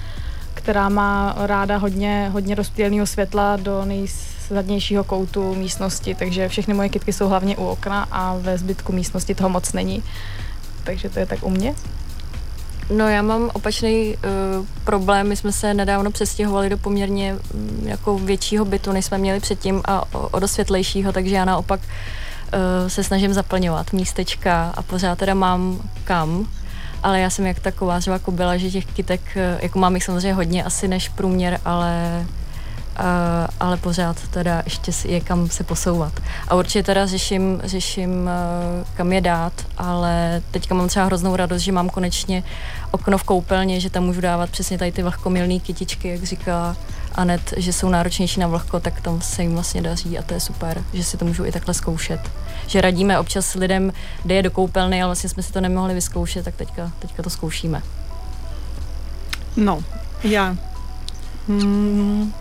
která 0.65 0.89
má 0.89 1.35
ráda 1.37 1.77
hodně, 1.77 2.29
hodně 2.33 2.55
rozptýleného 2.55 3.05
světla 3.05 3.55
do 3.55 3.85
nejzadnějšího 3.85 5.03
koutu 5.03 5.55
místnosti, 5.55 6.15
takže 6.15 6.49
všechny 6.49 6.73
moje 6.73 6.89
kytky 6.89 7.13
jsou 7.13 7.27
hlavně 7.27 7.57
u 7.57 7.65
okna 7.65 8.07
a 8.11 8.37
ve 8.37 8.57
zbytku 8.57 8.91
místnosti 8.91 9.35
toho 9.35 9.49
moc 9.49 9.73
není. 9.73 10.03
Takže 10.83 11.09
to 11.09 11.19
je 11.19 11.25
tak 11.25 11.43
u 11.43 11.49
mě. 11.49 11.75
No 12.89 13.09
já 13.09 13.21
mám 13.21 13.49
opačný 13.53 14.15
uh, 14.15 14.65
problém, 14.83 15.27
my 15.27 15.35
jsme 15.35 15.51
se 15.51 15.73
nedávno 15.73 16.11
přestěhovali 16.11 16.69
do 16.69 16.77
poměrně 16.77 17.35
um, 17.53 17.87
jako 17.87 18.17
většího 18.17 18.65
bytu, 18.65 18.91
než 18.91 19.05
jsme 19.05 19.17
měli 19.17 19.39
předtím 19.39 19.81
a 19.85 20.15
o, 20.15 20.27
o 20.27 20.39
dost 20.39 20.51
světlejšího, 20.51 21.11
takže 21.11 21.35
já 21.35 21.45
naopak 21.45 21.79
uh, 21.79 22.87
se 22.87 23.03
snažím 23.03 23.33
zaplňovat 23.33 23.93
místečka 23.93 24.73
a 24.77 24.81
pořád 24.81 25.17
teda 25.17 25.33
mám 25.33 25.89
kam, 26.03 26.47
ale 27.05 27.19
já 27.19 27.29
jsem 27.29 27.45
jak 27.45 27.59
taková 27.59 27.99
třeba 27.99 28.19
kobila, 28.19 28.57
že 28.57 28.71
těch 28.71 28.85
kytek, 28.85 29.21
uh, 29.35 29.59
jako 29.61 29.79
mám 29.79 29.95
jich 29.95 30.03
samozřejmě 30.03 30.33
hodně 30.33 30.63
asi 30.63 30.87
než 30.87 31.09
průměr, 31.09 31.59
ale 31.65 32.25
Uh, 32.99 33.05
ale 33.59 33.77
pořád 33.77 34.27
teda 34.27 34.61
ještě 34.65 34.91
je 35.05 35.21
kam 35.21 35.49
se 35.49 35.63
posouvat. 35.63 36.13
A 36.47 36.55
určitě 36.55 36.83
teda 36.83 37.05
řeším, 37.05 37.61
řeším 37.63 38.11
uh, 38.11 38.87
kam 38.93 39.13
je 39.13 39.21
dát, 39.21 39.53
ale 39.77 40.41
teďka 40.51 40.75
mám 40.75 40.87
třeba 40.87 41.05
hroznou 41.05 41.35
radost, 41.35 41.61
že 41.61 41.71
mám 41.71 41.89
konečně 41.89 42.43
okno 42.91 43.17
v 43.17 43.23
koupelně, 43.23 43.79
že 43.79 43.89
tam 43.89 44.03
můžu 44.03 44.21
dávat 44.21 44.49
přesně 44.49 44.77
tady 44.77 44.91
ty 44.91 45.03
vlhkomilné 45.03 45.59
kytičky, 45.59 46.07
jak 46.07 46.23
říká 46.23 46.75
Anet, 47.15 47.53
že 47.57 47.73
jsou 47.73 47.89
náročnější 47.89 48.39
na 48.39 48.47
vlhko, 48.47 48.79
tak 48.79 49.01
tam 49.01 49.21
se 49.21 49.41
jim 49.41 49.53
vlastně 49.53 49.81
daří 49.81 50.19
a 50.19 50.21
to 50.21 50.33
je 50.33 50.39
super, 50.39 50.83
že 50.93 51.03
si 51.03 51.17
to 51.17 51.25
můžu 51.25 51.45
i 51.45 51.51
takhle 51.51 51.73
zkoušet. 51.73 52.19
Že 52.67 52.81
radíme 52.81 53.19
občas 53.19 53.53
lidem, 53.53 53.93
kde 54.23 54.35
je 54.35 54.43
do 54.43 54.51
koupelny, 54.51 55.01
ale 55.01 55.07
vlastně 55.07 55.29
jsme 55.29 55.43
si 55.43 55.53
to 55.53 55.61
nemohli 55.61 55.93
vyzkoušet, 55.93 56.45
tak 56.45 56.55
teďka, 56.55 56.91
teďka 56.99 57.23
to 57.23 57.29
zkoušíme. 57.29 57.81
No, 59.57 59.83
ja... 60.23 60.55
Hmm, 61.47 62.33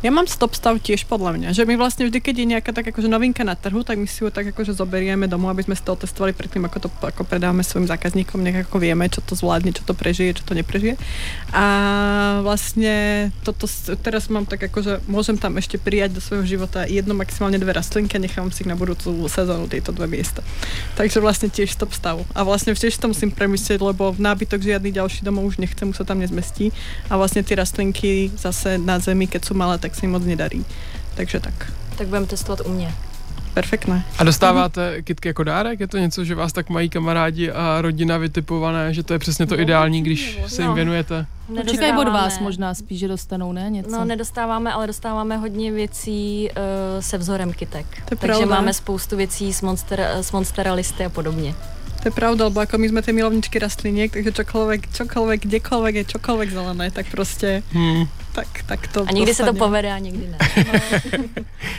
ja 0.00 0.10
mám 0.10 0.24
stop 0.24 0.56
stav 0.56 0.80
tiež 0.80 1.04
podľa 1.04 1.36
mňa, 1.36 1.48
že 1.52 1.68
my 1.68 1.76
vlastne 1.76 2.08
vždy, 2.08 2.18
keď 2.24 2.34
je 2.40 2.46
nejaká 2.56 2.70
tak 2.72 2.88
akože 2.88 3.08
novinka 3.08 3.44
na 3.44 3.52
trhu, 3.52 3.84
tak 3.84 4.00
my 4.00 4.08
si 4.08 4.24
ju 4.24 4.32
tak 4.32 4.48
akože 4.48 4.72
zoberieme 4.72 5.28
domov, 5.28 5.52
aby 5.52 5.68
sme 5.68 5.76
si 5.76 5.84
to 5.84 5.92
otestovali 5.92 6.32
predtým, 6.32 6.64
ako 6.64 6.86
to 6.86 6.88
ako 7.04 7.22
predávame 7.28 7.60
svojim 7.60 7.84
zákazníkom, 7.84 8.40
nech 8.40 8.64
ako 8.64 8.80
vieme, 8.80 9.04
čo 9.12 9.20
to 9.20 9.36
zvládne, 9.36 9.76
čo 9.76 9.84
to 9.84 9.92
prežije, 9.92 10.40
čo 10.40 10.44
to 10.48 10.56
neprežije. 10.56 10.96
A 11.52 11.64
vlastne 12.40 13.28
toto, 13.44 13.68
teraz 14.00 14.32
mám 14.32 14.48
tak 14.48 14.72
akože, 14.72 15.04
môžem 15.04 15.36
tam 15.36 15.60
ešte 15.60 15.76
prijať 15.76 16.16
do 16.16 16.20
svojho 16.24 16.48
života 16.48 16.88
jedno, 16.88 17.12
maximálne 17.12 17.60
dve 17.60 17.76
rastlinky 17.76 18.16
a 18.16 18.24
nechám 18.24 18.48
si 18.48 18.64
ich 18.64 18.70
na 18.70 18.76
budúcu 18.76 19.12
sezónu 19.28 19.68
tieto 19.68 19.92
dve 19.92 20.08
miesta. 20.08 20.40
Takže 20.96 21.20
vlastne 21.20 21.52
tiež 21.52 21.76
stop 21.76 21.92
stav. 21.92 22.24
A 22.32 22.40
vlastne 22.42 22.72
tiež 22.72 22.96
to 22.96 23.12
musím 23.12 23.28
premyslieť, 23.28 23.80
lebo 23.80 24.10
v 24.16 24.20
nábytok 24.24 24.64
žiadny 24.64 24.96
ďalší 24.96 25.22
domov 25.22 25.52
už 25.52 25.60
nechcem, 25.60 25.92
už 25.92 26.00
sa 26.00 26.08
tam 26.08 26.24
nezmestí. 26.24 26.72
A 27.12 27.20
vlastne 27.20 27.44
tie 27.44 27.58
rastlinky 27.58 28.32
zase 28.34 28.80
na 28.80 28.96
zemi, 28.96 29.28
keď 29.28 29.44
sú 29.44 29.52
malé, 29.52 29.76
tak 29.76 29.89
sa 29.94 30.06
im 30.06 30.12
moc 30.12 30.24
nedarí. 30.24 30.64
Takže 31.14 31.40
tak. 31.40 31.72
Tak 31.96 32.06
budeme 32.06 32.26
testovat 32.26 32.60
u 32.66 32.72
mě. 32.72 32.94
Perfektné. 33.54 34.04
A 34.18 34.24
dostáváte 34.24 35.02
kitky 35.02 35.28
jako 35.28 35.44
dárek? 35.44 35.80
Je 35.80 35.86
to 35.86 35.98
něco, 35.98 36.24
že 36.24 36.34
vás 36.34 36.52
tak 36.52 36.70
mají 36.70 36.88
kamarádi 36.88 37.50
a 37.50 37.80
rodina 37.80 38.16
vytipované, 38.18 38.94
že 38.94 39.02
to 39.02 39.12
je 39.12 39.18
přesně 39.18 39.46
to 39.46 39.58
ideální, 39.60 40.02
když 40.02 40.38
se 40.46 40.62
jim 40.62 40.68
No. 40.68 40.74
věnujete? 40.74 41.26
Čekají 41.70 41.92
od 41.92 42.08
vás 42.08 42.38
možná 42.38 42.74
spíš, 42.74 42.98
že 42.98 43.08
dostanou, 43.08 43.52
ne? 43.52 43.70
Něco. 43.70 43.90
No, 43.90 44.04
nedostáváme, 44.04 44.72
ale 44.72 44.86
dostáváme 44.86 45.36
hodně 45.36 45.72
věcí 45.72 46.48
uh, 46.50 47.00
se 47.02 47.18
vzorem 47.18 47.52
kytek. 47.52 47.86
To 47.90 48.14
je 48.14 48.16
Takže 48.16 48.26
pravda. 48.38 48.54
máme 48.56 48.72
spoustu 48.72 49.16
věcí 49.16 49.52
s, 49.52 49.62
monster, 49.62 50.00
s 50.20 50.32
monsteralisty 50.32 51.04
a 51.04 51.08
podobně. 51.08 51.54
To 52.02 52.08
je 52.08 52.12
pravda, 52.16 52.44
lebo 52.48 52.60
ako 52.64 52.78
my 52.80 52.88
sme 52.88 53.02
tie 53.04 53.12
milovničky 53.12 53.60
rastliniek, 53.60 54.08
takže 54.08 54.32
čokoľvek, 54.32 54.88
čokoľvek, 54.88 55.38
kdekoľvek 55.44 55.94
je 56.00 56.04
čokoľvek 56.16 56.48
zelené, 56.48 56.88
tak 56.90 57.06
prostě, 57.12 57.60
Hmm. 57.76 58.08
Tak, 58.32 58.62
tak 58.66 58.86
to 58.86 59.04
A 59.08 59.12
někdy 59.12 59.34
se 59.34 59.44
to 59.44 59.54
povede 59.54 59.92
a 59.92 59.98
někdy 59.98 60.28
ne. 60.28 60.38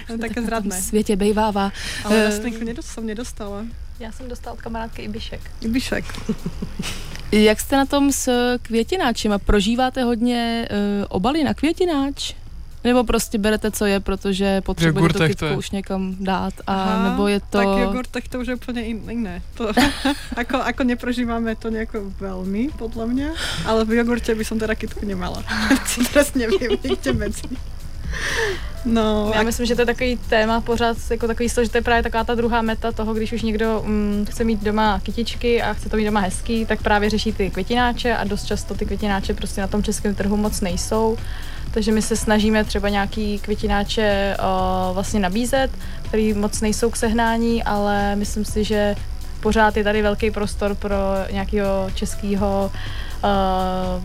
To 0.08 0.14
je 0.14 0.18
také 0.20 0.42
V 0.42 0.46
zradné. 0.46 0.82
světě 0.82 1.16
bejvává. 1.16 1.72
Ale 2.04 2.16
Eh, 2.18 2.24
rastlinku 2.24 2.64
nedos, 2.66 2.86
som 2.86 3.06
nedostala. 3.06 3.66
Já 4.00 4.12
jsem 4.12 4.28
dostala 4.28 4.54
od 4.54 4.62
kamarádky 4.62 5.02
Ibišek. 5.02 5.42
Ibišek. 5.62 6.06
Jak 7.32 7.60
jste 7.60 7.78
na 7.78 7.86
tom 7.86 8.12
s 8.12 8.32
květináčem? 8.62 9.32
A 9.32 9.38
prožíváte 9.40 10.04
hodně 10.04 10.68
uh, 10.72 11.06
obaly 11.10 11.44
na 11.44 11.54
květináč? 11.54 12.34
Nebo 12.84 13.04
prostě 13.04 13.38
berete, 13.38 13.72
co 13.72 13.86
je, 13.86 14.00
protože 14.00 14.62
potřebujete 14.62 15.14
tu 15.14 15.20
to 15.20 15.28
kytku 15.28 15.58
už 15.58 15.72
někam 15.72 16.16
dát? 16.20 16.54
A 16.68 16.74
Aha, 16.74 17.10
nebo 17.10 17.28
je 17.28 17.40
to... 17.40 17.58
Tak 17.58 17.68
jogurtech 17.68 18.28
to 18.28 18.40
už 18.40 18.48
je 18.48 18.56
úplne 18.56 18.82
in, 18.82 19.06
iné. 19.10 19.42
To, 19.54 19.70
ako, 20.42 20.58
ako 20.66 20.82
neprožívame 20.84 21.56
to 21.56 21.70
nejako 21.70 22.10
veľmi, 22.18 22.74
podľa 22.74 23.06
mňa, 23.06 23.30
ale 23.70 23.86
v 23.86 24.02
jogurte 24.02 24.34
by 24.34 24.44
som 24.46 24.58
teda 24.58 24.74
kytku 24.76 25.06
nemala. 25.06 25.46
Teraz 26.10 26.34
neviem, 26.34 26.74
niekde 26.82 27.14
medzi. 27.14 27.46
No, 28.86 29.32
Já 29.36 29.44
myslím, 29.44 29.66
že 29.66 29.76
to 29.76 29.82
je 29.82 29.86
takový 29.86 30.18
téma 30.30 30.62
pořád, 30.62 30.98
jako 31.12 31.28
takový 31.28 31.50
styl, 31.50 31.64
že 31.64 31.70
to 31.70 31.78
je 31.78 31.82
právě 31.82 32.04
taková 32.04 32.24
ta 32.24 32.36
druhá 32.36 32.62
meta 32.62 32.92
toho, 32.92 33.14
když 33.14 33.34
už 33.34 33.42
někdo 33.42 33.84
mm, 33.86 34.26
chce 34.30 34.44
mít 34.44 34.64
doma 34.64 35.00
kytičky 35.00 35.62
a 35.62 35.74
chce 35.74 35.90
to 35.90 35.98
mít 35.98 36.06
doma 36.06 36.20
hezký, 36.20 36.66
tak 36.66 36.82
právě 36.82 37.10
řeší 37.10 37.34
ty 37.34 37.50
květináče 37.50 38.16
a 38.16 38.24
dost 38.24 38.46
často 38.46 38.74
ty 38.76 38.86
květináče 38.86 39.34
prostě 39.34 39.62
na 39.62 39.68
tom 39.68 39.84
českém 39.84 40.16
trhu 40.16 40.38
moc 40.38 40.62
nejsou. 40.62 41.18
Takže 41.72 41.92
my 41.92 42.02
se 42.02 42.16
snažíme 42.16 42.64
třeba 42.64 42.90
nějaký 42.90 43.40
květináče 43.40 44.38
uh, 44.40 44.94
vlastně 44.94 45.20
nabízet, 45.20 45.72
který 46.02 46.34
moc 46.34 46.62
nejsou 46.62 46.90
k 46.90 46.96
sehnání, 46.96 47.64
ale 47.64 48.16
myslím 48.16 48.46
si, 48.46 48.64
že 48.64 48.96
pořád 49.40 49.78
je 49.78 49.84
tady 49.84 50.02
velký 50.02 50.32
prostor 50.32 50.76
pro 50.76 50.98
nějakého 51.32 51.90
českého 51.96 52.72
uh, 53.24 54.04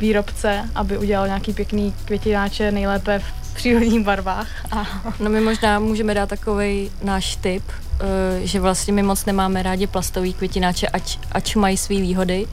výrobce, 0.00 0.64
aby 0.74 0.98
udělal 0.98 1.26
nějaký 1.26 1.52
pěkný 1.52 1.94
květináče, 2.04 2.72
nejlépe 2.72 3.18
v 3.18 3.54
přírodních 3.54 4.04
barvách. 4.04 4.48
A 4.70 4.86
No 5.20 5.30
my 5.30 5.40
možná 5.40 5.78
můžeme 5.78 6.14
dát 6.14 6.28
takový 6.28 6.90
náš 7.02 7.36
tip, 7.36 7.62
eh, 7.70 8.46
že 8.46 8.60
vlastně 8.60 8.92
my 8.92 9.02
moc 9.02 9.24
nemáme 9.24 9.62
rádi 9.62 9.86
plastový 9.86 10.32
květináče, 10.32 10.88
ač, 10.88 11.18
ač 11.32 11.54
mají 11.54 11.76
své 11.76 11.96
výhody, 11.96 12.46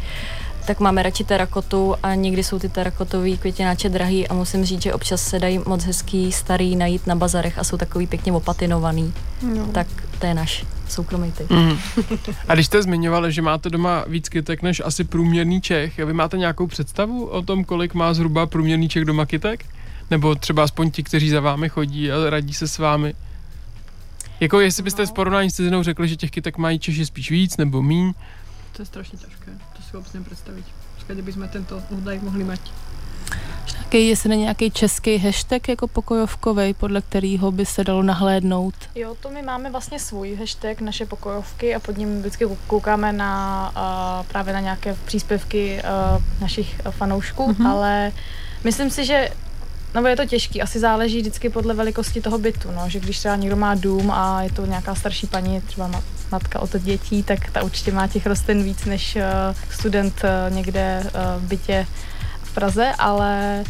tak 0.65 0.79
máme 0.79 1.03
radši 1.03 1.23
terakotu 1.23 1.95
a 2.03 2.15
někdy 2.15 2.43
jsou 2.43 2.59
ty 2.59 2.69
terakotový 2.69 3.37
květináče 3.37 3.89
drahý 3.89 4.27
a 4.27 4.33
musím 4.33 4.65
říct, 4.65 4.81
že 4.81 4.93
občas 4.93 5.27
se 5.27 5.39
dají 5.39 5.59
moc 5.65 5.83
hezký 5.83 6.31
starý 6.31 6.75
najít 6.75 7.07
na 7.07 7.15
bazarech 7.15 7.57
a 7.57 7.63
jsou 7.63 7.77
takový 7.77 8.07
pěkně 8.07 8.31
opatinovaný. 8.31 9.13
No. 9.55 9.67
Tak 9.67 9.87
to 10.19 10.25
je 10.25 10.33
náš 10.33 10.65
soukromý 10.89 11.31
tip. 11.31 11.49
Mm. 11.49 11.77
A 12.47 12.53
když 12.53 12.65
jste 12.65 12.83
zmiňovali, 12.83 13.31
že 13.31 13.41
máte 13.41 13.69
doma 13.69 14.05
víc 14.07 14.29
kytek 14.29 14.61
než 14.61 14.81
asi 14.85 15.03
průměrný 15.03 15.61
Čech, 15.61 15.97
vy 15.97 16.13
máte 16.13 16.37
nějakou 16.37 16.67
představu 16.67 17.25
o 17.25 17.41
tom, 17.41 17.63
kolik 17.63 17.93
má 17.93 18.13
zhruba 18.13 18.45
průměrný 18.45 18.89
Čech 18.89 19.05
doma 19.05 19.25
kytek? 19.25 19.65
Nebo 20.11 20.35
třeba 20.35 20.63
aspoň 20.63 20.91
ti, 20.91 21.03
kteří 21.03 21.29
za 21.29 21.39
vámi 21.39 21.69
chodí 21.69 22.11
a 22.11 22.29
radí 22.29 22.53
se 22.53 22.67
s 22.67 22.77
vámi? 22.77 23.13
Jako 24.39 24.59
jestli 24.59 24.83
byste 24.83 25.05
v 25.05 25.11
porovnání 25.11 25.51
s 25.51 25.55
cizinou 25.55 25.83
řekli, 25.83 26.07
že 26.07 26.15
těch 26.15 26.31
kytek 26.31 26.57
mají 26.57 26.79
Češi 26.79 27.05
spíš 27.05 27.31
víc 27.31 27.57
nebo 27.57 27.81
míň, 27.81 28.13
To 28.75 28.81
je 28.81 28.85
strašně 28.85 29.17
těžké, 29.19 29.51
to 29.77 29.81
si 29.83 29.97
vůbec 29.97 30.13
nevím 30.13 30.25
představit. 30.25 30.65
Kde 31.07 31.21
bychom 31.21 31.47
tento 31.47 31.81
údaj 31.89 32.19
mohli 32.23 32.43
mít. 32.43 32.61
Nějaký, 33.73 34.07
jestli 34.07 34.29
není 34.29 34.41
nějaký 34.41 34.71
český 34.71 35.17
hashtag 35.17 35.69
jako 35.69 35.87
pokojovkovej, 35.87 36.73
podle 36.73 37.01
kterého 37.01 37.51
by 37.51 37.65
se 37.65 37.83
dalo 37.83 38.03
nahlédnout. 38.03 38.73
Jo, 38.95 39.15
to 39.19 39.29
my 39.29 39.41
máme 39.41 39.71
vlastně 39.71 39.99
svůj 39.99 40.35
hashtag, 40.35 40.81
naše 40.81 41.05
pokojovky 41.05 41.75
a 41.75 41.79
pod 41.79 41.97
ním 41.97 42.19
vždycky 42.19 42.45
koukáme 42.67 43.13
na 43.13 43.71
uh, 44.21 44.25
právě 44.27 44.53
na 44.53 44.59
nějaké 44.59 44.95
příspěvky 45.05 45.81
uh, 46.15 46.23
našich 46.41 46.81
fanoušků, 46.91 47.47
Mhm. 47.47 47.55
mm-hmm. 47.65 47.69
ale 47.69 48.11
myslím 48.63 48.89
si, 48.89 49.05
že 49.05 49.29
No 50.01 50.07
je 50.07 50.15
to 50.15 50.25
těžký, 50.25 50.61
asi 50.61 50.79
záleží 50.79 51.19
vždycky 51.21 51.49
podle 51.49 51.73
velikosti 51.73 52.21
toho 52.21 52.37
bytu, 52.37 52.71
no, 52.71 52.89
že 52.89 52.99
když 52.99 53.19
třeba 53.19 53.35
někdo 53.35 53.55
má 53.55 53.75
dům 53.75 54.11
a 54.11 54.41
je 54.41 54.51
to 54.51 54.65
nějaká 54.65 54.95
starší 54.95 55.27
paní, 55.27 55.61
třeba 55.61 55.89
ma- 55.89 56.01
matka 56.31 56.59
od 56.59 56.75
dětí, 56.75 57.23
tak 57.23 57.49
ta 57.51 57.63
určitě 57.63 57.91
má 57.91 58.07
těch 58.07 58.25
rostlin 58.25 58.63
víc 58.63 58.85
než 58.85 59.15
uh, 59.15 59.21
student 59.69 60.21
uh, 60.23 60.55
někde 60.55 61.03
uh, 61.03 61.43
v 61.43 61.47
bytě 61.47 61.87
v 62.43 62.53
Praze, 62.53 62.91
ale 62.97 63.63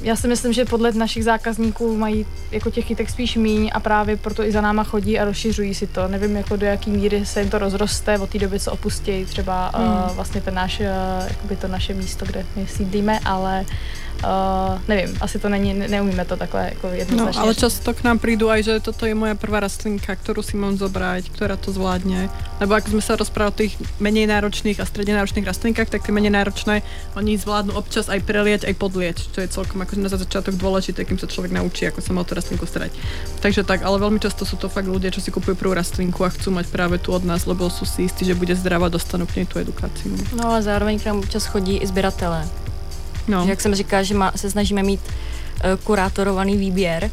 já 0.00 0.16
si 0.16 0.28
myslím, 0.28 0.52
že 0.52 0.64
podle 0.64 0.92
našich 0.92 1.24
zákazníků 1.24 1.96
mají 1.96 2.26
jako 2.50 2.70
těch 2.70 2.86
kytek 2.86 3.10
spíš 3.10 3.36
míň 3.36 3.70
a 3.74 3.80
právě 3.80 4.16
proto 4.16 4.42
i 4.42 4.52
za 4.52 4.60
náma 4.60 4.84
chodí 4.84 5.18
a 5.18 5.24
rozšiřují 5.24 5.74
si 5.74 5.86
to. 5.86 6.08
Nevím, 6.08 6.36
jako 6.36 6.56
do 6.56 6.66
jaký 6.66 6.90
míry 6.90 7.26
se 7.26 7.40
jim 7.40 7.50
to 7.50 7.58
rozroste 7.58 8.18
od 8.18 8.30
té 8.30 8.38
doby, 8.38 8.60
co 8.60 8.72
opustí 8.72 9.24
třeba 9.24 9.74
uh, 9.74 9.84
Hmm. 9.84 10.16
vlastně 10.16 10.40
ten 10.40 10.54
náš, 10.54 10.80
uh, 10.80 10.86
jakoby 11.28 11.56
to 11.56 11.68
naše 11.68 11.94
místo, 11.94 12.26
kde 12.26 12.46
my 12.56 12.66
sídlíme, 12.66 13.20
ale 13.24 13.60
uh, 13.60 13.66
nevím, 14.88 15.16
asi 15.20 15.38
to 15.38 15.48
není, 15.48 15.74
ne, 15.74 15.88
neumíme 15.88 16.24
to 16.24 16.36
takhle 16.36 16.64
jako 16.64 16.86
No, 16.86 16.92
jednoznačně. 16.94 17.40
ale 17.40 17.52
říct. 17.52 17.60
často 17.60 17.94
k 17.94 18.04
nám 18.04 18.18
prídu 18.18 18.50
aj, 18.50 18.62
že 18.62 18.80
toto 18.80 19.06
je 19.06 19.14
moja 19.14 19.34
prvá 19.34 19.60
rastlinka, 19.60 20.16
ktorú 20.16 20.40
si 20.42 20.56
mám 20.56 20.76
zobrať, 20.78 21.28
ktorá 21.34 21.56
to 21.60 21.72
zvládne. 21.72 22.30
Lebo 22.60 22.74
ak 22.74 22.88
sme 22.88 23.02
sa 23.02 23.16
rozprávali 23.18 23.52
o 23.52 23.58
tých 23.60 23.72
menej 24.00 24.26
náročných 24.30 24.80
a 24.80 24.86
stredne 24.86 25.18
náročných 25.18 25.44
rastlinkách, 25.44 25.90
tak 25.90 26.06
tie 26.06 26.12
menej 26.14 26.30
náročné, 26.32 26.80
oni 27.18 27.36
zvládnu 27.36 27.74
občas 27.74 28.08
aj 28.08 28.20
prelieť, 28.22 28.64
aj 28.64 28.74
podlieť, 28.78 29.16
čo 29.34 29.38
je 29.42 29.48
celkom 29.50 29.82
akože 29.82 30.00
na 30.00 30.08
začiatok 30.08 30.54
dôležité, 30.54 31.04
kým 31.04 31.18
sa 31.18 31.26
človek 31.26 31.52
naučí, 31.52 31.84
ako 31.84 32.00
sa 32.00 32.12
má 32.14 32.22
o 32.22 32.26
tú 32.28 32.32
rastlinku 32.38 32.64
starať. 32.64 32.94
Takže 33.42 33.64
tak, 33.66 33.82
ale 33.82 33.98
veľmi 33.98 34.22
často 34.22 34.46
sú 34.46 34.56
to 34.56 34.68
fakt 34.70 34.86
ľudia, 34.88 35.10
čo 35.10 35.20
si 35.20 35.28
kupujú 35.28 35.58
prvú 35.58 35.74
rastlinku 35.74 36.24
a 36.24 36.30
chcú 36.30 36.54
mať 36.54 36.66
práve 36.70 36.96
tu 37.02 37.12
od 37.12 37.24
nás, 37.26 37.44
lebo 37.44 37.66
sú 37.68 37.84
si 37.84 38.06
istí, 38.06 38.24
že 38.24 38.38
bude 38.38 38.54
zdravá, 38.56 38.88
dostanú 38.88 39.26
k 39.26 39.42
nej 39.42 39.46
tú 39.50 39.58
edukáciu. 39.58 40.14
No, 40.32 40.44
No 40.44 40.52
a 40.54 40.62
zároveň 40.62 41.00
k 41.00 41.06
nám 41.08 41.18
občas 41.18 41.46
chodí 41.48 41.76
i 41.76 41.86
sběratelé. 41.86 42.44
No. 43.28 43.44
Že 43.44 43.50
Jak 43.50 43.60
jsem 43.60 43.74
říkala, 43.74 44.02
že 44.02 44.14
má, 44.14 44.32
se 44.36 44.50
snažíme 44.50 44.82
mít 44.82 45.00
uh, 45.00 45.84
kurátorovaný 45.84 46.56
výběr, 46.56 47.10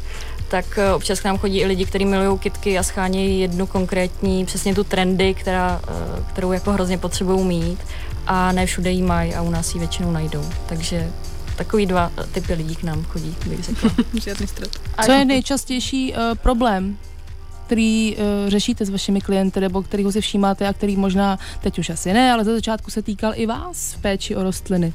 tak 0.48 0.78
uh, 0.78 0.94
občas 0.94 1.20
k 1.20 1.24
nám 1.24 1.38
chodí 1.38 1.60
i 1.60 1.66
lidi, 1.66 1.84
kteří 1.84 2.04
milují 2.04 2.38
kitky 2.38 2.78
a 2.78 2.82
schánějí 2.82 3.40
jednu 3.40 3.66
konkrétní, 3.66 4.46
přesně 4.46 4.74
tu 4.74 4.84
trendy, 4.84 5.34
která, 5.34 5.80
uh, 5.88 6.24
kterou 6.24 6.52
jako 6.52 6.72
hrozně 6.72 6.98
potřebují 6.98 7.44
mít 7.44 7.78
a 8.26 8.52
ne 8.52 8.66
všude 8.66 8.90
jí 8.90 9.02
mají 9.02 9.34
a 9.34 9.42
u 9.42 9.50
nás 9.50 9.74
ji 9.74 9.78
většinou 9.78 10.10
najdou. 10.10 10.44
Takže 10.66 11.10
takový 11.56 11.86
dva 11.86 12.12
typy 12.32 12.54
lidí 12.54 12.76
k 12.76 12.82
nám 12.82 13.04
chodí, 13.04 13.36
bych 13.46 13.64
řekla. 13.64 13.90
Žiadny 14.24 14.46
stret. 14.46 14.80
A 14.96 15.04
Co 15.04 15.12
je 15.12 15.24
nejčastější 15.24 16.12
uh, 16.12 16.18
problém, 16.34 16.98
který 17.66 18.16
uh, 18.16 18.50
řešíte 18.50 18.84
s 18.84 18.90
vašimi 18.90 19.20
klienty, 19.20 19.60
nebo 19.60 19.82
kterýho 19.82 20.12
si 20.12 20.20
všímáte 20.20 20.68
a 20.68 20.72
který 20.72 20.96
možná 20.96 21.38
teď 21.60 21.78
už 21.78 21.90
asi 21.90 22.12
ne, 22.12 22.32
ale 22.32 22.44
za 22.44 22.52
začátku 22.52 22.90
se 22.90 23.02
týkal 23.02 23.32
i 23.36 23.46
vás 23.46 23.94
v 23.94 24.00
péči 24.00 24.36
o 24.36 24.42
rostliny? 24.42 24.92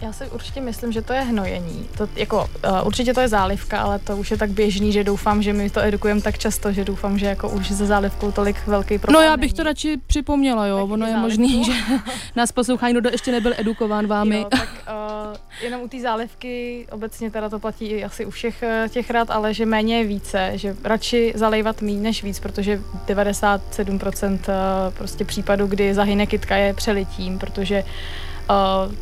Já 0.00 0.12
si 0.12 0.24
určitě 0.30 0.60
myslím, 0.60 0.92
že 0.92 1.02
to 1.02 1.12
je 1.12 1.20
hnojení. 1.20 1.88
To, 1.98 2.08
jako, 2.16 2.36
uh, 2.80 2.86
určitě 2.86 3.14
to 3.14 3.20
je 3.20 3.28
zálivka, 3.28 3.80
ale 3.80 3.98
to 3.98 4.16
už 4.16 4.30
je 4.30 4.36
tak 4.36 4.50
běžný, 4.50 4.92
že 4.92 5.04
doufám, 5.04 5.42
že 5.42 5.52
my 5.52 5.70
to 5.70 5.80
edukujeme 5.80 6.20
tak 6.20 6.38
často, 6.38 6.72
že 6.72 6.84
doufám, 6.84 7.18
že 7.18 7.26
jako 7.26 7.48
už 7.48 7.68
se 7.68 7.86
zálivkou 7.86 8.32
tolik 8.32 8.66
velký 8.66 8.94
No 8.94 8.98
problém 8.98 9.24
já 9.24 9.36
bych 9.36 9.50
není. 9.50 9.56
to 9.56 9.62
radši 9.62 9.96
připomněla, 10.06 10.66
jo, 10.66 10.76
Tak 10.76 10.90
ono 10.90 11.06
je 11.06 11.12
zálivku. 11.12 11.28
možný, 11.42 11.64
že 11.64 11.72
nás 12.36 12.52
poslouchá 12.52 12.86
někdo, 12.88 13.00
kdo 13.00 13.10
ještě 13.10 13.32
nebyl 13.32 13.52
edukován 13.56 14.06
vámi. 14.06 14.36
Jo, 14.36 14.44
tak 14.50 14.68
uh, 14.88 15.36
jenom 15.62 15.80
u 15.82 15.88
té 15.88 16.00
zálivky, 16.00 16.86
obecně 16.90 17.30
teda 17.30 17.48
to 17.48 17.58
platí 17.58 17.86
i 17.86 18.04
asi 18.04 18.26
u 18.26 18.30
všech 18.30 18.62
eh, 18.62 18.86
těch 18.90 19.10
rad, 19.10 19.30
ale 19.30 19.54
že 19.54 19.66
méně 19.66 19.98
je 19.98 20.04
více, 20.04 20.50
že 20.54 20.76
radši 20.84 21.32
zalejvat 21.36 21.82
méně 21.82 22.00
než 22.00 22.22
víc, 22.22 22.40
protože 22.40 22.80
97% 23.06 24.38
eh, 24.48 24.52
prostě 24.98 25.24
případů, 25.24 25.66
kdy 25.66 25.94
zahyne 25.94 26.26
kytka 26.26 26.56
je 26.56 26.74
přelitím, 26.74 27.38
protože 27.38 27.84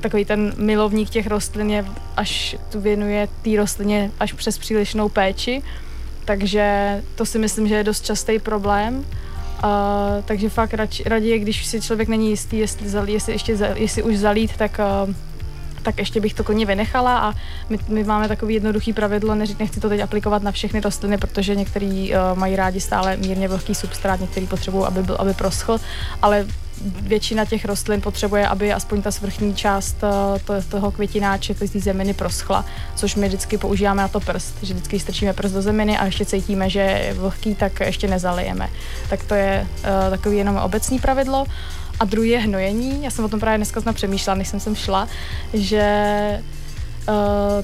Takový 0.00 0.24
ten 0.24 0.52
milovník 0.56 1.10
těch 1.10 1.26
rostlin 1.26 1.70
je 1.70 1.84
až 2.16 2.56
tu 2.72 2.80
věnuje 2.80 3.28
té 3.42 3.50
rostlině 3.56 4.10
až 4.20 4.32
přes 4.32 4.58
přílišnou 4.58 5.08
péči, 5.08 5.62
takže 6.24 7.02
to 7.14 7.26
si 7.26 7.38
myslím, 7.38 7.68
že 7.68 7.74
je 7.74 7.84
dost 7.84 8.04
častý 8.04 8.38
problém. 8.38 9.04
Uh, 9.64 10.24
takže 10.24 10.48
fakt 10.48 10.74
radši, 10.74 11.02
raději, 11.06 11.38
když 11.38 11.66
si 11.66 11.80
člověk 11.80 12.08
není 12.08 12.30
jistý, 12.30 12.58
jestli, 12.58 12.88
zalí, 12.88 13.12
jestli, 13.12 13.32
ještě, 13.32 13.58
jestli 13.74 14.02
už 14.02 14.18
zalít, 14.18 14.56
tak 14.56 14.80
uh, 15.06 15.14
tak 15.82 15.98
ještě 15.98 16.20
bych 16.20 16.34
to 16.34 16.44
klidně 16.44 16.66
vynechala. 16.66 17.18
A 17.18 17.32
my, 17.68 17.78
my 17.88 18.04
máme 18.04 18.28
takový 18.28 18.54
jednoduchý 18.54 18.92
pravidlo, 18.92 19.34
neři- 19.34 19.56
nechci 19.58 19.80
to 19.80 19.88
teď 19.88 20.00
aplikovat 20.00 20.42
na 20.42 20.52
všechny 20.52 20.80
rostliny, 20.80 21.18
protože 21.18 21.54
některý 21.54 22.12
uh, 22.12 22.38
mají 22.38 22.56
rádi 22.56 22.80
stále 22.80 23.16
mírně 23.16 23.48
vlhký 23.48 23.74
substrát, 23.74 24.20
některý 24.20 24.46
potřebují, 24.46 24.84
aby, 24.84 25.02
byl, 25.02 25.16
aby 25.18 25.34
proschl, 25.34 25.78
ale 26.22 26.46
většina 26.84 27.44
těch 27.44 27.64
rostlin 27.64 28.00
potřebuje, 28.00 28.48
aby 28.48 28.72
aspoň 28.72 29.02
ta 29.02 29.10
svrchní 29.10 29.54
část 29.54 29.96
to, 30.44 30.54
toho 30.68 30.90
květináče, 30.90 31.54
té 31.54 31.66
zeminy 31.66 32.14
proschla, 32.14 32.64
což 32.96 33.14
my 33.14 33.28
vždycky 33.28 33.58
používáme 33.58 34.02
na 34.02 34.08
to 34.08 34.20
prst, 34.20 34.54
že 34.62 34.74
vždycky 34.74 35.00
strčíme 35.00 35.32
prst 35.32 35.52
do 35.52 35.62
zeminy 35.62 35.98
a 35.98 36.04
ještě 36.04 36.24
cítíme, 36.24 36.70
že 36.70 36.80
je 36.80 37.14
vlhký, 37.14 37.54
tak 37.54 37.80
ještě 37.80 38.08
nezalijeme. 38.08 38.68
Tak 39.10 39.24
to 39.24 39.34
je 39.34 39.66
uh, 39.70 40.10
takový 40.10 40.36
jenom 40.38 40.56
obecný 40.56 40.98
pravidlo. 40.98 41.44
A 42.00 42.04
druhý 42.04 42.30
je 42.30 42.38
hnojení. 42.38 43.04
Já 43.04 43.10
jsem 43.10 43.24
o 43.24 43.28
tom 43.28 43.40
právě 43.40 43.58
dneska 43.58 43.92
přemýšlela, 43.92 44.38
než 44.38 44.48
jsem 44.48 44.60
sem 44.60 44.74
šla, 44.74 45.08
že 45.54 45.86
uh, 47.08 47.14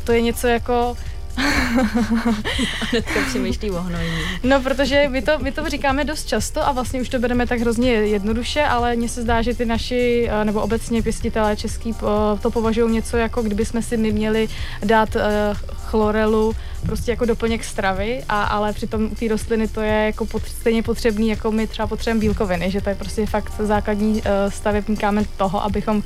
to 0.04 0.12
je 0.12 0.20
něco 0.20 0.46
jako 0.46 0.96
Hnedka 2.90 3.20
přemýšlí 3.28 3.70
o 3.70 3.80
hnojení. 3.80 4.18
No, 4.42 4.60
protože 4.60 5.08
my 5.08 5.22
to, 5.22 5.38
my 5.38 5.52
to 5.52 5.68
říkáme 5.68 6.04
dost 6.04 6.28
často 6.28 6.66
a 6.66 6.72
vlastně 6.72 7.00
už 7.00 7.08
to 7.08 7.18
bereme 7.18 7.46
tak 7.46 7.60
hrozně 7.60 7.90
jednoduše, 7.90 8.62
ale 8.62 8.96
mně 8.96 9.08
se 9.08 9.22
zdá, 9.22 9.42
že 9.42 9.54
ty 9.54 9.64
naši, 9.64 10.28
eh, 10.30 10.44
nebo 10.44 10.60
obecně 10.60 11.02
pěstitelé 11.02 11.56
český 11.56 11.94
to 12.42 12.50
považují 12.50 12.92
něco 12.94 13.16
jako, 13.16 13.42
kdyby 13.42 13.64
jsme 13.64 13.82
si 13.82 13.96
my 13.96 14.12
měli 14.12 14.48
dát 14.84 15.16
eh, 15.16 15.54
chlorelu 15.74 16.52
prostě 16.86 17.10
jako 17.10 17.24
doplněk 17.24 17.64
stravy, 17.64 18.22
a, 18.28 18.42
ale 18.42 18.72
přitom 18.72 19.04
u 19.04 19.14
té 19.14 19.28
rostliny 19.28 19.68
to 19.68 19.80
je 19.80 20.04
jako 20.04 20.26
pot, 20.26 20.42
stejně 20.46 20.82
potřebný, 20.82 21.28
jako 21.28 21.52
my 21.52 21.66
třeba 21.66 21.88
potřebujeme 21.88 22.20
bílkoviny, 22.20 22.70
že 22.70 22.80
to 22.80 22.88
je 22.88 22.94
prostě 22.94 23.26
fakt 23.26 23.52
základní 23.58 24.22
eh, 24.24 24.50
stavební 24.50 24.96
kámen 24.96 25.24
toho, 25.36 25.64
abychom 25.64 26.02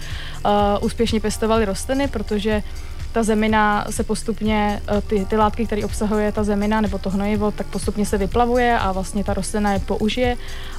úspěšně 0.81 1.21
pěstovali 1.21 1.65
rostliny, 1.65 2.09
protože 2.09 2.63
ta 3.13 3.23
zemina 3.23 3.87
se 3.91 4.03
postupně, 4.03 4.83
eh, 4.89 5.01
ty, 5.01 5.25
ty 5.25 5.37
látky, 5.37 5.67
které 5.67 5.85
obsahuje 5.85 6.33
ta 6.33 6.45
zemina 6.45 6.81
nebo 6.81 6.99
to 6.99 7.11
hnojivo, 7.11 7.51
tak 7.51 7.67
postupně 7.67 8.07
se 8.07 8.19
vyplavuje 8.19 8.79
a 8.79 8.93
vlastně 8.93 9.25
ta 9.25 9.35
rostlina 9.35 9.73
je 9.73 9.79
použije 9.79 10.37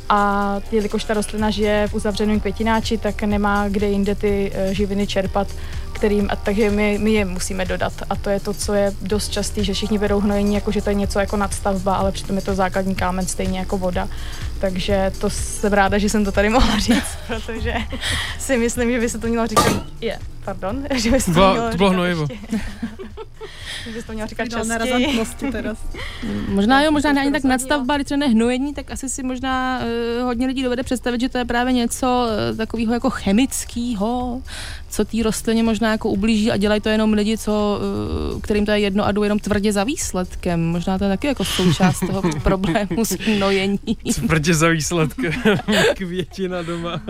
a 0.09 0.59
jelikož 0.71 1.03
ta 1.03 1.13
rostlina 1.13 1.49
žije 1.49 1.87
v 1.87 1.93
uzavřeném 1.93 2.39
květináči, 2.39 2.97
tak 2.97 3.23
nemá 3.23 3.69
kde 3.69 3.89
jinde 3.89 4.15
ty 4.15 4.51
eh, 4.53 4.73
živiny 4.73 5.07
čerpat, 5.07 5.47
kterým, 5.93 6.27
a 6.31 6.35
takže 6.35 6.69
my, 6.69 6.97
my 7.01 7.11
je 7.11 7.25
musíme 7.25 7.65
dodat 7.65 7.93
a 8.09 8.15
to 8.15 8.29
je 8.29 8.39
to, 8.39 8.53
co 8.53 8.73
je 8.73 8.93
dost 9.01 9.29
častý, 9.29 9.63
že 9.63 9.73
všichni 9.73 9.97
berou 9.97 10.19
hnojení, 10.19 10.55
jako 10.55 10.71
že 10.71 10.81
to 10.81 10.89
je 10.89 10.95
něco 10.95 11.19
jako 11.19 11.37
nadstavba, 11.37 11.95
ale 11.95 12.11
přitom 12.11 12.35
je 12.35 12.41
to 12.41 12.55
základní 12.55 12.95
kámen 12.95 13.25
stejně 13.25 13.59
jako 13.59 13.77
voda. 13.77 14.07
Takže 14.63 15.11
to 15.19 15.29
jsem 15.29 15.73
ráda, 15.73 15.97
že 15.97 16.09
jsem 16.09 16.25
to 16.25 16.31
tady 16.31 16.49
mohla 16.49 16.79
říct, 16.79 17.17
protože 17.27 17.73
si 18.39 18.57
myslím, 18.57 18.91
že 18.91 18.99
by 18.99 19.09
se 19.09 19.19
to 19.19 19.27
mělo 19.27 19.47
říkat, 19.47 19.73
je, 20.01 20.19
pardon, 20.45 20.83
že 20.95 21.11
by 21.11 21.19
se 21.21 21.25
to 21.25 21.31
Byla- 21.31 21.53
mělo 21.53 21.69
to 21.71 21.77
bylo 21.77 21.89
hnojivo. 21.89 22.27
Bys 23.93 24.05
to 24.05 24.13
měla 24.13 24.27
říkat 24.27 24.49
častěji. 24.49 25.51
teraz. 25.51 25.77
Možná 26.47 26.81
jo, 26.81 26.91
možná 26.91 27.13
ne 27.13 27.21
ani 27.21 27.31
tak 27.31 27.43
nadstavba, 27.43 27.95
když 27.95 28.07
to 28.07 28.17
ne 28.17 28.27
hnojení, 28.27 28.73
tak 28.73 28.91
asi 28.91 29.09
si 29.09 29.23
možná 29.23 29.79
uh, 30.19 30.25
hodně 30.25 30.47
lidí 30.47 30.63
dovede 30.63 30.83
představit, 30.83 31.21
že 31.21 31.29
to 31.29 31.37
je 31.37 31.45
právě 31.45 31.73
něco 31.73 32.27
uh, 32.51 32.57
takového 32.57 32.93
jako 32.93 33.09
chemického, 33.09 34.41
co 34.89 35.05
té 35.05 35.23
rostlině 35.23 35.63
možná 35.63 35.91
jako 35.91 36.09
ublíží 36.09 36.51
a 36.51 36.57
dělají 36.57 36.81
to 36.81 36.89
jenom 36.89 37.13
lidi, 37.13 37.37
co, 37.37 37.79
uh, 38.33 38.41
kterým 38.41 38.65
to 38.65 38.71
je 38.71 38.79
jedno 38.79 39.05
a 39.05 39.11
jdou 39.11 39.23
jenom 39.23 39.39
tvrdě 39.39 39.73
za 39.73 39.83
výsledkem. 39.83 40.65
Možná 40.65 40.97
to 40.97 41.03
je 41.03 41.09
taky 41.09 41.27
jako 41.27 41.45
součást 41.45 41.99
toho 41.99 42.21
problému 42.43 43.05
s 43.05 43.09
hnojení. 43.09 43.79
Tvrdě 44.15 44.53
za 44.53 44.69
výsledky. 44.69 45.31
Květina 45.95 46.61
doma. 46.61 47.01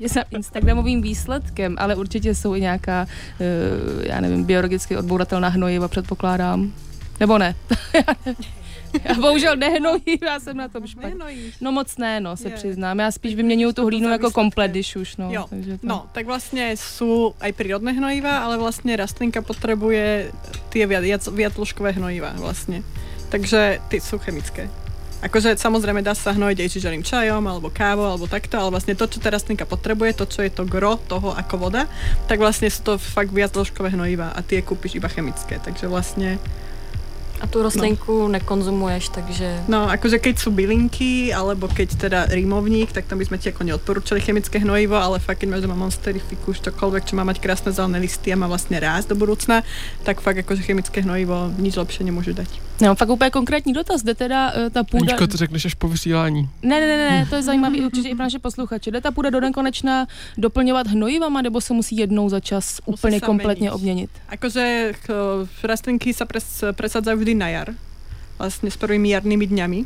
Je 0.00 0.08
za 0.08 0.20
Instagramovým 0.30 1.02
výsledkem, 1.02 1.76
ale 1.78 1.94
určitě 1.94 2.34
jsou 2.34 2.54
i 2.54 2.60
nějaká, 2.60 3.06
uh, 3.40 4.04
já 4.04 4.20
nevím, 4.20 4.44
biologicky 4.44 4.96
odbouratelná 4.96 5.48
hnojiva, 5.78 5.88
předpokládám. 5.88 6.72
Nebo 7.20 7.38
ne? 7.38 7.54
já 9.04 9.14
bohužel 9.14 9.56
nehnojím, 9.56 10.18
já 10.22 10.40
jsem 10.40 10.56
na 10.56 10.68
tom 10.68 10.86
špatně. 10.86 11.14
No 11.60 11.72
moc 11.72 11.96
ne, 11.96 12.20
no, 12.20 12.36
se 12.36 12.48
Je. 12.48 12.54
přiznám. 12.54 12.98
Já 12.98 13.10
spíš 13.10 13.34
vyměňuju 13.34 13.72
tu 13.72 13.86
hlínu 13.86 14.08
jako 14.08 14.30
komplet, 14.30 14.70
když 14.70 14.96
už, 14.96 15.16
no. 15.16 15.28
Jo, 15.32 15.46
takže 15.50 15.78
to... 15.78 15.86
No, 15.86 16.06
tak 16.12 16.26
vlastne 16.26 16.74
sú 16.74 17.34
aj 17.38 17.52
prírodné 17.54 17.94
hnojiva, 17.94 18.42
ale 18.42 18.58
vlastne 18.58 18.96
rastlinka 18.98 19.42
viac, 20.74 20.98
viac, 21.02 21.22
viacložkové 21.30 21.94
hnojiva 21.94 22.34
vlastne. 22.38 22.82
Takže 23.30 23.78
ty 23.92 24.00
sú 24.02 24.18
chemické. 24.18 24.66
Akože 25.18 25.58
samozrejme 25.58 25.98
dá 25.98 26.14
sa 26.14 26.30
hnojiť 26.30 26.58
aj 26.62 26.72
čiželým 26.78 27.02
čajom, 27.02 27.42
alebo 27.42 27.74
kávou, 27.74 28.06
alebo 28.06 28.30
takto, 28.30 28.54
ale 28.54 28.70
vlastne 28.70 28.94
to, 28.94 29.10
čo 29.10 29.18
tá 29.18 29.34
rastlinka 29.34 29.66
potrebuje, 29.66 30.14
to, 30.14 30.30
čo 30.30 30.46
je 30.46 30.50
to 30.54 30.62
gro 30.62 30.94
toho 30.94 31.34
ako 31.34 31.58
voda, 31.58 31.90
tak 32.30 32.38
vlastne 32.38 32.70
sú 32.70 32.86
to 32.86 32.92
fakt 33.02 33.34
viacložkové 33.34 33.98
hnojiva 33.98 34.30
a 34.30 34.40
tie 34.46 34.62
kúpiš 34.62 35.02
iba 35.02 35.10
chemické. 35.10 35.58
Takže 35.58 35.90
vlastne 35.90 36.38
A 37.42 37.46
tu 37.50 37.62
rostlinku 37.62 38.30
nekonzumuješ, 38.30 39.14
takže 39.14 39.66
No, 39.66 39.90
akože 39.90 40.22
keď 40.22 40.34
sú 40.38 40.54
bylinky, 40.54 41.34
alebo 41.34 41.66
keď 41.66 41.88
teda 41.98 42.20
rímovník, 42.30 42.94
tak 42.94 43.10
tam 43.10 43.18
by 43.18 43.26
sme 43.26 43.38
ti 43.42 43.50
ako 43.50 43.66
neodporúčali 43.66 44.22
chemické 44.22 44.62
hnojivo, 44.62 44.98
ale 44.98 45.18
fakt, 45.18 45.42
keď 45.42 45.54
máš 45.54 45.62
doma 45.66 45.78
monsterifiku, 45.78 46.54
čokoľvek, 46.54 47.10
čo 47.10 47.18
má 47.18 47.26
mať 47.26 47.42
krásne 47.42 47.74
zelené 47.74 47.98
listy 48.02 48.30
a 48.30 48.38
má 48.38 48.46
vlastne 48.46 48.78
rásť 48.78 49.10
do 49.10 49.16
budúcna, 49.18 49.66
tak 50.06 50.22
fakt 50.22 50.46
akože 50.46 50.62
chemické 50.62 51.02
hnojivo 51.02 51.50
nič 51.58 51.74
lepšie 51.74 52.06
nemôžu 52.06 52.34
dať. 52.34 52.67
No, 52.80 52.94
fakt 52.94 53.08
úplně 53.10 53.30
konkrétní 53.30 53.72
dotaz. 53.72 54.02
Jde 54.02 54.14
teda 54.14 54.52
uh, 54.54 54.68
ta 54.70 54.84
půda... 54.84 55.02
Aničko, 55.12 55.26
to 55.26 55.36
řekneš 55.36 55.64
až 55.64 55.74
po 55.74 55.88
vysílání. 55.88 56.48
Ne, 56.62 56.80
ne, 56.80 56.86
ne, 56.86 57.10
ne, 57.10 57.26
to 57.30 57.34
je 57.36 57.42
zajímavý 57.42 57.80
určitě 57.86 58.08
i 58.08 58.14
pro 58.14 58.22
naše 58.24 58.38
posluchače. 58.38 58.90
Jde 58.90 59.00
ta 59.00 59.10
půda 59.10 59.30
do 59.30 59.40
nekonečna 59.40 60.06
doplňovat 60.38 60.86
hnojivama, 60.86 61.42
nebo 61.42 61.60
se 61.60 61.74
musí 61.74 61.96
jednou 61.96 62.28
za 62.28 62.40
čas 62.40 62.80
Musí 62.86 62.98
úplně 63.00 63.20
kompletně 63.20 63.64
meniť. 63.70 63.74
obměnit? 63.74 64.10
Akože 64.28 64.92
ch- 65.06 65.64
rastlinky 65.64 66.14
sa 66.14 66.24
pres, 66.24 66.64
presadzajú 66.72 67.18
vždy 67.18 67.34
na 67.34 67.48
jar, 67.48 67.68
vlastne 68.38 68.70
s 68.70 68.76
prvými 68.78 69.10
jarnými 69.10 69.46
dňami. 69.50 69.78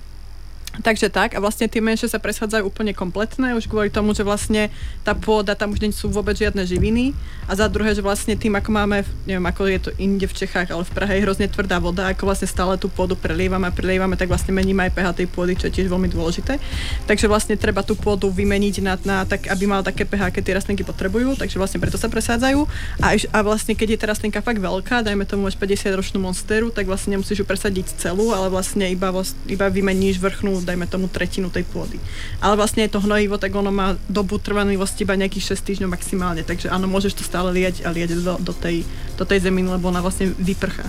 Takže 0.80 1.12
tak 1.12 1.36
a 1.36 1.38
vlastne 1.44 1.68
tie 1.68 1.84
menšie 1.84 2.08
sa 2.08 2.16
presadzajú 2.16 2.64
úplne 2.64 2.96
kompletné, 2.96 3.52
už 3.52 3.68
kvôli 3.68 3.92
tomu, 3.92 4.16
že 4.16 4.24
vlastne 4.24 4.72
tá 5.04 5.12
pôda, 5.12 5.52
tam 5.52 5.76
už 5.76 5.84
nie 5.84 5.92
sú 5.92 6.08
vôbec 6.08 6.32
žiadne 6.32 6.64
živiny 6.64 7.12
a 7.44 7.52
za 7.52 7.68
druhé, 7.68 7.92
že 7.92 8.00
vlastne 8.00 8.32
tým, 8.40 8.56
ako 8.56 8.72
máme, 8.72 9.04
neviem, 9.28 9.44
ako 9.44 9.68
je 9.68 9.80
to 9.84 9.90
inde 10.00 10.24
v 10.24 10.32
Čechách, 10.32 10.72
ale 10.72 10.88
v 10.88 10.94
Prahe 10.96 11.12
je 11.20 11.28
hrozne 11.28 11.44
tvrdá 11.44 11.76
voda, 11.76 12.08
ako 12.08 12.24
vlastne 12.24 12.48
stále 12.48 12.80
tú 12.80 12.88
pôdu 12.88 13.12
prelievame 13.12 13.68
a 13.68 13.72
prelievame, 13.74 14.16
tak 14.16 14.32
vlastne 14.32 14.56
meníme 14.56 14.88
aj 14.88 14.96
pH 14.96 15.06
tej 15.20 15.28
pôdy, 15.28 15.60
čo 15.60 15.68
je 15.68 15.76
tiež 15.76 15.92
veľmi 15.92 16.08
dôležité. 16.08 16.56
Takže 17.04 17.28
vlastne 17.28 17.52
treba 17.60 17.84
tú 17.84 17.92
pôdu 17.92 18.32
vymeniť 18.32 18.80
na, 18.80 18.96
na 19.04 19.28
tak, 19.28 19.52
aby 19.52 19.68
mala 19.68 19.84
také 19.84 20.08
pH, 20.08 20.32
aké 20.32 20.40
tie 20.40 20.56
rastlinky 20.56 20.88
potrebujú, 20.88 21.36
takže 21.36 21.60
vlastne 21.60 21.84
preto 21.84 22.00
sa 22.00 22.08
presádzajú. 22.08 22.64
A, 23.04 23.12
a 23.12 23.38
vlastne 23.44 23.76
keď 23.76 23.88
je 23.92 23.98
tá 24.00 24.06
rastlinka 24.08 24.40
fakt 24.40 24.56
veľká, 24.56 25.04
dajme 25.04 25.28
tomu 25.28 25.52
až 25.52 25.60
50 25.60 25.92
ročnú 25.92 26.18
monsteru, 26.24 26.72
tak 26.72 26.88
vlastne 26.88 27.20
nemusíš 27.20 27.42
ju 27.42 27.46
presadiť 27.46 28.00
celú, 28.00 28.32
ale 28.32 28.48
vlastne 28.48 28.88
iba, 28.88 29.12
iba 29.44 29.66
vymeníš 29.68 30.16
vrchnú, 30.16 30.61
dajme 30.64 30.86
tomu 30.86 31.08
tretinu 31.08 31.50
tej 31.50 31.66
pôdy. 31.68 31.98
Ale 32.40 32.56
vlastne 32.56 32.82
je 32.86 32.92
to 32.94 33.04
hnojivo, 33.04 33.38
tak 33.38 33.54
ono 33.54 33.70
má 33.70 33.98
dobu 34.08 34.38
trvanlivosti 34.38 35.04
iba 35.04 35.18
nejakých 35.18 35.54
6 35.54 35.68
týždňov 35.68 35.94
maximálne, 35.94 36.42
takže 36.46 36.70
áno, 36.70 36.86
môžeš 36.86 37.18
to 37.18 37.24
stále 37.26 37.50
liať 37.52 37.82
a 37.82 37.90
liať 37.90 38.18
do, 38.22 38.38
do, 38.38 38.52
tej, 38.54 38.86
do 39.18 39.24
tej 39.26 39.46
zeminy, 39.48 39.78
lebo 39.78 39.90
ona 39.90 40.00
vlastne 40.00 40.30
vyprchá 40.38 40.86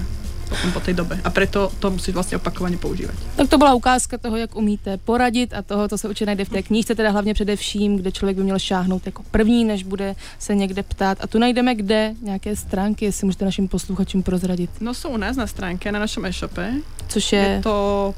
potom 0.53 0.69
po 0.71 0.81
tej 0.85 0.93
dobe. 0.93 1.17
A 1.25 1.29
preto 1.33 1.73
to 1.81 1.89
musíš 1.89 2.13
vlastne 2.13 2.37
opakovane 2.37 2.77
používať. 2.77 3.17
Tak 3.35 3.49
to 3.49 3.57
byla 3.57 3.73
ukázka 3.73 4.17
toho, 4.17 4.37
jak 4.37 4.55
umíte 4.55 4.97
poradit 4.97 5.53
a 5.53 5.61
toho, 5.61 5.87
co 5.87 5.97
se 5.97 6.07
určitě 6.07 6.25
najde 6.25 6.45
v 6.45 6.49
té 6.49 6.61
knížce, 6.61 6.95
teda 6.95 7.09
hlavně 7.11 7.33
především, 7.33 7.97
kde 7.97 8.11
člověk 8.11 8.37
by 8.37 8.43
měl 8.43 8.59
šáhnout 8.59 9.05
jako 9.05 9.23
první, 9.31 9.65
než 9.65 9.83
bude 9.83 10.15
se 10.39 10.55
někde 10.55 10.83
ptát. 10.83 11.17
A 11.21 11.27
tu 11.27 11.39
najdeme 11.39 11.75
kde? 11.75 12.13
Nějaké 12.21 12.55
stránky, 12.55 13.05
jestli 13.05 13.25
můžete 13.25 13.45
našim 13.45 13.67
posluchačům 13.67 14.23
prozradit. 14.23 14.69
No 14.81 14.93
sú 14.93 15.09
u 15.09 15.17
nás 15.17 15.35
na 15.35 15.47
stránke, 15.47 15.91
na 15.91 15.99
našom 15.99 16.25
e-shope. 16.25 16.73
Což 17.07 17.33
Je 17.33 17.39
je... 17.39 17.61
to 17.63 18.13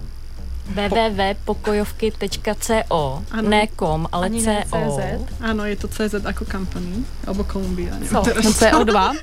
www.pokojovky.co 0.66 3.24
Ano. 3.32 3.49
Ne 3.49 3.68
com, 3.80 4.07
ale 4.11 4.26
Ani 4.26 4.41
ne 4.41 4.63
CO. 4.66 4.78
CZ. 4.78 4.99
Áno, 5.41 5.66
je 5.66 5.76
to 5.76 5.88
CZ 5.88 6.26
ako 6.26 6.45
company, 6.45 7.03
alebo 7.28 7.43
Columbia. 7.43 7.93
Co? 8.09 8.24
No 8.26 8.51
CO2? 8.51 8.95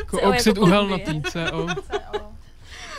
Jako 0.00 0.16
CO 0.16 0.28
oxid 0.28 0.56
jako 0.56 0.60
uhelnatý, 0.60 1.22
CO. 1.22 1.66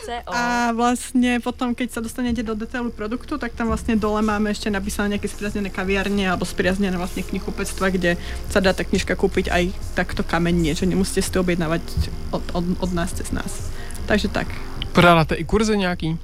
CO. 0.06 0.12
A 0.26 0.72
vlastne 0.74 1.38
potom, 1.38 1.78
keď 1.78 1.94
sa 1.94 2.00
dostanete 2.02 2.42
do 2.42 2.58
detailu 2.58 2.90
produktu, 2.90 3.38
tak 3.38 3.54
tam 3.54 3.70
vlastne 3.70 3.94
dole 3.94 4.18
máme 4.18 4.50
ešte 4.50 4.66
napísané 4.66 5.14
nejaké 5.14 5.30
spriaznené 5.30 5.70
kaviarne 5.70 6.26
alebo 6.26 6.42
spriaznené 6.42 6.98
vlastne 6.98 7.22
knihkupectva, 7.22 7.86
kde 7.94 8.18
sa 8.50 8.58
dá 8.58 8.74
tá 8.74 8.82
knižka 8.82 9.14
kúpiť 9.14 9.46
aj 9.54 9.70
takto 9.94 10.26
kamenne, 10.26 10.74
že 10.74 10.90
nemusíte 10.90 11.22
si 11.22 11.30
to 11.30 11.46
objednávať 11.46 11.86
od, 12.34 12.42
od, 12.50 12.64
od 12.82 12.90
nás 12.90 13.14
cez 13.14 13.30
nás. 13.30 13.70
Takže 14.10 14.26
tak. 14.28 14.50
Pořádáte 14.92 15.34
i 15.34 15.44
kurzy 15.44 15.78
nějaký? 15.78 16.18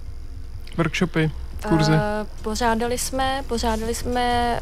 Workshopy, 0.79 1.31
kurzy? 1.69 1.93
Uh, 1.93 1.99
pořádali 2.43 2.99
jsme, 2.99 3.45
pořádali 3.47 3.95
jsme 3.95 4.61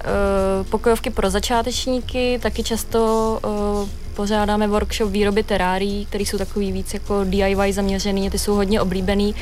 uh, 0.61 0.67
pokojovky 0.67 1.11
pro 1.11 1.31
začátečníky, 1.31 2.39
taky 2.43 2.63
často 2.63 3.41
uh, 3.83 3.89
pořádáme 4.15 4.69
workshop 4.69 5.11
výroby 5.11 5.43
terárií, 5.43 6.07
který 6.07 6.27
jsou 6.27 6.39
takový 6.39 6.73
víc 6.73 6.95
jako 6.95 7.25
DIY 7.25 7.73
zaměřený, 7.73 8.31
ty 8.31 8.39
jsou 8.39 8.55
hodně 8.55 8.81
oblíbený 8.81 9.35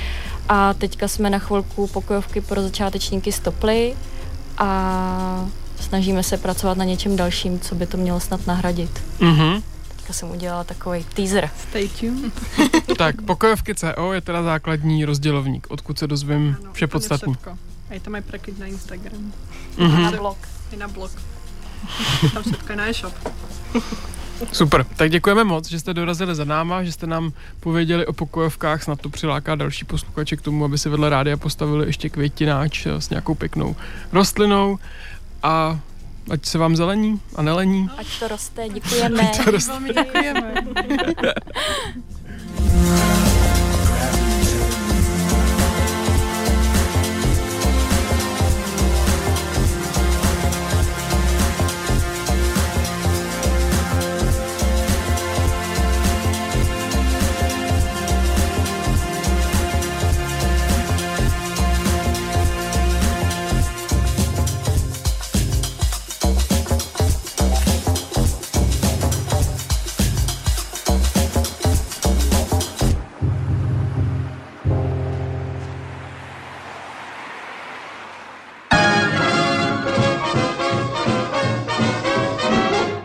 a 0.49 0.75
teďka 0.75 1.09
jsme 1.09 1.31
na 1.31 1.39
chvilku 1.39 1.87
pokojovky 1.87 2.41
pro 2.41 2.63
začátečníky 2.63 3.33
stopli 3.33 3.95
a 4.59 5.49
snažíme 5.81 6.23
se 6.23 6.37
pracovat 6.39 6.79
na 6.79 6.85
něčem 6.85 7.17
dalším, 7.17 7.61
co 7.61 7.75
by 7.75 7.87
to 7.87 7.97
mělo 7.97 8.21
snad 8.21 8.47
nahradit. 8.47 9.03
Mhm. 9.21 9.63
Teďka 10.05 10.13
jsem 10.13 10.31
udělala 10.31 10.65
takový 10.65 11.05
teaser. 11.05 11.51
Stay 11.69 11.89
tuned. 11.89 12.33
Tak, 12.97 13.23
pokojovky 13.23 13.75
CO 13.75 14.13
je 14.13 14.21
teda 14.21 14.43
základní 14.43 15.05
rozdělovník, 15.05 15.67
odkud 15.71 15.99
se 15.99 16.07
dozvím 16.07 16.57
Áno, 16.61 16.73
vše 16.73 16.87
podstatné. 16.87 17.35
A 17.91 17.95
je 17.97 18.01
tam 18.05 18.15
aj 18.15 18.23
preklik 18.29 18.61
na 18.61 18.69
Instagram. 18.69 19.33
Mhm. 19.81 20.03
Na 20.03 20.13
blog. 20.13 20.37
Aj 20.73 20.77
na 20.77 20.89
blog. 20.89 21.11
Tam 22.37 22.43
všetko 22.45 22.69
je 22.73 22.77
na 22.77 22.87
e-shop. 22.89 23.15
Super, 24.53 24.85
tak 24.85 25.11
děkujeme 25.11 25.45
moc, 25.45 25.71
že 25.71 25.81
jste 25.81 25.95
dorazili 25.95 26.35
za 26.35 26.45
náma, 26.45 26.85
že 26.85 26.93
jste 26.93 27.07
nám 27.07 27.33
pověděli 27.61 28.07
o 28.07 28.13
pokojovkách, 28.13 28.83
snad 28.83 29.01
to 29.01 29.09
přiláká 29.09 29.55
další 29.55 29.85
posluchače 29.85 30.37
k 30.37 30.43
tomu, 30.43 30.65
aby 30.65 30.79
si 30.79 30.89
vedle 30.89 31.09
rádia 31.09 31.37
postavili 31.37 31.87
ještě 31.87 32.09
květináč 32.09 32.87
s 32.87 33.11
nějakou 33.11 33.35
pěknou 33.35 33.77
rostlinou 34.13 34.79
a 35.43 35.81
ať 36.31 36.47
se 36.47 36.59
vám 36.59 36.77
zelení 36.77 37.21
a 37.35 37.43
nelení. 37.43 37.91
Ať 37.97 38.19
to 38.19 38.29
roste, 38.29 38.69
děkujeme. 38.69 39.23
Ať 39.23 39.45
to 39.45 39.51
roste. 39.51 39.73
Veľmi 39.73 39.93
ďakujeme. 39.93 40.55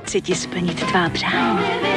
Chci 0.10 0.22
ti 0.22 0.36
splnit 0.36 0.86
tvá 0.86 1.10
přání. 1.10 1.88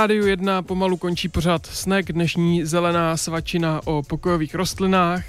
Rádiu 0.00 0.26
1 0.26 0.62
pomalu 0.62 0.96
končí 0.96 1.28
pořád 1.28 1.66
snack, 1.66 2.12
dnešní 2.12 2.64
zelená 2.64 3.16
svačina 3.16 3.80
o 3.84 4.02
pokojových 4.02 4.54
rostlinách. 4.54 5.24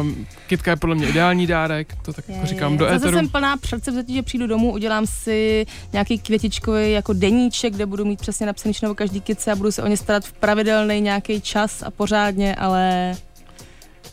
Um, 0.00 0.26
kytka 0.46 0.70
je 0.70 0.76
podle 0.76 0.94
mě 0.94 1.08
ideální 1.08 1.46
dárek, 1.46 1.96
to 2.02 2.12
tak 2.12 2.28
jako 2.28 2.46
říkám 2.46 2.76
do 2.76 2.84
Zase 2.84 2.96
éteru. 2.96 3.16
jsem 3.16 3.28
plná 3.28 3.56
předsevzetí, 3.56 4.14
že 4.14 4.22
přijdu 4.22 4.46
domů, 4.46 4.72
udělám 4.72 5.06
si 5.06 5.66
nějaký 5.92 6.18
květičkový 6.18 6.92
jako 6.92 7.12
deníček, 7.12 7.74
kde 7.74 7.86
budu 7.86 8.04
mít 8.04 8.20
přesně 8.20 8.46
napsaný 8.46 8.74
o 8.90 8.94
každý 8.94 9.20
kytce 9.20 9.52
a 9.52 9.56
budu 9.56 9.72
se 9.72 9.82
o 9.82 9.86
ně 9.86 9.96
starat 9.96 10.24
v 10.24 10.32
pravidelný 10.32 11.00
nějaký 11.00 11.40
čas 11.40 11.82
a 11.82 11.90
pořádně, 11.90 12.54
ale 12.54 13.14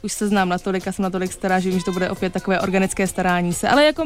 už 0.04 0.14
se 0.14 0.28
znám 0.28 0.50
natolik 0.50 0.88
a 0.88 0.91
jsem 0.91 1.04
natolik 1.04 1.34
stará, 1.34 1.60
že 1.60 1.70
vím, 1.70 1.80
že 1.80 1.86
to 1.86 1.91
bude 1.91 2.10
opět 2.10 2.34
takové 2.34 2.60
organické 2.60 3.08
starání 3.08 3.54
se. 3.54 3.70
Ale 3.70 3.86
jako 3.86 4.04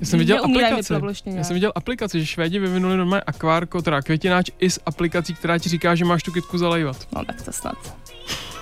Já 0.00 0.06
jsem 0.06 0.18
viděl 0.18 0.44
aplikaci. 0.44 0.92
Já 0.92 1.00
nějak. 1.32 1.46
jsem 1.46 1.54
viděl 1.54 1.72
aplikaci, 1.74 2.20
že 2.20 2.26
Švédi 2.26 2.58
vyvinuli 2.58 2.96
normálně 2.96 3.22
akvárko, 3.26 3.82
teda 3.82 4.02
květináč 4.02 4.50
i 4.58 4.70
s 4.70 4.80
aplikací, 4.86 5.34
která 5.34 5.58
ti 5.58 5.68
říká, 5.68 5.94
že 5.94 6.04
máš 6.04 6.22
tu 6.22 6.32
kytku 6.32 6.58
zalejvat. 6.58 7.08
No 7.12 7.24
tak 7.24 7.42
to 7.42 7.52
snad. 7.52 7.96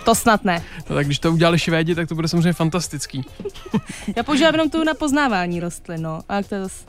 To 0.05 0.15
snad 0.15 0.45
ne. 0.45 0.63
No, 0.91 0.97
tak 0.97 1.07
když 1.07 1.19
to 1.19 1.33
udělali 1.33 1.59
Švédi, 1.59 1.95
tak 1.95 2.09
to 2.09 2.15
bude 2.15 2.29
samozřejmě 2.29 2.53
fantastický. 2.53 3.25
Já 4.17 4.23
používám 4.23 4.55
jenom 4.55 4.71
tu 4.71 4.85
na 4.85 4.95
poznávání 4.95 5.61
rostlin, 5.61 6.03
no. 6.03 6.21
A 6.29 6.37
jak 6.37 6.49
to 6.49 6.55
je 6.55 6.61
zas, 6.63 6.85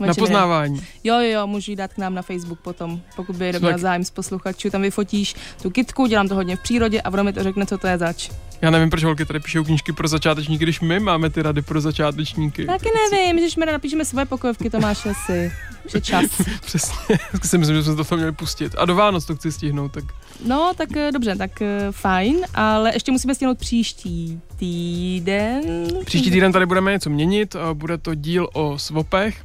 no, 0.00 0.06
Na 0.06 0.14
poznávání. 0.14 0.86
Jo, 1.04 1.14
jo, 1.14 1.30
jo, 1.30 1.46
můžu 1.46 1.70
ji 1.70 1.76
dát 1.76 1.92
k 1.92 1.98
nám 1.98 2.14
na 2.14 2.22
Facebook 2.22 2.60
potom, 2.60 3.00
pokud 3.16 3.36
by 3.36 3.52
měl 3.60 3.78
zájem 3.78 4.04
z 4.04 4.10
posluchačů. 4.10 4.70
Tam 4.70 4.82
vyfotíš 4.82 5.34
tu 5.62 5.70
kitku, 5.70 6.06
dělám 6.06 6.28
to 6.28 6.34
hodně 6.34 6.56
v 6.56 6.60
přírodě 6.60 7.02
a 7.02 7.10
ono 7.12 7.24
mi 7.24 7.32
to 7.32 7.42
řekne, 7.42 7.66
co 7.66 7.78
to 7.78 7.86
je 7.86 7.98
zač. 7.98 8.30
Já 8.62 8.70
nevím, 8.70 8.90
proč 8.90 9.04
holky 9.04 9.24
tady 9.24 9.40
píšou 9.40 9.64
knížky 9.64 9.92
pro 9.92 10.08
začátečníky, 10.08 10.64
když 10.64 10.80
my 10.80 11.00
máme 11.00 11.30
ty 11.30 11.42
rady 11.42 11.62
pro 11.62 11.80
začátečníky. 11.80 12.66
Taky 12.66 12.88
nevím, 13.12 13.48
že 13.48 13.60
mi 13.60 13.66
napíšeme 13.66 14.04
svoje 14.04 14.26
pokojovky, 14.26 14.70
to 14.70 14.80
máš 14.80 15.06
asi. 15.06 15.52
Že 15.86 16.00
čas. 16.00 16.24
Přesně, 16.60 17.18
si 17.42 17.58
myslím, 17.58 17.76
že 17.76 17.82
jsme 17.82 17.96
to 17.96 18.04
tam 18.04 18.18
měli 18.18 18.32
pustit. 18.32 18.74
A 18.78 18.84
do 18.84 18.94
Vánoc 18.94 19.24
to 19.24 19.36
chci 19.36 19.52
stihnout, 19.52 19.92
tak 19.92 20.04
No, 20.46 20.72
tak 20.76 20.96
eh, 20.96 21.12
dobře, 21.12 21.36
tak 21.36 21.62
eh, 21.62 21.88
fajn, 21.90 22.36
ale 22.54 22.94
ještě 22.94 23.12
musíme 23.12 23.34
stihnout 23.34 23.58
příští 23.58 24.40
týden. 24.56 25.62
Příští 26.04 26.30
týden 26.30 26.52
tady 26.52 26.66
budeme 26.66 26.92
něco 26.92 27.10
měnit, 27.10 27.56
a 27.56 27.74
bude 27.74 27.98
to 27.98 28.14
díl 28.14 28.48
o 28.52 28.78
svopech 28.78 29.42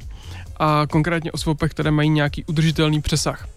a 0.58 0.86
konkrétně 0.90 1.32
o 1.32 1.38
svopech, 1.38 1.70
které 1.70 1.90
mají 1.90 2.08
nějaký 2.10 2.44
udržitelný 2.44 3.00
přesah. 3.02 3.48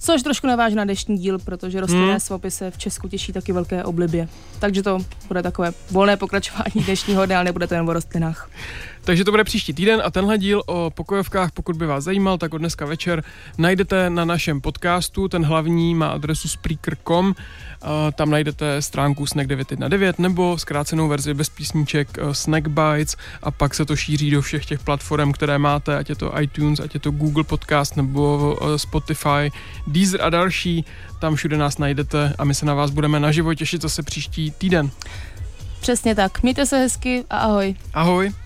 Což 0.00 0.22
trošku 0.22 0.46
naváže 0.46 0.76
na 0.76 0.84
dnešní 0.84 1.18
díl, 1.18 1.38
protože 1.38 1.80
rostlinné 1.80 2.06
Hmm. 2.10 2.20
svopy 2.20 2.50
se 2.50 2.70
v 2.70 2.78
Česku 2.78 3.08
těší 3.08 3.32
taky 3.32 3.52
velké 3.52 3.84
oblibě. 3.84 4.28
Takže 4.58 4.82
to 4.82 4.98
bude 5.28 5.42
takové 5.42 5.72
volné 5.90 6.16
pokračování 6.16 6.84
dnešního 6.84 7.26
dne, 7.26 7.36
ale 7.36 7.44
nebude 7.44 7.66
to 7.66 7.74
jen 7.74 7.90
o 7.90 7.92
rostlinách. 7.92 8.50
Takže 9.06 9.24
to 9.24 9.30
bude 9.30 9.44
příští 9.44 9.72
týden 9.72 10.02
a 10.04 10.10
tenhle 10.10 10.38
díl 10.38 10.62
o 10.66 10.90
pokojovkách, 10.90 11.52
pokud 11.52 11.76
by 11.76 11.86
vás 11.86 12.04
zajímal, 12.04 12.38
tak 12.38 12.54
od 12.54 12.58
dneska 12.58 12.86
večer 12.86 13.24
najdete 13.58 14.10
na 14.10 14.24
našem 14.24 14.60
podcastu. 14.60 15.28
Ten 15.28 15.44
hlavní 15.44 15.94
má 15.94 16.08
adresu 16.08 16.48
spreaker.com, 16.48 17.34
a 17.82 18.10
tam 18.12 18.30
najdete 18.30 18.82
stránku 18.82 19.26
Snack 19.26 19.48
919 19.48 20.18
nebo 20.18 20.58
zkrácenou 20.58 21.08
verzi 21.08 21.34
bez 21.34 21.48
písniček 21.48 22.08
eh, 22.18 22.34
Snack 22.34 22.68
Bites 22.68 23.16
a 23.42 23.50
pak 23.50 23.74
se 23.74 23.84
to 23.84 23.96
šíří 23.96 24.30
do 24.30 24.42
všech 24.42 24.66
těch 24.66 24.80
platform, 24.80 25.32
které 25.32 25.58
máte, 25.58 25.96
ať 25.96 26.08
je 26.08 26.16
to 26.16 26.40
iTunes, 26.40 26.80
ať 26.80 26.94
je 26.94 27.00
to 27.00 27.10
Google 27.10 27.44
Podcast 27.44 27.96
nebo 27.96 28.56
eh, 28.62 28.78
Spotify, 28.78 29.52
Deezer 29.86 30.22
a 30.22 30.30
další. 30.30 30.84
Tam 31.20 31.34
všude 31.34 31.56
nás 31.56 31.78
najdete 31.78 32.32
a 32.38 32.44
my 32.44 32.54
se 32.54 32.66
na 32.66 32.74
vás 32.74 32.90
budeme 32.90 33.20
naživo 33.20 33.54
těšit 33.54 33.82
zase 33.82 34.02
příští 34.02 34.50
týden. 34.50 34.90
Přesně 35.80 36.14
tak. 36.14 36.42
Mějte 36.42 36.66
se 36.66 36.78
hezky 36.78 37.24
a 37.30 37.38
ahoj. 37.38 37.74
Ahoj! 37.94 38.45